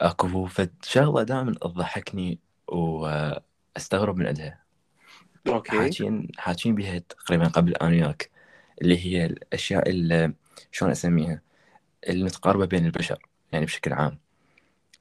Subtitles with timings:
[0.00, 2.38] أكو فد شغلة دائما تضحكني
[2.68, 4.62] وأستغرب من عندها.
[5.46, 5.70] أوكي.
[5.70, 8.30] حاكين حاكين بها تقريبا قبل أنا وياك
[8.82, 10.32] اللي هي الأشياء اللي
[10.72, 11.42] شلون أسميها؟
[12.08, 14.18] المتقاربه بين البشر يعني بشكل عام.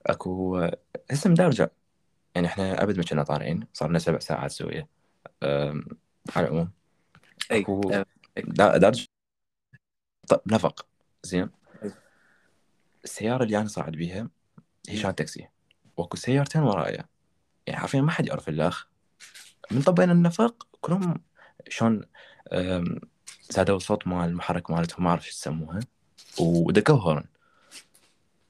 [0.05, 0.69] أكو
[1.11, 1.71] هسه مدرجة
[2.35, 4.87] يعني إحنا أبد ما كنا طالعين صار لنا سبع ساعات سوية.
[5.43, 5.85] أم،
[6.35, 6.71] على العموم.
[7.51, 8.03] أي أكو
[8.45, 9.05] دارج
[10.27, 10.87] طب نفق.
[11.23, 11.49] زين.
[13.03, 14.29] السيارة اللي أنا صاعد بيها
[14.89, 15.47] هي كانت تاكسي.
[15.97, 17.05] وأكو سيارتين ورايا.
[17.67, 18.87] يعني حرفيا ما حد يعرف الاخ
[19.71, 21.23] من طبينا النفق كلهم
[21.69, 22.05] شلون
[23.49, 25.79] زادوا الصوت مال المحرك مالتهم ما أعرف شو يسموها.
[26.39, 27.23] ودقوا horn.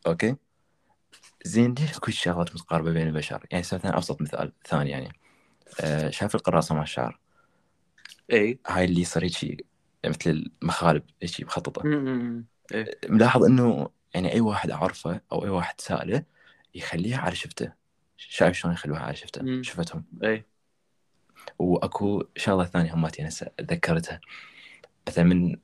[0.08, 0.36] okay؟
[1.44, 5.14] زين ليش أكو شغلات متقاربة بين البشر؟ يعني مثلا أبسط مثال ثاني يعني.
[5.82, 7.20] أه، شايف القراصه مال الشعر؟
[8.32, 9.66] اي هاي اللي يصير هيجي
[10.06, 11.82] مثل المخالب هيجي مخططة.
[12.74, 16.24] اي ملاحظ إنه يعني أي واحد اعرفه أو أي واحد سالة
[16.76, 17.74] يخليها على شفته.
[18.18, 19.62] شايف شلون يخلوها على شفته.
[19.62, 20.06] شفتهم.
[20.24, 20.46] اي
[21.60, 24.22] وأكو شغلة ثانية هماتي هسه تذكرتها
[25.08, 25.56] مثلا من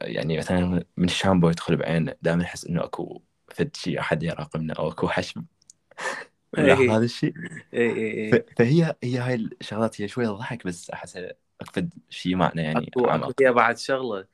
[0.00, 4.90] يعني مثلا من الشامبو يدخل بعين دائما احس إنه أكو فد شيء أحد يراقبنا أو
[4.90, 5.44] أكو حشم.
[6.58, 6.96] إيه.
[6.96, 7.34] هذا الشيء
[7.74, 12.62] اي اي اي فهي هي هاي الشغلات هي شوية تضحك بس أحسها اكفد شيء معنى
[12.62, 14.26] يعني اكو اكو فيها بعد شغلة.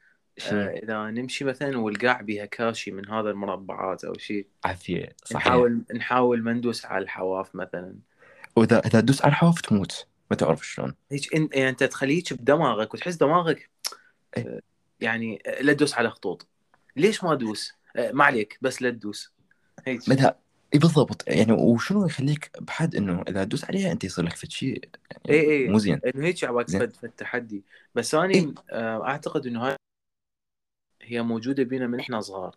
[0.53, 5.47] آه، إذا نمشي مثلا والقاع بها كاشي من هذا المربعات أو شيء عافيه صحيح.
[5.47, 7.95] نحاول نحاول ما ندوس على الحواف مثلا.
[8.57, 10.95] واذا إذا تدوس على الحواف تموت ما تعرف شلون.
[11.13, 13.71] هيك انت يعني أنت تخليك بدماغك وتحس دماغك.
[14.37, 14.61] آه،
[15.01, 16.49] يعني آه، لا تدوس على خطوط.
[16.97, 19.33] ليش ما أدوس؟ آه، ما عليك بس لا تدوس.
[19.87, 20.01] هيك.
[20.75, 24.85] اي بالضبط يعني وشنو يخليك بحد إنه إذا تدوس عليها أنت يصير لك فد شيء
[25.31, 26.81] اي يعني اي مو زين إنه هيك عباك زين.
[26.81, 27.63] فد فد تحدي
[27.95, 28.55] بس أنا إيه.
[28.71, 29.77] آه، أعتقد إنه هاي
[31.03, 32.57] هي موجودة بينا من إحنا صغار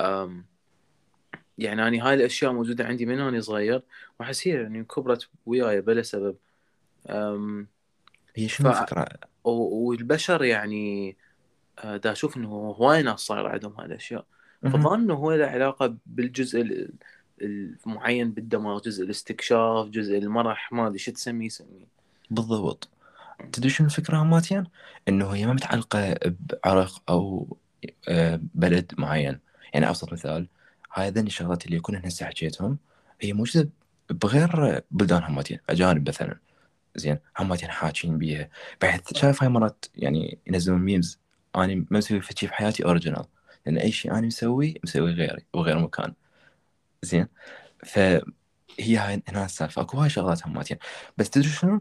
[0.00, 0.44] أم،
[1.58, 3.82] يعني أنا هاي الأشياء موجودة عندي من وأنا صغير
[4.20, 6.36] وأحس هي يعني كبرت وياي بلا سبب
[7.10, 7.66] أم،
[8.36, 9.06] هي شنو ف- الفكرة؟
[9.44, 11.16] والبشر يعني
[11.78, 14.26] آه، دا أشوف إنه هواي ناس صاير عندهم هاي الأشياء.
[14.62, 16.88] فظن إنه هو له علاقة بالجزء
[17.42, 21.86] المعين بالدماغ جزء الاستكشاف جزء المرح ما أدري شو تسميه يسميه.
[22.30, 22.88] بالضبط.
[23.52, 24.64] تدري شنو الفكرة هماتين؟
[25.08, 27.56] إنه هي ما متعلقة بعرق أو
[28.08, 29.38] آه، بلد معين.
[29.74, 30.46] يعني أبسط مثال
[30.94, 32.78] هاي ذني الشغلات اللي يكون هسه حكيتهم
[33.20, 33.68] هي موجوده
[34.10, 36.38] بغير بلدان هماتين أجانب مثلا.
[36.96, 38.48] زين هماتين حاكين بيها.
[38.82, 41.18] بحيث شايف هاي مرات يعني ينزلون memes
[41.56, 43.24] أنا ما مسوي في حياتي original
[43.66, 46.14] لأن أي شيء أنا مسوي مسوي غيري وغير مكان.
[47.02, 47.26] زين.
[47.84, 49.82] فهي هاي هنا السالفة.
[49.82, 50.76] أكو هاي شغلات هماتين
[51.18, 51.80] بس تدري شنو؟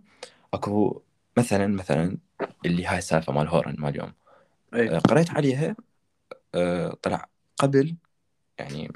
[0.54, 1.02] أكو
[1.38, 2.18] مثلا مثلا
[2.66, 4.14] اللي هاي السالفة مال horn مال اليوم.
[4.74, 5.76] آه، قريت عليها
[6.56, 7.96] آه، طلع قبل
[8.60, 8.92] يعني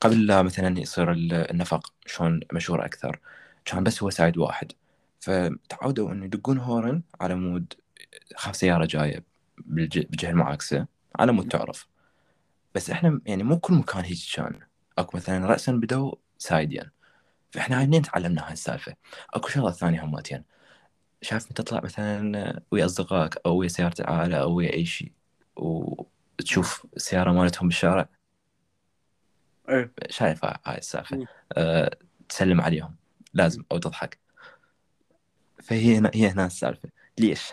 [0.00, 3.18] قبل لا مثلا يصير ال- النفق شلون مشهور أكثر.
[3.64, 4.72] كان بس هو side واحد.
[5.20, 7.74] فتعودوا إنه يدقون horn على مود
[8.36, 9.24] خاف سيارة جاية
[9.58, 10.86] بالج- بالجهه المعاكسة.
[11.18, 11.86] على مود تعرف.
[12.74, 14.60] بس إحنا يعني مو كل مكان هيك كان.
[14.98, 16.90] أكو مثلا راسا بدوا سايدين
[17.50, 18.96] فإحنا هاي منين تعلمنا هاي السالفة.
[19.34, 20.44] أكو شغلة ثانية هماتين
[21.22, 25.12] شايف أنت تطلع مثلا ويا أصدقائك أو ويا سيارة العائلة أو ويا أي شيء
[25.56, 28.08] وتشوف السيارة مالتهم بالشارع؟
[29.70, 31.26] اي شايف هاي السالفة.
[31.52, 31.90] أه
[32.28, 32.96] تسلم عليهم.
[33.34, 34.18] لازم أو تضحك.
[35.62, 36.88] فهي هنا هي هنا السالفة.
[37.18, 37.52] ليش؟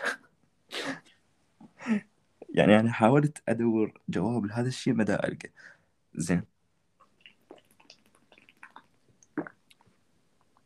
[2.54, 5.50] يعني أنا حاولت أدور جواب لهذا الشيء ما ألقى.
[6.14, 6.53] زين.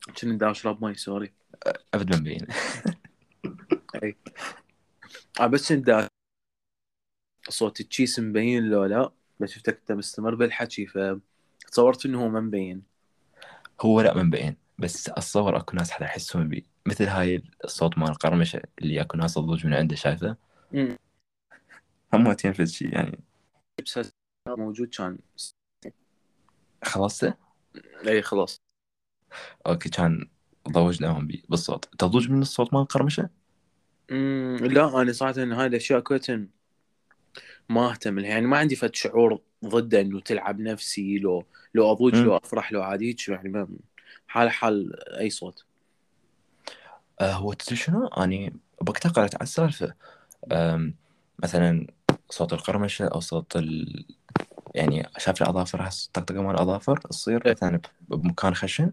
[0.09, 1.33] كنت دا أشرب مي سوري.
[1.95, 2.47] أبد ما مبين
[4.03, 4.17] إي.
[5.41, 6.09] آه بس كنت
[7.49, 12.83] صوت التشيس مبين لو لا بس شفتك أنت مستمر بالحكي فتصورت إنه هو ما مبين
[13.81, 16.67] هو لا ما مبين بس اتصور أكو ناس حدا يحسون بي.
[16.87, 20.37] مثل هاي الصوت مال القرمشه اللي أكو ناس تضوج من عنده شايفه.
[22.15, 23.21] هم تنفذ شيء يعني.
[24.49, 25.19] موجود كان.
[26.85, 27.35] خلصته؟
[28.07, 28.68] إي خلاص.
[29.67, 30.29] أوكي كان
[30.71, 33.29] ضوجناهم بي بالصوت تضوج من الصوت مال القرمشه
[34.11, 36.47] مم، لا أنا صراحة هاي الأشياء كلها
[37.69, 41.45] ما أهتم لها يعني ما عندي فد شعور ضده إنه تلعب نفسي لو
[41.75, 42.25] لو أضوج مم.
[42.25, 43.69] لو أفرح لو عادي يعني ما
[44.27, 45.65] حال حال أي صوت
[47.21, 48.53] آه هو تدري شنو؟ أني
[48.83, 49.95] بوقتها قرأت على السالفة
[51.39, 51.87] مثلا
[52.31, 54.05] صوت القرمشة أو صوت ال...
[54.75, 57.53] يعني شاف الأظافر هسه الطقطقه مال الأظافر تصير إيه.
[57.53, 58.93] مثلا بمكان خشن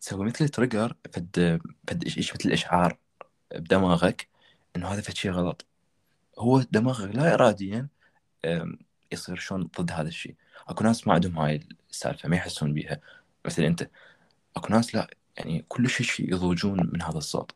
[0.00, 2.98] تسوي مثل تريجر فد فد إيش مثل إشعار
[3.54, 4.28] بدماغك
[4.76, 5.66] إنه هذا فد شيء غلط.
[6.38, 7.88] هو دماغه لا اراديا
[8.44, 8.78] أم،
[9.12, 10.34] يصير شلون ضد هذا الشيء
[10.68, 13.00] أكو ناس ما عندهم هاي السالفة ما يحسون بيها.
[13.44, 13.90] مثل أنت
[14.56, 17.52] أكو ناس لا يعني كل شيء يضوجون من هذا الصوت.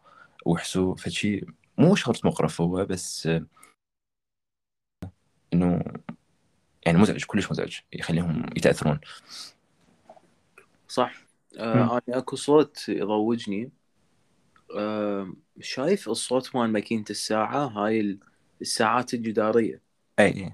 [0.46, 3.46] ويحسوا في شيء مو شرط مقرف هو بس آه،
[5.52, 5.82] إنه
[6.86, 9.00] يعني مزعج كلش مزعج يخليهم يتأثرون.
[10.88, 11.25] صح.
[11.56, 13.70] آه أنا أكو صوت يضوجني.
[14.76, 18.18] آه شايف الصوت مال ماكينة الساعة؟ هاي ال-
[18.60, 19.82] الساعات الجدارية.
[20.18, 20.52] أي.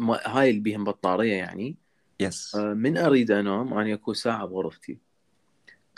[0.00, 1.76] هاي اللي بيهم بطارية يعني.
[2.20, 4.98] يس آه من أريد أنام؟ أنا أكو ساعة بغرفتي.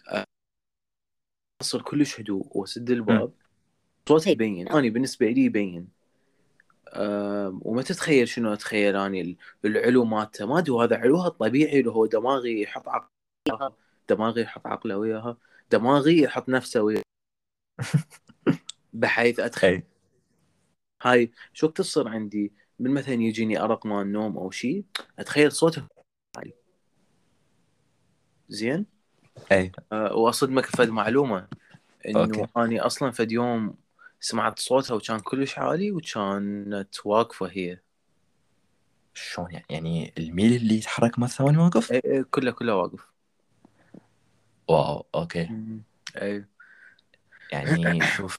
[0.09, 0.25] آه،
[1.63, 3.33] أصل كلش هدوء وأسد الباب.
[4.09, 5.89] صوتها يبين أنا بالنسبة لي يبين
[6.89, 10.47] آه وما تتخيل شنو أتخيل اني ال- العلو مالته.
[10.47, 13.73] ما أدري هذا علوها الطبيعي اللي هو دماغي يحط وياها
[14.11, 15.37] دماغي يحط عقله وياها
[15.71, 17.03] دماغي يحط نفسه وياها.
[18.93, 19.87] بحيث أي.
[21.03, 24.85] هاي شو وقت تصير عندي؟ من مثلا يجيني أرق مال النوم أو شيء
[25.19, 25.87] أتخيل صوته.
[26.37, 26.55] عالي
[28.49, 28.87] زين؟
[29.53, 29.73] أي.
[29.93, 31.49] أه وأصدمك فد معلومة
[32.09, 32.47] إنه أوكي.
[32.57, 33.75] أني أصلا فد يوم
[34.21, 37.81] سمعت صوتها وكان كلش عالي وكانت واقفة هي.
[39.15, 43.07] شلون يعني؟ يعني الميل اللي يتحرك ما ثواني واقف؟ اي اي كله كله واقف.
[44.71, 45.49] wow okay.
[46.17, 46.45] اي
[47.53, 48.39] يعني شوف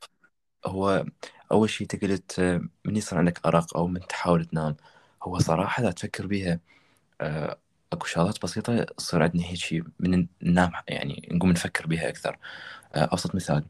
[0.65, 1.05] هو
[1.51, 4.75] أول شيء أنت قلت آه، من يصير عندك أرق أو من تحاول تنام
[5.23, 6.59] هو صراحة اذا تفكر بيها.
[7.21, 7.57] آه،
[7.93, 12.37] أكو شغلات بسيطة تصير عندنا هيك شيء من ننام يعني نقوم نفكر بيها أكثر.
[12.95, 13.63] آه، أبسط مثال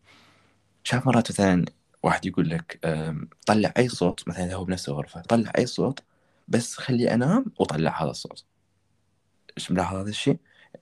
[0.83, 1.65] شايف مرات مثلا
[2.03, 6.03] واحد يقول لك آم، طلع أي صوت مثلا إذا هو بنفس الغرفة طلع أي صوت
[6.47, 8.45] بس خلي أنام وطلع هذا الصوت.
[9.57, 10.37] إيش ملاحظ هذا الشيء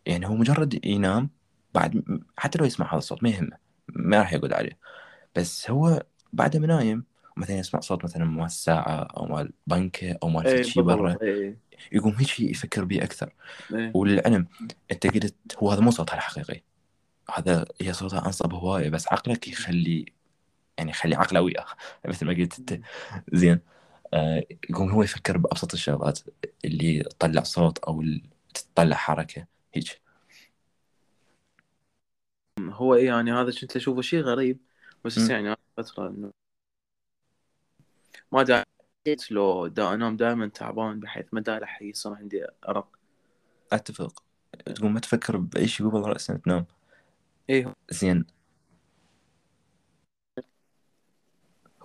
[0.06, 1.30] يعني هو مجرد ينام
[1.74, 2.04] بعد
[2.38, 3.58] حتى لو يسمع هذا الصوت ما يهمه
[3.88, 4.78] ما راح يقعد عليه.
[5.36, 7.04] بس هو بعد ما نايم
[7.38, 11.02] مثلا يسمع صوت مثلا مال الساعة أو مال بنكة أو مال اي فد شي برا
[11.04, 11.58] بالضبط اي
[11.92, 13.34] يقوم هيك يفكر بيه أكثر.
[13.74, 14.48] اي وللعلم
[14.92, 16.62] أنت قلت هو هذا مو صوتها الحقيقي
[17.36, 20.06] هذا هي صوتها أنصب هواية بس عقلك يخلي
[20.78, 21.66] يعني يخلي عقله وياه.
[22.08, 22.80] مثل ما قلت أنت.
[23.34, 23.60] زين.
[24.14, 26.20] آه يقوم هو يفكر بأبسط الشغلات
[26.66, 28.04] اللي تطلع صوت أو
[28.54, 30.02] تطلع حركة هيك.
[32.70, 34.60] هو اي يعني هذا كنت أشوفه شيء غريب
[35.06, 35.20] بس.
[35.20, 36.32] هسه يعني هاي فتره إنه
[38.32, 38.66] ما دا
[39.32, 42.88] لو دا انام دائما تعبان بحيث ما دا رح يصير عندي أرق.
[43.72, 44.24] أتفق.
[44.66, 46.66] تقوم ما تفكر بأي شيء قبل رأسا تنام.
[47.50, 48.26] اي زين.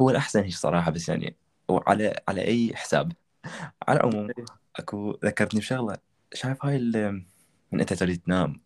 [0.00, 1.36] هو الأحسن هيك صراحة بس يعني
[1.68, 3.12] وعلى على أي حساب.
[3.88, 4.44] على العموم إيه.
[4.76, 5.96] أكو ذكرتني بشغلة.
[6.34, 7.26] شايف هاي ال-
[7.72, 8.60] من أنت تريد تنام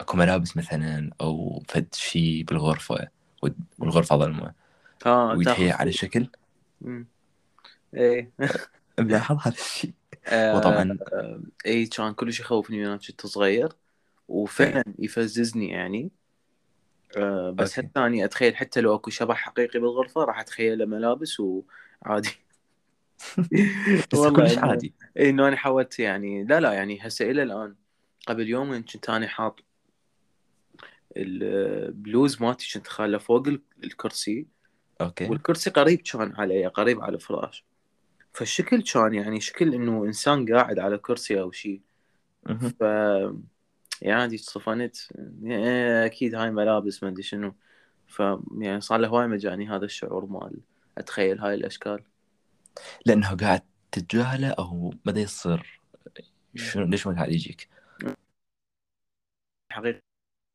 [0.00, 3.08] وأكو ملابس مثلا أو فد شي بالغرفة
[3.42, 4.52] وال- والغرفة ظلمة
[5.06, 6.26] ها ويتهيأ على شكل.
[6.80, 7.06] مم.
[7.94, 8.30] إيه.
[9.00, 9.92] ملاحظ هذا الشيء
[10.56, 10.98] وطبعا.
[11.12, 13.68] آه، اي كان كلش يخوفني وأنا كنت صغير
[14.28, 16.10] وفعلا يفززني يعني.
[17.16, 17.88] آه، بس okay.
[17.88, 22.30] حتى اني أتخيل حتى لو أكو شبح حقيقي بالغرفة راح أتخيله ملابس وعادي.
[24.12, 24.94] بس والله كلش عادي.
[25.16, 26.44] اي إنه أنا حاولت يعني.
[26.44, 27.74] لا لا يعني هسه إلى الآن.
[28.26, 29.60] قبل يومين كنت أنا حاط
[31.16, 34.46] البلوز مالتي كنت خاله فوق ال- الكرسي.
[35.00, 35.28] okay.
[35.28, 37.64] والكرسي قريب كان علي قريب على الفراش
[38.32, 41.80] فالشكل كان يعني شكل إنه إنسان قاعد على كرسي أو شيء.
[42.80, 42.84] ف
[44.02, 44.96] يعني صفنت.
[45.44, 47.54] إيه، أكيد هاي ملابس ما أدري شنو.
[48.06, 48.22] ف
[48.58, 50.60] يعني صار له هواي ما جاني هذا الشعور مال
[50.98, 52.02] أتخيل هاي الأشكال.
[53.06, 55.80] لأنه قاعد تتجاهله أو بدأ يصير.
[56.54, 57.68] شنو ليش ما قاعد يجيك؟
[59.72, 60.00] حقيقة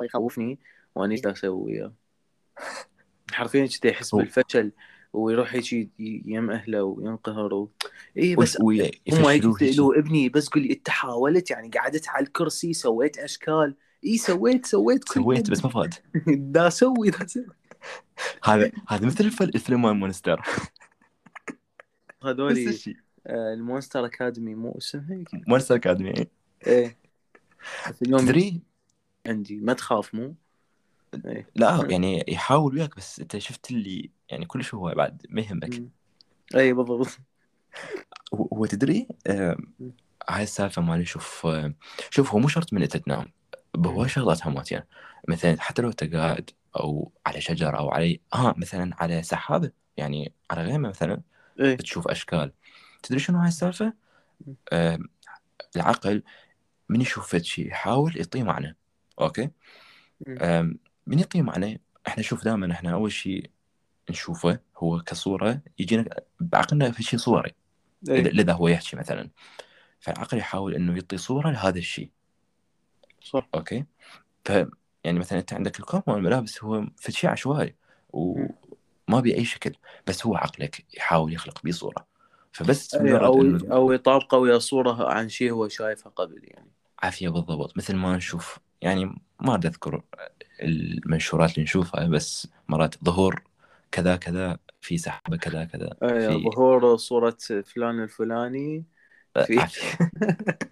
[0.03, 0.59] يخوفني
[0.95, 1.93] وأنا إيش أسوي وياه.
[3.31, 4.71] حرفيا كنت يحس بالفشل
[5.13, 7.71] ويروح هيك يم أهله وينقهر و...
[8.17, 12.73] اي بس هم هيك يسألوا ابني بس قل لي أنت حاولت؟ يعني قعدت على الكرسي
[12.73, 13.75] سويت أشكال.
[14.05, 15.93] اي سويت سويت كل سويت بس ما فاد.
[16.53, 17.45] دا أسوي دا أسوي
[18.43, 20.41] هذا هذا مثل الفيلم مال مونستر.
[22.67, 22.95] الشيء
[23.27, 26.27] آه، ال Monster Academy مو اسمها Monster Academy
[26.67, 26.97] إيه.
[28.01, 28.61] اليوم تدري؟
[29.27, 30.35] عندي ما تخاف مو؟
[31.25, 31.49] إيه.
[31.55, 35.83] لا يعني يحاول وياك بس انت شفت اللي يعني كل شو هو بعد ما يهمك.
[36.55, 37.19] اي بالضبط.
[38.33, 39.57] هو تدري آه.
[40.29, 41.73] هاي السالفة مالي شوف آه
[42.09, 43.31] شوف هو مو شرط من انت تنام
[43.73, 44.87] بهواي شغلات همات يعني
[45.27, 50.33] مثلا حتى لو أنت قاعد أو على شجرة أو على آه مثلا على سحابة يعني
[50.51, 51.21] على غيمة مثلا
[51.59, 51.75] إيه.
[51.75, 52.51] بتشوف أشكال.
[53.03, 53.93] تدري شنو هاي السالفة؟
[54.71, 54.99] آه
[55.75, 56.23] العقل
[56.89, 58.75] من يشوف شيء يحاول يعطيه معنى
[59.21, 59.49] okay؟
[61.07, 63.49] من يعطيه معنى إحنا نشوف دائما إحنا أول شيء
[64.09, 66.05] نشوفه هو كصورة يجينا
[66.39, 67.51] بعقلنا في شيء صوري
[68.09, 68.21] إيه.
[68.21, 69.29] لذا هو يحكي مثلا.
[69.99, 72.09] فالعقل يحاول إنه يعطي صورة لهذا الشيء
[73.21, 73.47] صح.
[73.55, 73.85] okay؟
[74.45, 74.49] ف
[75.03, 77.75] يعني مثلا أنت عندك الكوب مال الملابس هو في شيء عشوائي
[78.09, 79.71] وما باي شكل
[80.07, 82.07] بس هو عقلك يحاول يخلق بيه صورة.
[82.51, 86.71] فبس أو إنه- أو يطابقه ويا صورة عن شيء هو شايفه قبل يعني.
[86.99, 87.77] عافية بالضبط.
[87.77, 89.05] مثل ما نشوف يعني
[89.39, 90.03] ما أريد أذكر
[90.61, 93.43] المنشورات اللي نشوفها بس مرات ظهور
[93.91, 98.83] كذا كذا في سحبه كذا كذا إيه في ظهور صورة فلان الفلاني
[99.43, 99.97] في عافية.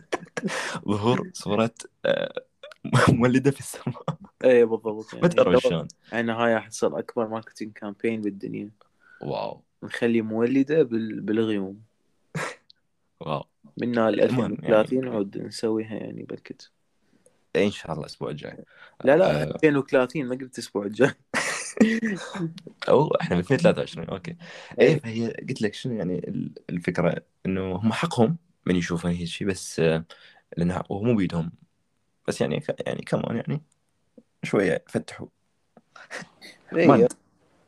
[0.89, 1.73] ظهور صورة
[2.05, 2.43] آه،
[3.09, 4.03] مولدة في السماء.
[4.43, 5.15] إيه بالضبط.
[5.15, 5.87] ما تدري يعني شلون.
[6.11, 8.69] يعني هاي أكبر marketing campaign بالدنيا.
[9.21, 9.61] wow.
[9.83, 11.21] نخلي مولدة بال...
[11.21, 11.81] بالغيوم.
[13.19, 13.43] wow.
[13.77, 16.71] منا ال المهم 2030 عود نسويها يعني بالكت
[17.55, 18.57] إن شاء الله الأسبوع الجاي.
[19.03, 21.11] لا لا آه، 2030 ما قلت الأسبوع الجاي.
[22.89, 24.35] أو إحنا ب 2023 okay.
[24.79, 24.87] إيه.
[24.87, 24.99] إيه.
[24.99, 29.79] فهي قلت لك شنو يعني ال- الفكرة إنه هم حقهم من يشوفون هيك شيء بس
[29.79, 30.05] آه،
[30.57, 31.51] لأنه هو مو بيدهم.
[32.27, 33.61] بس يعني ك- يعني كمان يعني
[34.43, 35.27] شوية فتحوا.
[36.71, 37.07] ما إيه ما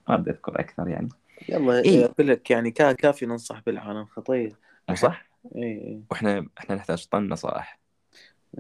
[0.09, 1.09] اريد أذكر أكثر يعني.
[1.49, 2.05] يلا إيه.
[2.05, 7.05] أقول لك يعني كا- كافي ننصح بالعالم خطيه مو صح؟ اي اي وإحنا إحنا نحتاج
[7.07, 7.79] طن نصائح.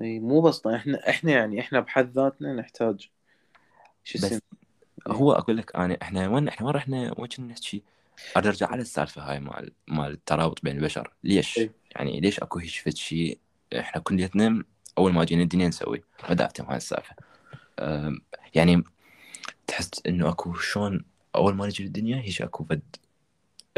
[0.01, 3.09] إي مو بس طيب، إحنا إحنا يعني إحنا بحد ذاتنا نحتاج
[4.03, 4.39] شو بس
[5.07, 7.83] هو أقول لك أنا إحنا وين إحنا وين رحنا وين كنا نحكي
[8.37, 11.13] أرجع على السالفة هاي مال مال الترابط بين البشر.
[11.23, 11.71] ليش؟ إيه.
[11.95, 13.39] يعني ليش أكو هيك فد شيء
[13.79, 14.63] إحنا كليتنا
[14.97, 17.15] أول ما جينا الدنيا نسوي ما دا افتهم هاي السالفه
[18.55, 18.83] يعني
[19.67, 22.95] تحس إنه أكو شلون أول ما نجي للدنيا هيك أكو فد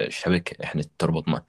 [0.10, 1.44] شبكة إحنا تربطنا.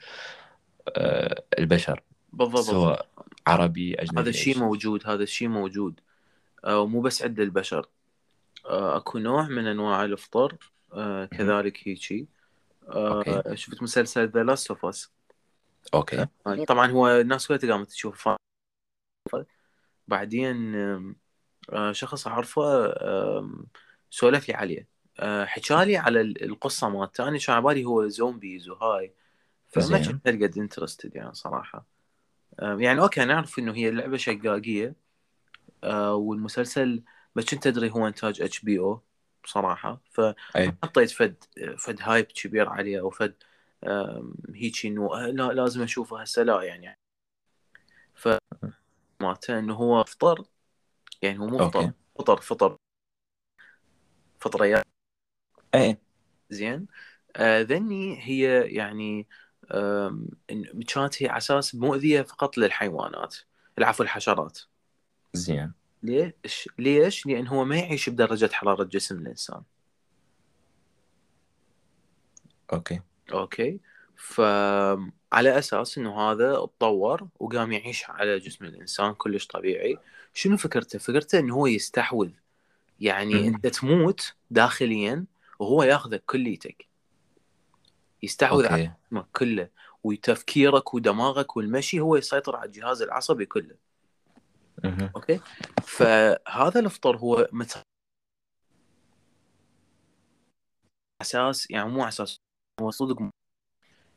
[0.88, 2.02] أه، البشر.
[2.32, 2.64] بالضبط.
[2.64, 3.06] سواء
[3.48, 6.00] عربي أجنبي هذا الشيء موجود هذا الشيء موجود.
[6.64, 7.88] آه، ومو بس عند البشر.
[8.66, 10.56] آه، أكو نوع من أنواع الفطر
[10.92, 12.28] آه، كذلك هيجي.
[12.82, 13.56] okay.
[13.56, 15.10] شفت مسلسل The Last of Us
[15.94, 16.26] okay.
[16.68, 18.28] طبعا هو الناس كلها قامت تشوف.
[20.08, 20.74] بعدين
[21.92, 22.94] شخص أعرفه
[24.10, 24.88] سولف لي عليه
[25.20, 27.28] آه، حكى لي على ال- القصة مالته.
[27.28, 29.12] أنا كان على بالي هو zombies وهاي.
[29.68, 29.98] فما.
[29.98, 31.97] كنت هالقد interested يعني صراحة.
[32.62, 34.94] يعني okay نعرف إنه هي اللعبه شقاقية
[35.84, 37.02] آه، والمسلسل
[37.36, 39.02] ما كنت ادري هو إنتاج HBO
[39.44, 41.44] بصراحه فحطيت فد
[41.78, 43.34] فد هايب كبير عليه أو فد
[44.54, 46.98] هيجي إنه آه، لا لازم أشوفه هسه لا يعني.
[48.14, 48.28] ف
[49.20, 50.44] مالته إنه هو فطر
[51.22, 51.58] يعني هو مو.
[51.58, 52.76] فطر فطر فطر.
[54.40, 54.84] فطريات
[55.74, 55.98] أي.
[56.50, 56.86] زين.
[57.36, 59.28] آه ذني هي يعني
[60.88, 63.36] كانت هي على أساس مؤذيه فقط للحيوانات
[63.78, 64.58] العفو الحشرات
[65.34, 65.72] زين.
[66.02, 69.62] ليش؟ ليش؟ لأن هو ما يعيش بدرجة حرارة جسم الإنسان.
[72.72, 73.00] Okay.
[73.32, 73.80] Okay.
[74.16, 79.98] فعلى أساس إنه هذا اتطور وقام يعيش على جسم الإنسان كلش طبيعي
[80.34, 82.30] شنو فكرته؟ فكرته إنه هو يستحوذ.
[83.00, 83.48] يعني.
[83.48, 85.24] أنت تموت داخليا
[85.58, 86.87] وهو ياخذك كليتك
[88.22, 88.94] يستحوذ على okay.
[89.06, 89.68] جسمك كله
[90.04, 93.76] وتفكيرك ودماغك والمشي هو يسيطر على الجهاز العصبي كله.
[94.84, 95.10] مهم.
[95.16, 95.40] Okay؟
[95.82, 97.82] فهذا الفطر هو مت...
[101.22, 102.36] أساس يعني مو أساس
[102.80, 103.30] هو صدق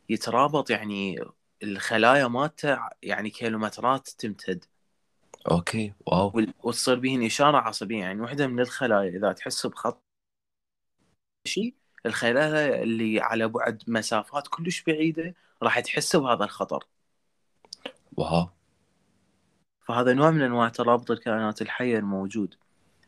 [0.10, 1.26] يترابط يعني
[1.64, 4.66] الخلايا مالته يعني كيلومترات تمتد.
[5.52, 6.46] Okay wow.
[6.64, 10.02] وتصير بهن اشاره عصبية يعني واحدة من الخلايا إذا تحس بخط
[11.48, 16.84] شيء الخلايا اللي على بعد مسافات كلش بعيدة راح تحس بهذا الخطر.
[18.18, 18.50] Wow.
[19.86, 22.56] فهذا نوع من أنواع ترابط الكائنات الحية الموجود.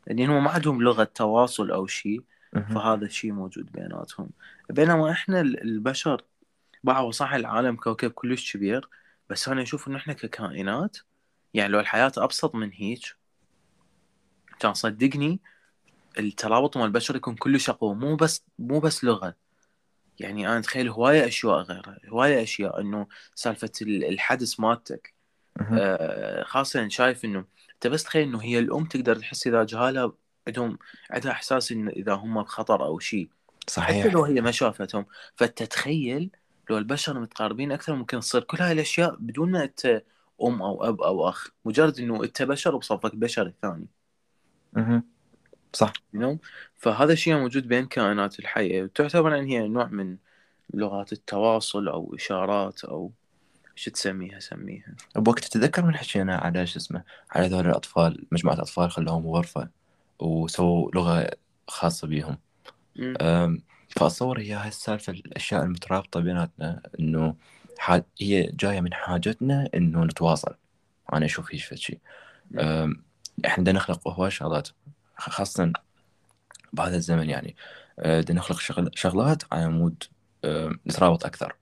[0.08, 2.22] لأن هم ما عندهم لغة تواصل أو شيء.
[2.54, 4.30] فهذا الشيء موجود بيناتهم.
[4.70, 6.22] بينما إحنا ال- البشر
[6.84, 8.90] بعض صح العالم كوكب كلش كبير
[9.30, 10.98] بس أنا أشوف انه إحنا ككائنات
[11.54, 13.16] يعني لو الحياة أبسط من هيك
[14.60, 15.40] كان صدقني
[16.20, 19.36] الترابط مع البشر يكون كلش اقوى مو بس مو بس لغة.
[20.20, 25.14] يعني أنا أتخيل هواية أشياء غيرها هواية أشياء إنه سالفة ال- الحدث مالتك.
[25.62, 30.12] آه، خاصة شايف إنه أنت بس تخيل إنه هي الأم تقدر تحس إذا جهالها
[30.48, 30.78] عندهم
[31.12, 33.30] عندها إحساس إن إذا هم بخطر أو شيء.
[33.64, 34.06] حتى صحيح.
[34.14, 35.06] لو هي ما شافتهم
[35.36, 36.30] فتتخيل
[36.70, 40.04] لو البشر متقاربين أكثر ممكن تصير كل هاي الأشياء بدون ما أنت
[40.44, 41.50] أم أو أب أو أخ.
[41.66, 43.88] مجرد إنه أنت بشر وبصفك بشر ثاني
[44.74, 45.04] مهم.
[45.74, 45.94] صح.
[46.16, 46.38] you know?
[46.78, 50.18] فهذا الشيء موجود بين كائنات الحية وتعتبر إن هي نوع من
[50.74, 53.12] لغات التواصل أو إشارات أو
[53.76, 54.96] شو تسميها سميها.
[55.16, 59.70] بوقت تتذكر من حكينا على شو اسمه على هذول الأطفال مجموعة أطفال خلوهم غرفة
[60.20, 61.30] وسووا لغة
[61.68, 62.38] خاصة بيهم.
[63.90, 67.36] فأتصور هي هاي السالفة الأشياء المترابطة بيناتنا إنه
[67.78, 70.54] ح- هي جاية من حاجتنا إنه نتواصل.
[71.14, 72.00] أنا أشوف هيك فد شيء.
[72.60, 73.04] أم،
[73.46, 74.70] إحنا بدنا نخلق هواي شغلات.
[75.18, 75.74] خاصة
[76.74, 77.56] بهذا الزمن يعني.
[78.00, 80.04] أه، بدنا نخلق شغل شغلات على مود
[80.46, 81.56] أم، نترابط أكثر.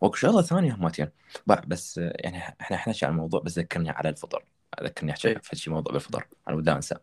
[0.00, 1.08] وكو شغله ثانية هماتين
[1.52, 4.44] بع- بس أه، يعني إحنا إحنا عن الموضوع بس ذكرني على الفطر.
[4.82, 5.38] ذكرني أحكي إيه.
[5.38, 6.26] في شيء موضوع بالفطر.
[6.48, 6.94] أنا ودي أنسى.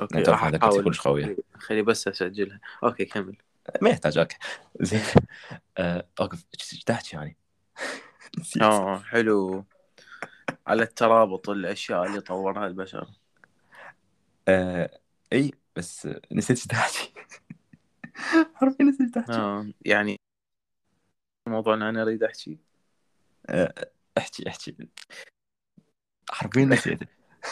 [0.00, 0.84] أوكي راح أحاول.
[0.84, 2.60] كلش قويه خلي بس أسجلها.
[2.84, 3.36] أوكي كمل.
[3.82, 4.36] ما يحتاج أوكي.
[4.80, 5.00] زين.
[6.20, 7.36] اوقف إيش تحكي يعني.
[8.62, 9.64] آه حلو.
[10.66, 13.08] على الترابط الأشياء اللي طورها البشر.
[14.48, 14.98] آه
[15.34, 17.12] اي بس نسيت تحكي
[18.54, 20.16] حرفيا نسيت تحكي آه يعني
[21.46, 22.58] الموضوع اللي أنا أريد أحكي.
[23.46, 24.76] آه، أحكي أحكي.
[26.30, 26.98] حرفيا نسيت.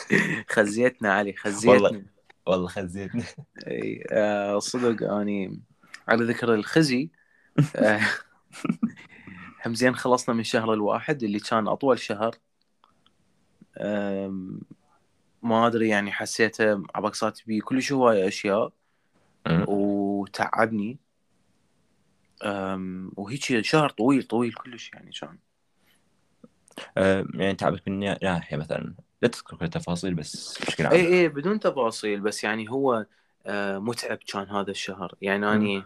[0.54, 2.04] خزيتنا علي خزيتنا.
[2.46, 3.24] والله خزيتني
[3.66, 5.60] إي آه صدق أني
[6.08, 7.10] على ذكر الخزي
[7.76, 8.00] آه
[9.66, 12.36] هم زين خلصنا من شهر الواحد اللي كان أطول شهر.
[15.42, 18.72] ما أدري يعني حسيته عبق صارت بي كلش هواية أشياء.
[19.48, 20.98] وتعبني.
[23.16, 25.38] وهيك شهر طويل طويل كلش يعني كان
[26.96, 28.94] آه يعني تعبك من ناحيه مثلا.
[29.22, 33.06] لا تذكر كل التفاصيل بس بشكل عام إي إي بدون تفاصيل بس يعني هو
[33.46, 35.14] آه، متعب كان هذا الشهر.
[35.22, 35.84] يعني أني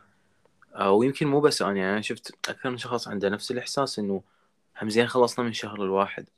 [0.74, 4.22] آه، ويمكن مو بس أنا يعني أنا شفت أكثر من شخص عنده نفس الإحساس إنه
[4.82, 6.28] هم زين خلصنا من شهر الواحد.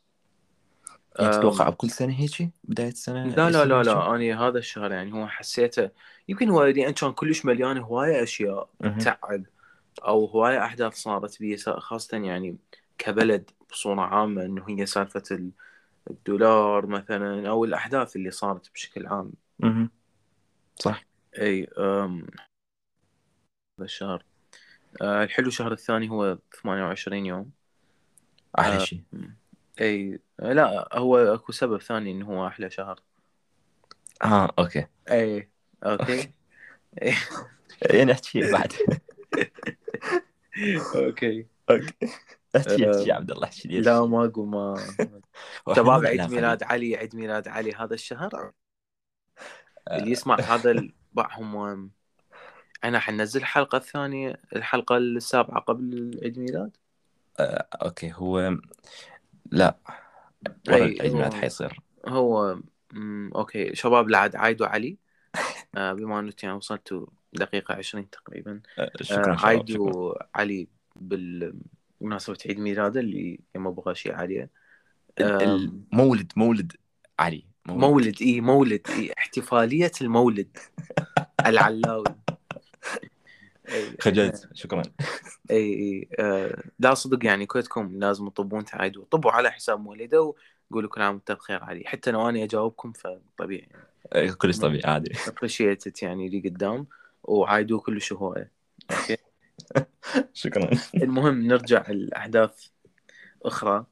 [1.16, 5.12] يعني تتوقع بكل سنة هيجي بداية السنة لا لا لا؟ لا أنا هذا الشهر يعني
[5.12, 5.90] هو حسيته
[6.28, 8.70] يمكن هو لأن كان كلش مليان هواية أشياء.
[9.00, 9.44] تعب
[10.06, 12.58] أو هواية أحداث صارت بي خاصة يعني
[12.98, 15.50] كبلد بصورة عامة إنه هي سالفة ال-
[16.10, 19.90] الدولار مثلا أو الأحداث اللي صارت بشكل عام مهم.
[20.80, 21.04] صح
[21.38, 22.26] إي أم،
[23.78, 24.24] هذا الشهر
[25.02, 27.52] أه، الحلو الشهر الثاني هو 28 يوم
[28.58, 28.78] أحلى آه.
[28.78, 29.02] شيء
[29.80, 33.00] إي لا هو أكو سبب ثاني إنه هو أحلى شهر.
[34.22, 34.86] آه okay.
[35.10, 35.50] إي
[35.84, 36.30] okay.
[37.82, 38.72] يعني احكي بعد.
[40.94, 41.46] Okay.
[41.70, 41.94] Okay.
[42.56, 44.76] احكي آه، احكي يا عبد الله احكي ليش؟ لا ما أقول ما
[45.76, 48.52] شباب عيد ميلاد علي عيد ميلاد علي هذا الشهر؟ آه.
[49.96, 51.90] اللي يسمع هذا ال- بعهم
[52.84, 56.76] أنا حنزل الحلقة الثانية الحلقة السابعة قبل عيد ميلاد؟
[57.40, 58.12] آه، أوكي.
[58.14, 58.56] هو
[59.50, 59.78] لا
[60.68, 61.80] ورا أي، هو- حيصير.
[62.08, 62.60] هو
[62.92, 64.96] مم، أوكي شباب لا عاد عايدوا علي.
[65.76, 68.60] آه، بما أنه يعني وصلتوا دقيقة 20 تقريبا.
[68.78, 69.46] آه، آه، شكرا شكرا.
[69.46, 74.50] عايدوا علي بالمناسبة عيد ميلاده اللي يما بغى شيء عليه.
[75.20, 76.72] المولد مولد
[77.18, 80.56] علي مولد إي مولد إي احتفالية المولد.
[81.46, 82.04] العلاوي.
[84.00, 84.48] خجلت.
[84.54, 84.82] شكرا
[85.50, 90.34] اي اي آه، لا صدق يعني كلكم لازم تطبون تعايدوا طبوا على حساب مولده
[90.70, 93.68] وقولوا كل عام وانت بخير علي حتى لو أنا أجاوبكم فطبيعي.
[94.12, 95.12] آه، كلش طبيعي عادي.
[95.28, 96.86] Appreciated يعني اللي قدام
[97.22, 98.50] وعايدوه كلش هوايه
[98.90, 99.16] okay؟
[100.32, 100.70] شكرا.
[100.94, 102.66] المهم نرجع الاحداث
[103.42, 103.86] أخرى.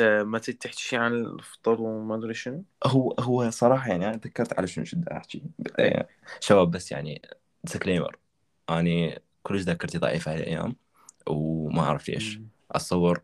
[0.00, 4.84] ما تحكي عن الفطر وما أدري شنو؟ هو هو صراحة يعني أنا تذكرت على شنو
[4.84, 5.42] شد أحكي.
[5.78, 6.08] آه،
[6.40, 7.22] شباب بس يعني
[7.64, 8.18] ديسكليمر
[8.70, 10.76] أني كلش ذاكرتي ضعيفة هالايام
[11.26, 12.40] وما أعرف ليش.
[12.70, 13.22] أتصور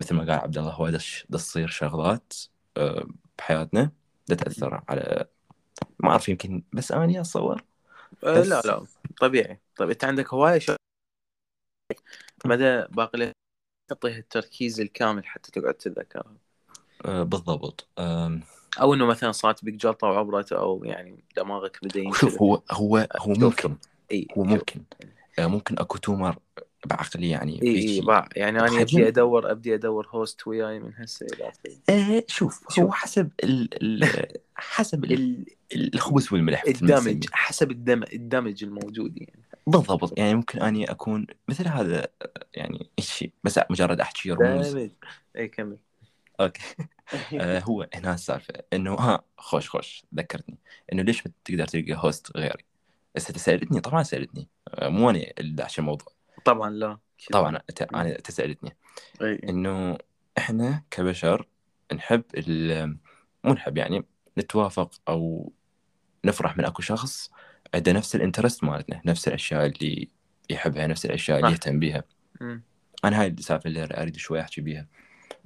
[0.00, 0.90] مثل ما قال عبد الله هو
[1.32, 2.32] تصير شغلات
[2.76, 3.06] آه،
[3.38, 3.90] بحياتنا
[4.26, 5.26] تأثر على
[6.00, 7.64] ما أعرف يمكن بس إني أتصور.
[8.24, 8.86] أه، بس- لا لا
[9.20, 9.60] طبيعي.
[9.76, 10.78] طيب أنت عندك هواية شغلات
[12.44, 13.32] مدى باقي
[13.92, 16.36] لك تعطيها التركيز الكامل حتى تقعد تتذكرها
[17.04, 17.88] آه، بالضبط.
[18.80, 23.34] أو إنه مثلا صارت بك جلطه وعبرت أو يعني دماغك بدا شوف هو هو هو
[23.34, 23.42] شوف.
[23.42, 23.76] ممكن.
[24.12, 24.80] إي هو ممكن.
[25.38, 26.36] آه، ممكن أكو tumor
[26.86, 28.02] بعقلي يعني إي
[28.36, 31.72] يعني أنا ابدي ادور أبدي أدور host وياي من هسه إلى آخره.
[31.90, 32.90] آه، شوف هو شوف.
[32.94, 33.68] حسب ال
[34.04, 35.44] ال حسب ال
[35.74, 37.26] ال- الخبز والملح الدمج.
[37.32, 39.42] حسب الدم الدمج الموجود يعني.
[39.66, 42.08] بالضبط يعني ممكن أني أكون مثل هذا
[42.54, 44.76] يعني شيء بس مجرد أحكي رموز.
[45.36, 45.78] اي كمل.
[46.40, 46.62] Okay.
[47.40, 50.58] آه هو هنا السالفة إنه ها خوش خوش ذكرتني.
[50.92, 52.64] إنه ليش ما تقدر تلقى host غيري؟
[53.14, 54.48] بس انت سألتني طبعا سألتني.
[54.68, 56.08] آه مو أنا اللي داش الموضوع.
[56.44, 56.98] طبعا لا
[57.32, 57.48] طبعا
[57.94, 58.76] أنا أنت سالتني
[59.22, 59.40] إي.
[59.48, 59.98] إنه
[60.38, 61.48] إحنا كبشر
[61.94, 62.98] نحب ال-
[63.44, 64.04] مو نحب يعني
[64.38, 65.52] نتوافق أو
[66.24, 67.30] نفرح من أكو شخص
[67.76, 70.08] عنده نفس ال interest مالتنا نفس الأشياء اللي
[70.50, 71.50] يحبها نفس الأشياء اللي.
[71.50, 72.04] يهتم بيها.
[73.04, 74.86] أنا هاي السالفة اللي أريد شوي أحكي بيها.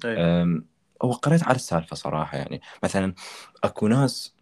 [0.04, 0.64] أم،
[1.02, 2.60] هو قريت على السالفة صراحة يعني.
[2.84, 3.14] مثلا
[3.64, 4.34] أكو ناس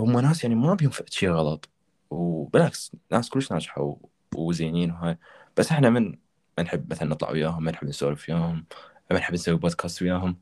[0.00, 1.68] هم ناس يعني ما بيهم شيء غلط
[2.10, 3.96] وبالعكس ناس كلش ناجحة
[4.34, 5.18] وزينين وهاي.
[5.56, 6.18] بس إحنا من
[6.58, 8.66] ما نحب مثلا نطلع وياهم ما نحب نسولف وياهم
[9.10, 10.38] ما نحب نسوي بودكاست وياهم.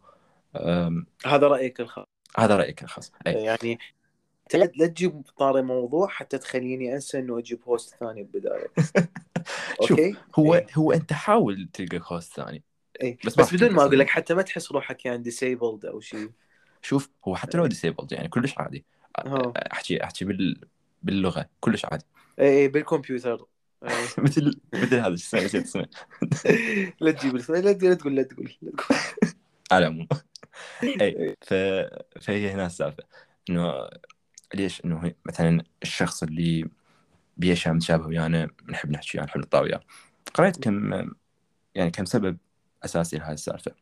[1.27, 2.07] هذا رأيك الخاص.
[2.39, 3.13] هذا رأيك الخاص.
[3.27, 3.33] أي.
[3.33, 3.79] يعني
[4.55, 8.67] لا تجيب طاري موضوع حتى تخليني أنسى إنه أجيب host ثاني بدايه
[9.81, 10.67] Okay؟ هو أي.
[10.75, 12.63] هو أنت حاول تلقى host ثاني
[13.03, 16.31] اي بس, بس بدون ما أقول لك حتى ما تحس روحك يعني disabled أو شيء
[16.83, 18.85] شوف هو حتى لو ديسيبلد يعني كلش عادي.
[19.73, 20.61] أحكي أحكي بال
[21.03, 22.05] باللغة كلش عادي.
[22.41, 23.47] اي بالكمبيوتر.
[24.19, 25.87] مثل مثل هذا شو اسمه
[27.01, 28.53] لا تجيب لا تقول لا تقول لا تقول.
[29.73, 30.09] على العموم.
[31.01, 31.55] اي ف...
[32.21, 33.05] فهي هنا السالفة
[33.51, 33.89] إنه
[34.55, 36.69] ليش إنه مثلا الشخص اللي
[37.37, 39.81] بيشها متشابه ويانا نحب نحكي نحب نطلع وياه
[40.35, 40.93] قريت كم
[41.75, 42.37] يعني كم سبب
[42.85, 43.73] أساسي لهذه السالفة.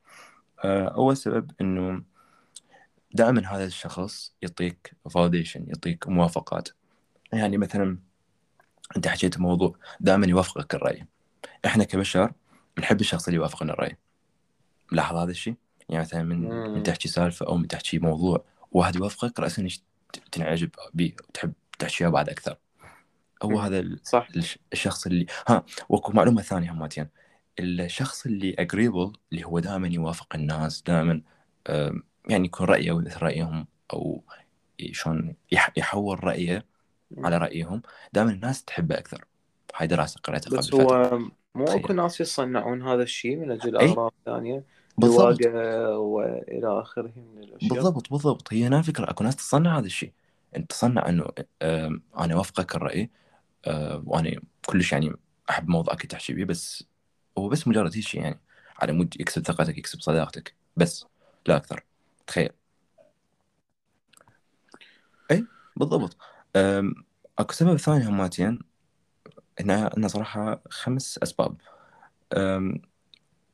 [0.65, 2.03] آه، أول سبب إنه
[3.15, 6.69] دائما هذا الشخص يعطيك فاليديشن يعطيك موافقات.
[7.33, 7.99] يعني مثلا
[8.97, 11.07] أنت حكيت موضوع دائما يوافقك الرأي.
[11.67, 12.33] إحنا كبشر
[12.79, 13.97] نحب الشخص اللي يوافقنا الرأي.
[14.93, 15.55] ملاحظ هذا الشيء؟
[15.89, 19.63] يعني مثلا من من تحكي سالفة أو من تحكي موضوع واحد يوافقك راسا
[20.33, 22.57] تنعجب به وتحب تحكيها بعد أكثر.
[23.43, 24.29] هو هذا صح.
[24.73, 27.09] الشخص اللي ها وكو معلومة ثانية هماتين
[27.59, 31.23] الشخص اللي اجريبل اللي هو دائما يوافق الناس دائما
[32.29, 34.23] يعني يكون رأيه مثل رأيهم أو
[34.93, 35.35] شلون
[35.77, 36.65] يحول رأيه
[37.19, 39.25] على رأيهم دائما الناس تحبه أكثر.
[39.77, 41.19] هاي دراسة قريتها قبل بس هو
[41.55, 44.65] مو أكو ناس يصنعون هذا الشيء من أجل اغراض ثانية؟
[44.99, 45.47] بالضبط.
[45.97, 47.75] وإلى آخره من الأشياء.
[47.75, 48.53] بالضبط بالضبط.
[48.53, 50.13] هي هنا فكرة أكو ناس تصنع هذا الشيء.
[50.57, 51.27] أنت تصنع إنه
[52.19, 53.11] أنا أوافقك الرأي
[54.05, 55.13] وأنا كلش يعني
[55.51, 56.85] أحب موضوعك تحكي به بس
[57.39, 58.41] هو بس مجرد هيك يعني.
[58.79, 60.55] على مود يكسب ثقتك يكسب صداقتك.
[60.77, 61.07] بس
[61.47, 61.85] لا أكثر.
[62.27, 62.51] تخيل.
[65.31, 66.17] اي بالضبط.
[67.39, 68.59] أكو سبب ثاني هماتين
[69.61, 71.57] هنا صراحة خمس أسباب.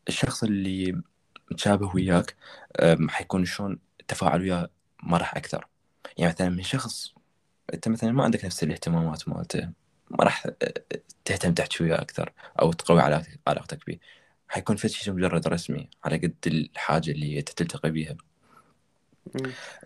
[0.09, 1.03] الشخص اللي
[1.51, 2.37] متشابه وياك
[3.09, 4.71] حيكون شلون التفاعل وياه
[5.03, 5.67] مرح أكثر.
[6.19, 7.15] يعني مثلا من شخص
[7.75, 9.71] أنت مثلا ما عندك نفس الاهتمامات مالته
[10.11, 10.47] ما راح
[11.25, 13.01] تهتم تحكي وياه أكثر أو تقوي
[13.47, 13.99] علاقتك به
[14.49, 18.17] حيكون في شيء مجرد رسمي على قد الحاجة اللي أنت تلتقي بيها.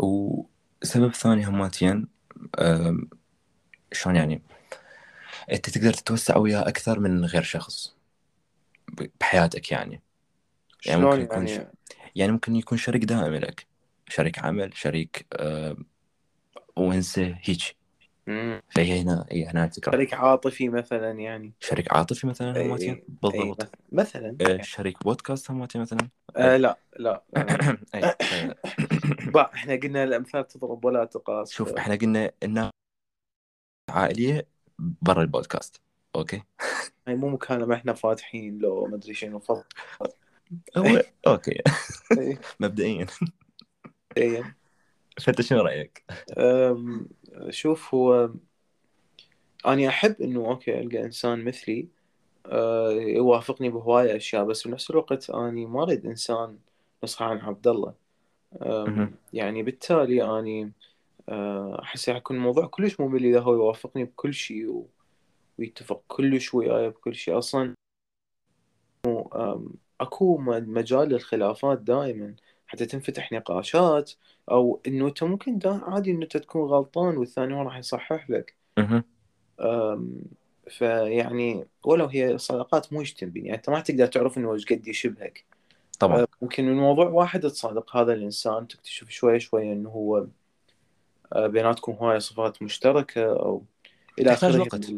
[0.00, 2.06] وسبب ثاني هماتين
[3.92, 4.42] شلون يعني
[5.52, 7.94] أنت تقدر تتوسع وياه أكثر من غير شخص
[9.20, 10.02] بحياتك يعني.
[10.86, 11.64] يعني ممكن يكون يعني...
[11.64, 11.94] ش...
[12.16, 13.66] يعني ممكن يكون شريك دائم لك.
[14.08, 15.76] شريك عمل شريك آه
[16.76, 17.78] ونسه هيك.
[18.70, 21.52] فهي هنا هي هنا الفكرة شريك عاطفي مثلا يعني.
[21.60, 23.04] شريك عاطفي مثلا أي...
[23.22, 23.62] بالضبط.
[23.62, 24.36] أي مثلا.
[24.40, 24.62] آه يعني.
[24.62, 27.22] شريك بودكاست هماتي مثلا؟ آه لا لا
[27.94, 28.00] أي.
[29.34, 31.52] با إحنا قلنا الأمثال تضرب ولا تقاس.
[31.52, 32.70] شوف إحنا قلنا إنها
[33.90, 34.46] عائلية
[34.78, 35.80] برا ال podcast.
[36.16, 36.42] Okay؟
[37.08, 39.64] هاي مو مكان ما إحنا فاتحين لو ما أدري شنو فضل
[40.76, 41.62] هو Okay.
[42.60, 43.06] مبدئيا.
[44.16, 44.54] مبدئيا
[45.20, 46.04] فأنت شنو رأيك؟
[47.50, 48.30] شوف هو
[49.66, 51.88] أنا أحب إنه okay ألقى إنسان مثلي
[52.46, 56.58] أه يوافقني بهواية أشياء بس بنفس الوقت أنا ما أريد إنسان
[57.04, 57.94] نسخة عن عبد الله.
[59.32, 60.72] يعني بالتالي أني
[61.28, 64.86] آه، أحس راح يكون الموضوع كلش ممل إذا هو يوافقني بكل شيء و...
[65.58, 67.38] ويتفق كلش وياي بكل شيء.
[67.38, 67.74] أصلا
[70.00, 72.34] أكو مجال للخلافات دائما
[72.66, 74.12] حتى تنفتح نقاشات
[74.50, 78.54] أو إنه أنت ممكن عادي إنه أنت تكون غلطان والثاني هو راح يصحح لك.
[80.68, 85.44] فيعني ولو هي صداقات مو تنبين يعني أنت ما تقدر تعرف إنه إيش قد يشبهك.
[85.98, 86.26] طبعا.
[86.42, 90.26] ممكن من موضوع واحد تصادق هذا الإنسان تكتشف شوي شوي إنه هو
[91.32, 93.62] آه، بيناتكم هواي صفات مشتركة أو
[94.18, 94.90] إلى آخره وقت.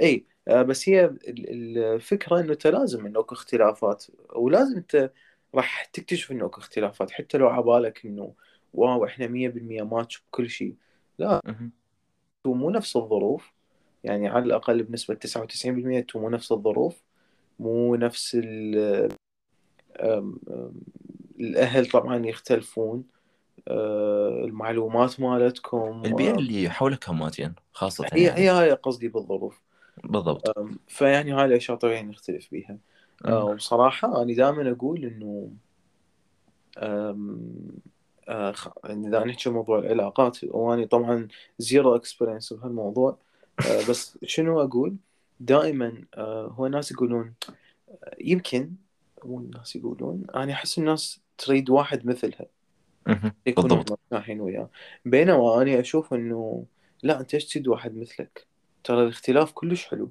[0.00, 4.04] آه، بس هي الفكرة إنه أنت لازم إنه أكو اختلافات
[4.36, 5.10] ولازم أنت
[5.54, 7.10] راح تكتشف إنه أكو اختلافات.
[7.10, 8.34] حتى لو عبالك إنه
[8.74, 10.74] واو مية بالمية ماتش بكل شيء.
[11.18, 11.40] لا
[12.46, 13.52] مو نفس الظروف.
[14.04, 17.02] يعني على بنسبة تسعة وتسعين بالمية مو نفس الظروف.
[17.58, 18.36] مو نفس
[21.40, 23.04] الأهل طبعا يختلفون.
[23.68, 28.40] آه، المعلومات مالتكم البيئة اللي حولك هماتين خاصة هي يعني.
[28.40, 29.60] هي هاي قصدي بالظروف.
[30.04, 30.58] بالضبط.
[30.88, 32.78] فيعني هاي الأشياء طبيعي نختلف بيها.
[33.28, 35.50] وبصراحة أنا دائما أقول إنه
[38.28, 43.18] آه، إذا نحكي موضوع العلاقات وأنا طبعا zero experience بهالموضوع.
[43.90, 44.96] بس شنو أقول؟
[45.40, 46.04] دائما
[46.48, 47.34] هو الناس يقولون
[48.20, 48.72] يمكن
[49.24, 52.46] مو الناس يقولون أنا أحس الناس تريد واحد مثلها.
[53.46, 53.90] بالضبط.
[53.90, 54.70] مرتاحين وياه.
[55.04, 56.64] بينما أنا أشوف إنه
[57.02, 58.46] لا أنت إيش تريد واحد مثلك؟
[58.84, 60.10] ترى الاختلاف كلش حلو.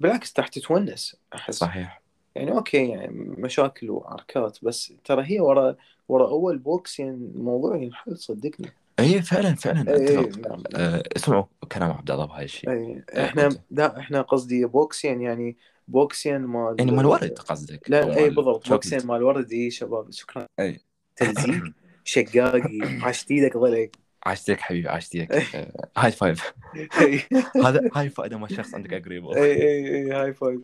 [0.00, 1.54] بالعكس راح تتونس أحس.
[1.54, 2.02] صحيح.
[2.34, 5.76] يعني okay يعني مشاكل وعركات بس ترى هي ورا
[6.08, 8.70] ورا أول box يعني الموضوع ينحل صدقني.
[8.98, 9.96] إي فعلا فعلا.
[9.96, 13.02] إي اتفق نعم أه اسمعوا كلام عبد الله بهاي الشيء.
[13.18, 15.56] إحنا لا إحنا قصدي بوكسين يعني
[15.88, 17.90] بوكسين مال يعني مال ورد قصدك.
[17.90, 20.46] لا إي بالضبط بوكسين مال ورد إي شباب شكرا.
[20.60, 20.80] إي.
[21.16, 21.64] تلزيق
[22.04, 23.88] شقاقي عاشت إيدك ضلع
[24.26, 26.52] عاشتك حبيبي عاشتك أه هاي فايف
[27.00, 27.22] اي
[27.64, 30.60] هذا هاي فائده ما شخص عندك اقريبه اي اي اي هاي فايف.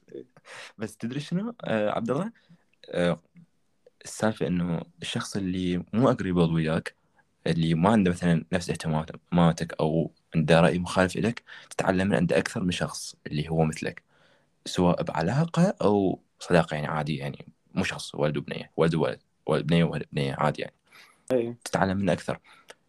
[0.79, 2.33] بس تدري شنو؟ أه عبد الله
[2.89, 3.21] أه
[4.05, 6.95] السالفة إنه الشخص اللي مو اقريبل وياك
[7.47, 12.63] اللي ما عنده مثلا نفس اهتماماتك أو عنده رأي مخالف لك تتعلم من عنده أكثر
[12.65, 14.03] من شخص اللي هو مثلك.
[14.67, 18.71] سواء بعلاقة أو صداقة يعني عادي يعني مو شخص ولد وبنية.
[18.77, 20.75] ولد وولد ولد بنية وولد بنية عادي يعني.
[21.33, 22.39] اي تتعلم منه أكثر.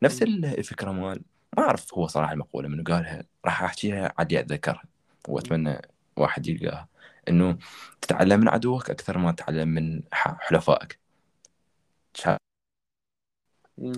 [0.03, 1.21] نفس الفكرة مال
[1.57, 4.83] ما أعرف هو صراحة المقولة منه قالها راح أحكيها عادي اتذكرها
[5.27, 5.81] وأتمنى
[6.17, 6.87] واحد يلقاها.
[7.29, 7.57] إنه
[8.01, 10.99] تتعلم من عدوك أكثر ما تتعلم من حلفائك.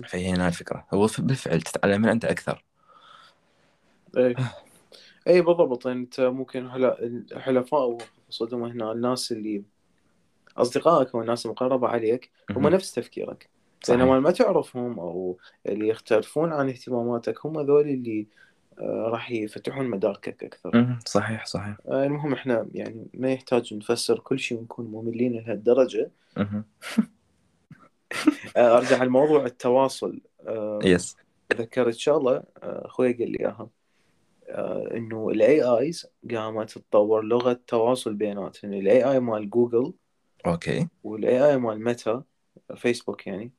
[0.08, 0.86] فهي هنا الفكرة.
[0.94, 2.64] هو بالفعل تتعلم من عنده أكثر.
[4.16, 4.34] اي
[5.28, 5.86] اي بالضبط.
[5.86, 9.64] يعني أنت ممكن هلا الحلفاء وصدهم هنا الناس اللي
[10.56, 12.68] أصدقائك أو الناس المقربة عليك هم.
[12.68, 13.55] نفس تفكيرك.
[13.86, 14.00] صحيح.
[14.00, 18.26] بينما ما تعرفهم أو اللي يختلفون عن اهتماماتك هم ذول اللي
[18.78, 20.96] آه، راح يفتحون مداركك أكثر.
[21.06, 21.76] صحيح صحيح.
[21.88, 26.10] آه، المهم إحنا يعني ما يحتاج نفسر كل شيء ونكون مملين لهالدرجة.
[28.56, 30.20] آه، أرجع لموضوع التواصل.
[30.84, 31.16] yes
[31.52, 33.68] ذكرت شغله أخوي قال لي إياها.
[34.96, 38.72] إنه الاي Is قامت تطور لغة تواصل بيناتهم.
[38.72, 39.92] ال AI مال جوجل
[40.46, 40.88] okay.
[41.04, 42.22] وال AI مال ميتا
[42.76, 43.52] فيسبوك يعني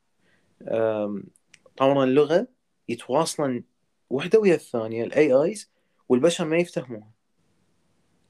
[1.77, 2.47] طورا لغه
[2.89, 3.63] يتواصلن
[4.09, 5.71] وحدة ويا الثانية ال AIs
[6.09, 7.11] والبشر ما يفتهموها.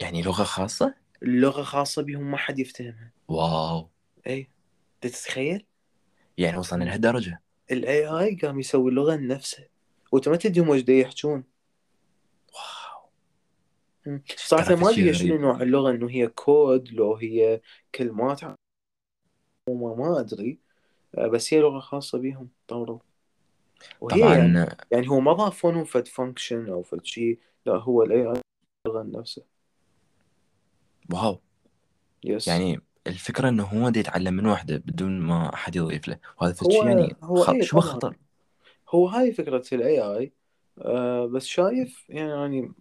[0.01, 3.11] يعني لغة خاصة؟ اللغة خاصة بهم ما حد يفتهمها.
[3.27, 3.89] واو.
[4.27, 4.49] اي
[5.01, 5.65] تتخيل؟
[6.37, 7.41] يعني وصلنا لهالدرجة.
[7.71, 9.67] ال AI قام يسوي اللغة لنفسه
[10.11, 11.43] وأنت ما تدري دا يحجون.
[12.53, 13.09] wow.
[14.35, 17.61] صراحة ما أدري شنو نوع اللغة إنه هي كود لو هي
[17.95, 18.41] كلمات.
[19.69, 20.59] وما ما أدري.
[21.17, 22.99] بس هي لغة خاصة بيهم طوروا
[24.01, 24.77] وهي يعني طبعا.
[24.91, 28.41] يعني هو ما ضافوا لهم فد function أو فد شيء لا هو ال AI
[28.87, 29.43] نفسه.
[31.13, 31.39] wow.
[32.23, 36.19] yes يعني الفكرة إنه هو دي يتعلم من وحده بدون ما أحد يضيف له.
[36.41, 37.51] وهذا فد شيء يعني هو خ...
[37.61, 37.93] شبه طبعا.
[37.93, 38.15] خطر
[38.89, 40.31] هو هاي فكرة ال AI
[40.81, 42.71] آه بس شايف يعني, يعني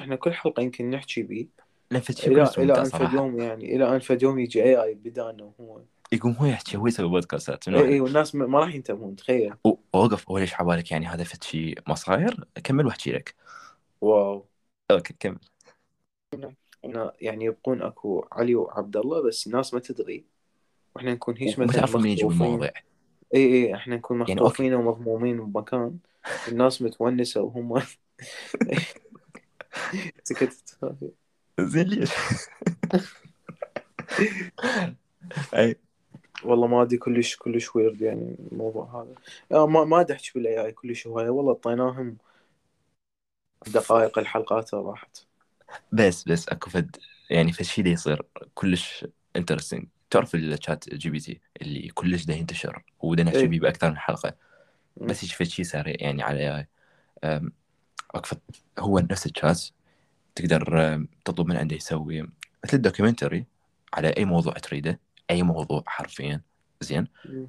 [0.00, 1.46] إحنا كل حلقة يمكن نحكي بيه.
[1.90, 5.80] فد شيء إلى إلى ان يوم يعني إلى ان فد يوم يجي AI بدانا وهو
[6.12, 9.54] يقوم هو يحكي هو يسوي بودكاستات AI والناس ما راح ينتبهون تخيل.
[9.64, 13.34] ووقف هو ليش عبالك يعني هذا فد شيء ما صاير كمل واحكي لك.
[14.00, 14.46] wow.
[14.90, 15.38] okay كمل.
[17.20, 20.24] يعني يبقون أكو علي وعبد الله بس الناس ما تدري.
[20.96, 22.70] وإحنا نكون هيش مثلا تعرفون من يجيب المواضيع
[23.34, 25.98] AI إحنا نكون يعني مخطوفين ومضمومين بمكان
[26.48, 27.82] الناس متونسة وهم
[30.24, 30.78] سكتت.
[31.60, 32.10] زين ليش؟
[35.54, 35.76] أي.
[36.42, 39.14] والله ما أدري كلش كلش ويرد يعني الموضوع هذا.
[39.52, 41.28] آه ما ما أدري احكي بال AI كلش هواية.
[41.30, 42.16] والله اعطيناهم
[43.66, 45.18] دقائق الحلقات راحت.
[45.92, 46.96] بس بس أكو فد
[47.30, 48.22] يعني فد شيء يصير
[48.54, 49.06] كلش
[49.36, 54.34] interesting تعرف ال ChatGPT اللي كلش دا ينتشر ودا نحكي اي بيه بأكثر من حلقة.
[54.96, 57.40] بس فد شيء سريع يعني على AI
[58.78, 59.64] هو نفس الشات
[60.34, 62.28] تقدر تطلب من عنده يسوي
[62.64, 63.46] مثل documentary
[63.94, 65.00] على أي موضوع تريده.
[65.30, 66.40] أي موضوع حرفيا
[66.80, 67.06] زين.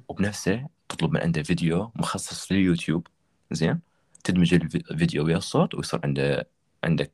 [0.08, 3.06] وبنفسه تطلب من عنده فيديو مخصص لليوتيوب
[3.50, 3.80] زين
[4.24, 6.48] تدمج الفي- الفيديو ويا الصوت ويصير عنده
[6.84, 7.12] عندك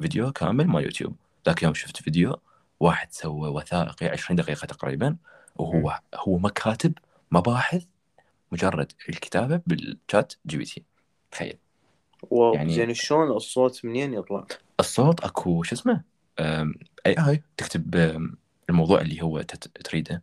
[0.00, 2.36] فيديو كامل مال يوتيوب ذاك يوم شفت فيديو
[2.80, 5.16] واحد سوى وثائقي 20 دقيقة تقريبا.
[5.56, 6.92] وهو هو ما كاتب
[7.30, 7.84] مباحث
[8.52, 10.82] مجرد الكتابة بال ChatGPT
[11.30, 11.58] تخيل
[12.30, 14.46] wow يعني زين شلون الصوت منين يطلع؟
[14.80, 16.02] الصوت أكو شو اسمه
[16.38, 17.90] AI تكتب
[18.72, 19.42] الموضوع اللي هو
[19.84, 20.22] تريده.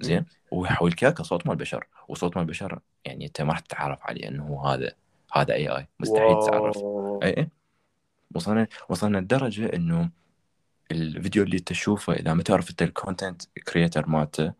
[0.00, 3.98] زين؟ وهو يحولك اياه كصوت مال بشر وصوت مال بشر يعني أنت ما راح تتعرف
[4.02, 4.92] عليه إنه هذا
[5.32, 6.76] هذا AI مستحيل تتعرف.
[7.22, 7.48] اي اي
[8.34, 10.10] وصلنا وصلنا لدرجة إنه
[10.90, 14.52] الفيديو اللي تشوفه إذا ما تعرف أنت ال content creator مالته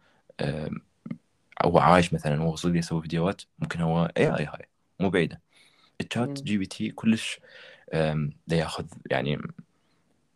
[1.64, 4.68] هو عايش مثلا هو وصل يسوي فيديوهات ممكن هو AI هاي
[5.00, 5.40] مو بعيدة.
[6.00, 6.42] ال Chat.
[6.42, 7.40] GPT كلش
[8.46, 9.36] دا ياخذ يعني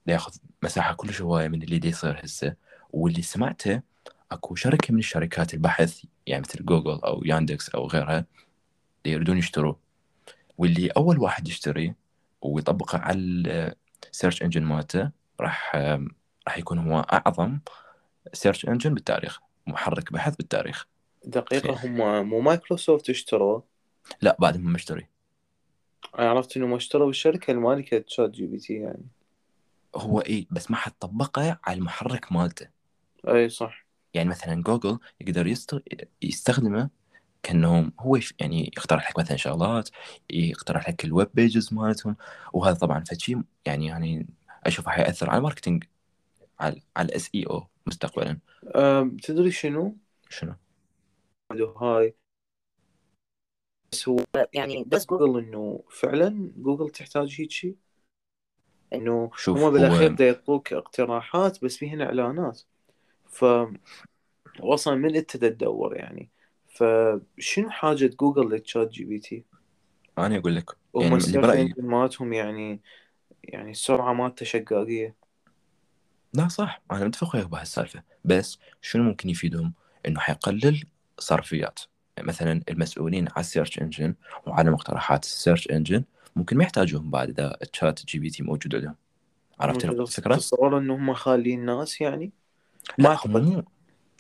[0.07, 2.68] دا ياخذ مساحة كلش هواية من اللي دا يصير هسه.
[2.91, 3.83] واللي سمعته
[4.33, 8.27] أكو شركة من الشركات البحث يعني مثل جوجل أو ياندكس أو غيرها
[9.07, 9.79] يريدون يشتروه
[10.59, 11.97] واللي أول واحد يشتريه
[12.43, 13.75] ويطبقه على ال-
[14.13, 15.77] ال search engine مالته راح
[16.47, 17.59] راح يكون هو أعظم
[18.33, 20.87] search engine بالتاريخ محرك بحث بالتاريخ.
[21.25, 23.61] دقيقة هم مو مايكروسوفت اشتروا
[24.23, 25.07] لا بعد ما مشتري.
[26.19, 29.07] أنا عرفت إنهم اشتروا الشركة المالكة تشات جي PT يعني.
[29.97, 32.69] هو إي بس ما حد طبقه على المحرك مالته.
[33.29, 33.87] أي صح.
[34.15, 35.83] يعني مثلا جوجل يقدر يست...
[36.23, 36.91] يستخدمه
[37.43, 39.89] كانه هو يعني يقترح لك مثلا شغلات
[40.31, 42.17] يقترح لك ال web pages مالتهم
[42.53, 44.27] وهذا طبعا فد شي يعني يعني
[44.67, 45.85] أشوفه حيأثر على ال marketing
[46.61, 48.39] على على ال SEO مستقبلا.
[49.23, 49.97] تدري شنو؟
[50.29, 50.55] شنو؟
[51.77, 52.15] هاي.
[53.93, 57.77] بس هو يعني بس جوجل إنه فعلا جوجل تحتاج هيك شيء
[58.93, 62.63] إنه شوف هم هو بالأخير دا يعطوك اقتراحات بس فيهن إعلانات.
[63.29, 63.45] ف
[64.61, 66.29] وأصلا من دا تدور يعني
[66.69, 69.45] فشنو حاجة جوجل ل ChatGPT؟
[70.19, 72.81] أنا أقول لك هم يعني مالتهم يعني
[73.45, 75.15] يعني السرعة مالته شقاقية
[76.35, 79.73] لا صح أنا متفق وياك بهالسالفة بس شنو ممكن يفيدهم؟
[80.07, 80.85] إنه حيقلل
[81.19, 81.81] صرفيات
[82.21, 84.15] مثلا المسؤولين على ال search engine
[84.47, 86.05] وعلى مقترحات ال search engine
[86.37, 88.95] ممكن ما يحتاجوهم بعد إذا ChatGPT موجود عندهم
[89.61, 92.33] عرفت الفكرة؟ تتصور إن هم خالين ناس يعني
[92.99, 93.65] لا هم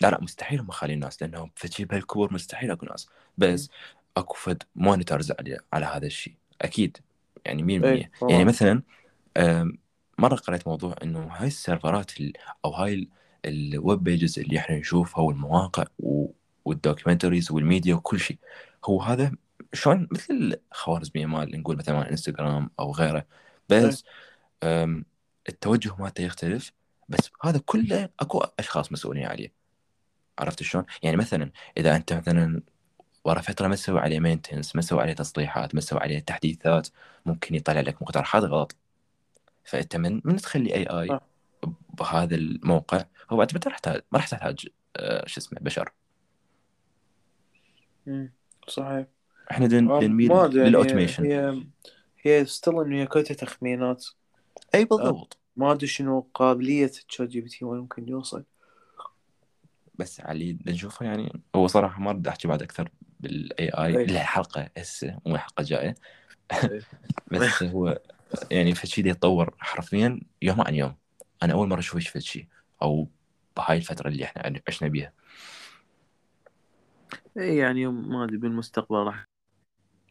[0.00, 3.08] لا لا مستحيل هم خالين الناس لأنهم فد شي بهالكبر مستحيل أكو ناس.
[3.38, 3.70] بس
[4.16, 6.98] أكو فد monitors على, على هذا الشيء أكيد.
[7.46, 8.82] يعني 100% اي يعني مثلا
[10.18, 12.32] مرة قريت موضوع إنه هاي السيرفرات ال-
[12.64, 13.08] أو هاي ال-
[13.46, 15.84] ال web pages اللي إحنا نشوفها والمواقع
[16.64, 18.38] وال documentaries والميديا وكل شيء
[18.84, 19.32] هو هذا
[19.72, 23.18] شلون؟ مثل الخوارزمية مال نقول مثلا انستغرام أو غيره.
[23.72, 24.04] اي بس
[25.48, 26.72] التوجه مالته يختلف.
[27.08, 29.52] بس هذا كله أكو أشخاص مسؤولين عليه.
[30.38, 32.62] عرفت شلون؟ يعني مثلا إذا أنت مثلا
[33.24, 36.88] ورا فترة ما تسوي عليه maintenance ما تسوي عليه تصليحات ما تسوي عليه تحديثات
[37.26, 38.76] ممكن يطلع لك مقترحات غلط.
[39.64, 41.20] فأنت من من تخلي AI
[41.98, 44.66] بهذا الموقع هو بعد ما راح تحتاج ما راح تحتاج
[44.96, 45.92] آه، شو اسمه بشر.
[48.68, 49.06] صحيح.
[49.50, 51.62] إحنا دن أم، نميل يعني لل automation هي
[52.22, 54.06] هي still إنه هي كلها تخمينات.
[54.74, 55.38] إي أم، بالضبط.
[55.58, 58.44] ما أدري شنو قابلية ChatGPT وين ممكن يوصل.
[59.94, 61.42] بس اللي نشوفه يعني.
[61.54, 65.94] هو صراحة ما بدي أحكي بعد أكثر بال AI له حلقة هسه مو حلقة جاية.
[66.52, 66.82] اي
[67.32, 67.98] بس هو
[68.50, 70.94] يعني فشي يتطور حرفيا يوم عن يوم.
[71.42, 72.48] أنا أول مرة أشوف فشي
[72.82, 73.08] أو
[73.56, 75.12] بهاي الفترة اللي إحنا عشنا بيها.
[77.38, 79.24] اي يعني ما أدري بالمستقبل راح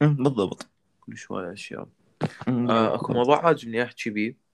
[0.02, 0.70] بالضبط.
[1.02, 1.88] كل شوية أشياء.
[2.48, 4.47] آه، أكو موضوع عاجبني أحكي بيه.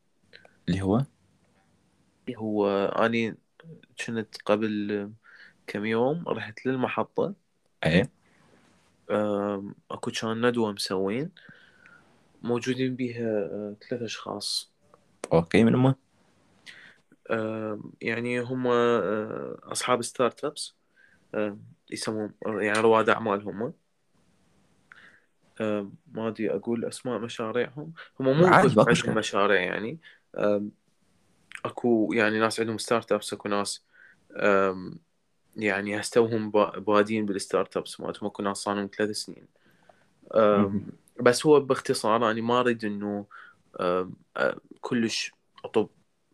[0.70, 1.06] اللي هو؟
[2.38, 3.36] هو أني
[4.06, 5.12] كنت قبل
[5.68, 7.34] كم يوم رحت للمحطة.
[7.86, 8.10] إيه.
[9.12, 11.32] آم، أكو كان ندوة مسوين
[12.42, 14.72] موجودين بيها آه، ثلاث أشخاص.
[15.34, 15.94] أوكي من
[17.32, 20.76] آم، يعني هم آه، أصحاب startups.
[21.36, 23.74] آم، يسمون يعني رواد اعمال هم
[26.12, 27.94] ما أدري أقول أسماء مشاريعهم.
[28.20, 30.00] هم مو عادي عندهم مشاريع يعني.
[31.66, 33.86] أكو يعني ناس عندهم startups أكو ناس
[35.56, 39.48] يعني هستوهم با- بادين بال startups مالتهم أكو ناس صار لهم ثلاث سنين.
[41.22, 42.76] بس هو باختصار أنا ما
[43.80, 45.32] أم، أم، كلش
[45.66, 45.90] أطب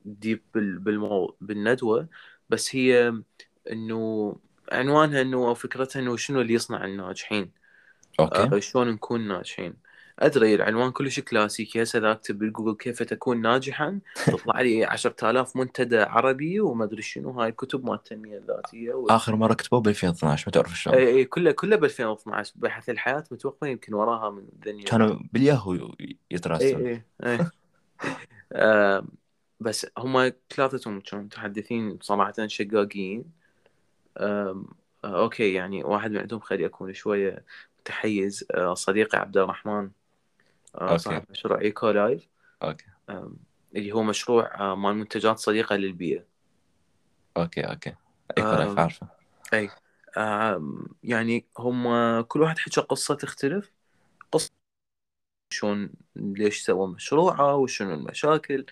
[0.06, 1.36] deep بال- بالمو...
[1.42, 2.08] بالندوة
[2.50, 3.14] بس هي
[3.72, 4.36] إنه
[4.72, 7.52] عنوانها إنه أو فكرتها إنه شنو اللي يصنع الناجحين.
[8.20, 8.56] أوكي.
[8.56, 9.74] أه، شلون نكون ناجحين.
[10.20, 14.00] أدري العنوان كلش كلاسيكي هسه إذا أكتب بالجوجل كيف تكون ناجحا.
[14.26, 17.32] تطلع لي 10000 منتدى عربي وما أدري شنو.
[17.32, 19.12] هاي الكتب مال التنمية الذاتية وال...
[19.12, 20.96] آخر مرة كتبوه ب 2012 ما تعرف شلون.
[20.96, 25.92] إي كله كله ب 2012 بحث الحياة متوقع يمكن وراها من نيو كانوا بالياهو
[26.32, 27.40] يتراسلون إي إي
[28.54, 29.08] آم،
[29.60, 33.26] بس هم ثلاثتهم كانوا متحدثين صراحة شقاقين.
[34.18, 34.66] آه،
[35.06, 37.46] أوكي يعني واحد من عندهم خلي اكون شوية
[37.80, 38.46] متحيز.
[38.52, 39.90] آه، صديقي عبد الرحمن.
[40.76, 42.28] آه، صاحب أوكي مشروع Eco Life
[42.64, 42.86] أوكي.
[43.10, 43.38] آم،
[43.76, 46.26] اللي هو مشروع آه، مال منتجات صديقة للبيئة.
[47.38, 47.96] أوكي أوكي.
[48.38, 49.08] Eco Life آم، عارفه.
[49.54, 49.70] أي.
[50.18, 51.84] آم، يعني هم
[52.22, 53.72] كل واحد حكى قصة تختلف.
[54.32, 54.52] قصة
[55.54, 58.66] شلون ليش سوى مشروعه وشنو المشاكل.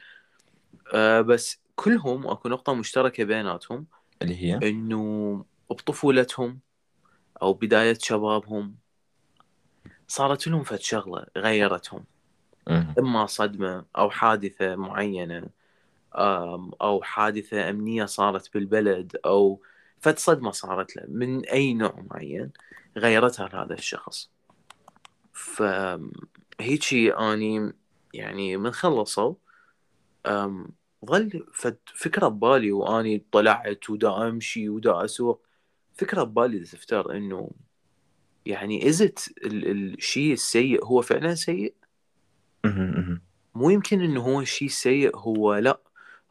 [0.94, 3.88] آه بس كلهم أكو نقطة مشتركة بيناتهم.
[4.22, 6.60] اللي هي؟ إنه بطفولتهم
[7.42, 8.76] أو بداية شبابهم
[10.08, 12.06] صارت لهم فد شغلة غيرتهم.
[13.00, 15.50] إما صدمة أو حادثة معينة
[16.16, 19.62] آم، أو حادثة أمنية صارت بالبلد أو
[20.00, 22.52] فد صدمة صارت له من أي نوع معين
[22.98, 24.30] غيرتها لهذا الشخص.
[25.34, 27.74] فهيجي أني
[28.14, 29.34] يعني من خلصوا
[31.06, 35.46] ظل فد فكرة ببالي وأني طلعت ودا أمشي ودا أسوق.
[35.94, 37.52] فكرة ببالي تفتر إنه
[38.48, 41.74] يعني ازت الشيء السيء هو فعلا سيء.
[43.56, 45.80] مو يمكن انه هو الشيء السيء هو لا.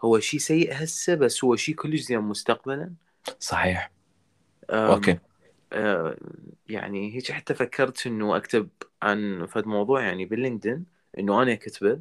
[0.04, 2.92] هو شيء سيء هسه بس هو شيء كلش زين مستقبلا.
[3.40, 3.90] صحيح.
[4.70, 5.18] أوكي.
[5.72, 6.16] آه،
[6.68, 8.68] يعني هيك حتى فكرت إنه أكتب
[9.02, 10.84] عن فد موضوع يعني باللينكدين
[11.18, 12.00] إنه أنا كتبه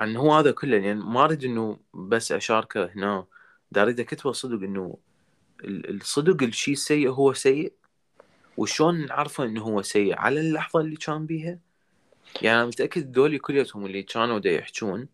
[0.00, 3.26] عن هو هذا كله يعني ما أريد إنه بس أشاركه هنا.
[3.72, 4.98] دا أريد أكتبه صدق إنه
[5.64, 7.72] ال- الصدق الشيء السيء هو سيء.
[8.56, 11.58] وشلون نعرفه إنه هو سيء؟ على اللحظة اللي كان بيها؟
[12.42, 15.08] يعني أنا متأكد دولي كليتهم اللي كانوا دا يحجون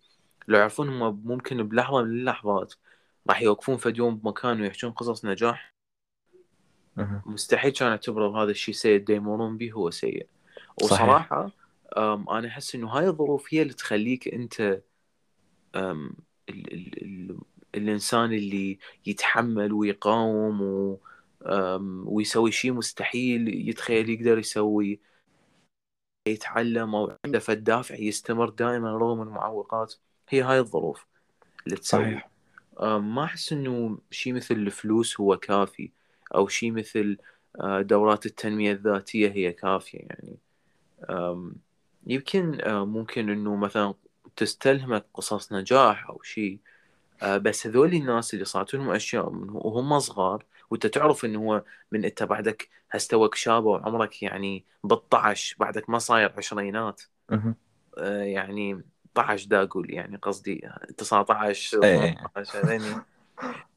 [0.48, 2.74] لو يعرفون هم ممكن بلحظة من اللحظات
[3.28, 5.74] راح يوقفون فد يوم بمكان ويحجون قصص نجاح.
[6.96, 7.22] مهم.
[7.26, 10.26] مستحيل كان يعتبروا هذا الشيء سيء دا يمرون به هو سيء.
[11.96, 14.34] أم أنا أحس إنه هاي الظروف هي اللي تخليك
[15.74, 16.14] أم
[16.48, 17.38] ال ال ال
[17.74, 20.98] الإنسان اللي يتحمل ويقاوم و
[22.04, 25.00] ويسوي شيء مستحيل يتخيل يقدر يسوي
[26.28, 29.94] يتعلم أو عنده فد دافع يستمر دائما رغم المعوقات.
[30.28, 31.06] هي هاي الظروف
[31.66, 32.04] اللي تسوي.
[32.04, 32.30] صحيح.
[32.82, 35.90] ما أحس إنه شيء مثل الفلوس هو كافي
[36.34, 37.16] أو شيء مثل
[37.80, 40.38] دورات التنمية الذاتية هي كافية يعني.
[42.06, 43.94] يمكن ممكن إنه مثلا
[44.36, 46.58] تستلهمك قصص نجاح أو شيء
[47.24, 52.04] بس هذول الناس اللي صارت لهم أشياء من وهم صغار وأنت تعرف إنه هو من
[52.04, 57.02] أنت بعدك هستوك شابة وعمرك يعني 18 بعدك ما صاير عشرينات.
[57.98, 62.14] آه، يعني 12 دا أقول يعني قصدي 19 إيه.
[62.34, 63.02] 18 هذني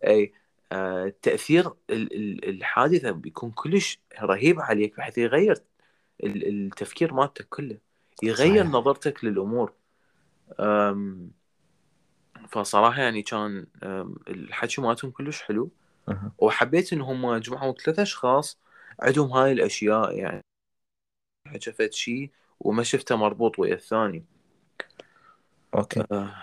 [0.07, 0.33] إي
[0.71, 5.57] آه، تاثير ال- ال- الحادثة بيكون كلش رهيب عليك بحيث يغير
[6.23, 7.77] ال- التفكير مالتك كله
[8.23, 8.73] يغير صحيح.
[8.73, 9.73] نظرتك للأمور
[12.49, 13.65] فصراحة يعني كان
[14.27, 15.71] الحكي مالتهم كلش حلو
[16.38, 18.60] وحبيت ان هم جمعوا ثلاث أشخاص
[18.99, 20.41] عندهم هاي الأشياء يعني.
[21.60, 22.30] شفت شيء
[22.60, 24.26] وما شفته مربوط ويا الثاني.
[25.76, 26.03] أوكي.
[26.12, 26.36] آه،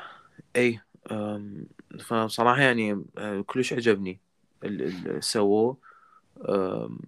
[0.56, 0.80] إي
[1.12, 1.66] آم،
[2.00, 4.20] فصراحة يعني آه، كلش عجبني
[4.64, 5.76] ال- ال- اللي سووه.
[6.48, 6.98] آم،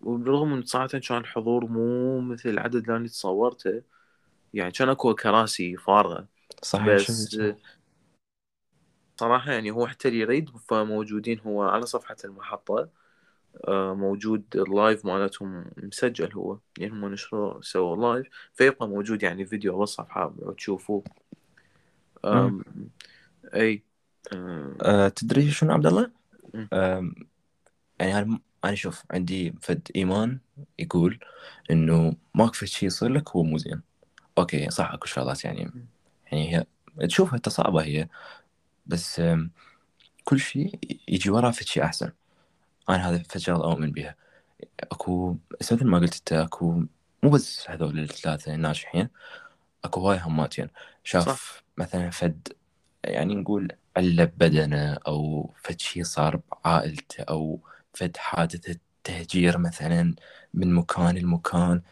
[0.00, 3.82] وبالرغم من صراحة كان الحضور مو مثل العدد اللي أنا تصورته
[4.54, 6.26] يعني كان أكو كراسي فارغة.
[6.62, 7.40] صحيح بس.
[9.20, 12.88] صراحة يعني هو حتى اللي يريد فموجودين هو على صفحة المحطة
[13.68, 18.28] آه، موجود ال live مالتهم مسجل هو يعني هم نشروا سووا live.
[18.54, 21.04] فيبقى موجود يعني فيديو بالصفحة تشوفوه.
[22.24, 22.64] آم،
[24.82, 26.10] أه تدري شنو عبد الله؟
[28.00, 30.38] يعني أنا أنا شوف عندي فد إيمان
[30.78, 31.18] يقول
[31.70, 33.82] إنه ماك فد شيء يصير لك هو مو زين.
[34.38, 35.72] أوكي صح أكو شغلات يعني.
[36.32, 36.66] يعني هي
[37.06, 38.08] تشوفها صعبه هي.
[38.86, 39.22] بس
[40.24, 40.78] كل شيء
[41.08, 42.12] يجي وراه فد شيء أحسن.
[42.88, 44.14] أنا هذا فد شغلة أؤمن بها
[44.80, 46.84] أكو مثل ما قلت أنت أكو
[47.22, 49.08] مو بس هذول الثلاثة الناجحين
[49.84, 50.68] أكو هواي هماتين
[51.04, 51.64] شاف صح.
[51.76, 52.48] مثلا فد
[53.04, 57.60] يعني نقول علة بدنه أو فد شيء صار بعائلته أو
[57.94, 60.14] فد حادثة تهجير مثلا
[60.54, 61.82] من مكان لمكان.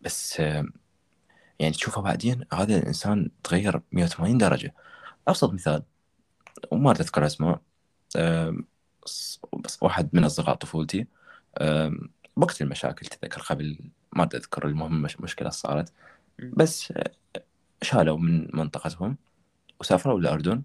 [0.00, 4.74] بس يعني تشوفه بعدين هذا الإنسان تغير 180 درجة.
[5.28, 5.82] أبسط مثال
[6.70, 6.92] وما
[9.04, 11.06] ص- بس واحد من أصدقاء طفولتي.
[12.36, 13.78] وقت المشاكل تذكر قبل
[14.12, 15.92] ما أذكر المهم مش مشكلة صارت.
[16.38, 16.92] بس
[17.82, 19.16] شالوا من منطقتهم
[19.80, 20.62] وسافروا للأردن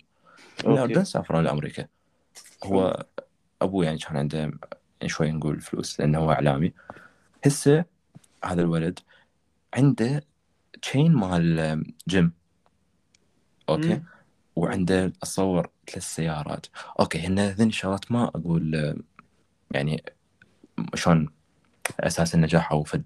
[0.65, 1.87] من الأردن أوكي سافروا لأمريكا.
[2.63, 3.05] هو
[3.61, 4.59] أبوه يعني كان عنده يعني
[5.07, 6.73] شوي نقول فلوس لأنه هو إعلامي.
[7.45, 7.85] هسه
[8.45, 8.99] هذا الولد
[9.73, 10.23] عنده
[10.81, 12.31] chain مال جيم
[13.69, 14.03] أوكي؟ مم.
[14.55, 16.65] وعنده أتصور ثلاث سيارات
[16.99, 18.95] أوكي هن هذين الشغلات ما أقول آه،
[19.71, 20.03] يعني
[20.95, 21.29] شلون
[21.99, 23.05] أساس النجاح أو فد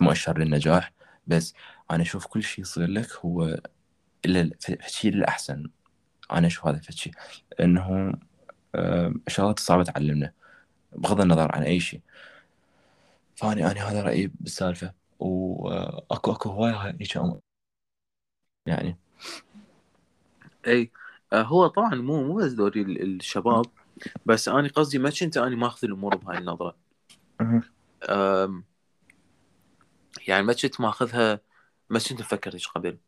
[0.00, 0.92] مؤشر للنجاح
[1.26, 1.54] بس
[1.90, 3.60] أنا أشوف كل شيء يصير لك هو
[4.26, 5.70] الشيء الأحسن
[6.32, 7.12] أنا أشوف هذا الشيء
[7.60, 8.14] إنه
[8.74, 10.32] آه، الشغلات الصعبة تعلمنا
[10.92, 12.00] بغض النظر عن أي شيء
[13.36, 17.40] فأنا أنا هذا رأيي بالسالفة وأكو أكو هواية هيك أمور.
[18.66, 18.98] يعني.
[20.66, 20.82] إي.
[20.82, 23.66] آه، هو طبعا مو مو بس دوري ال- الشباب
[24.26, 26.76] بس أنا قصدي ما كنت أنا ماخذ الأمور بهاي النظرة.
[30.26, 31.40] يعني ما كنت ماخذها
[31.90, 32.98] ما كنت مفكر إيش قبل.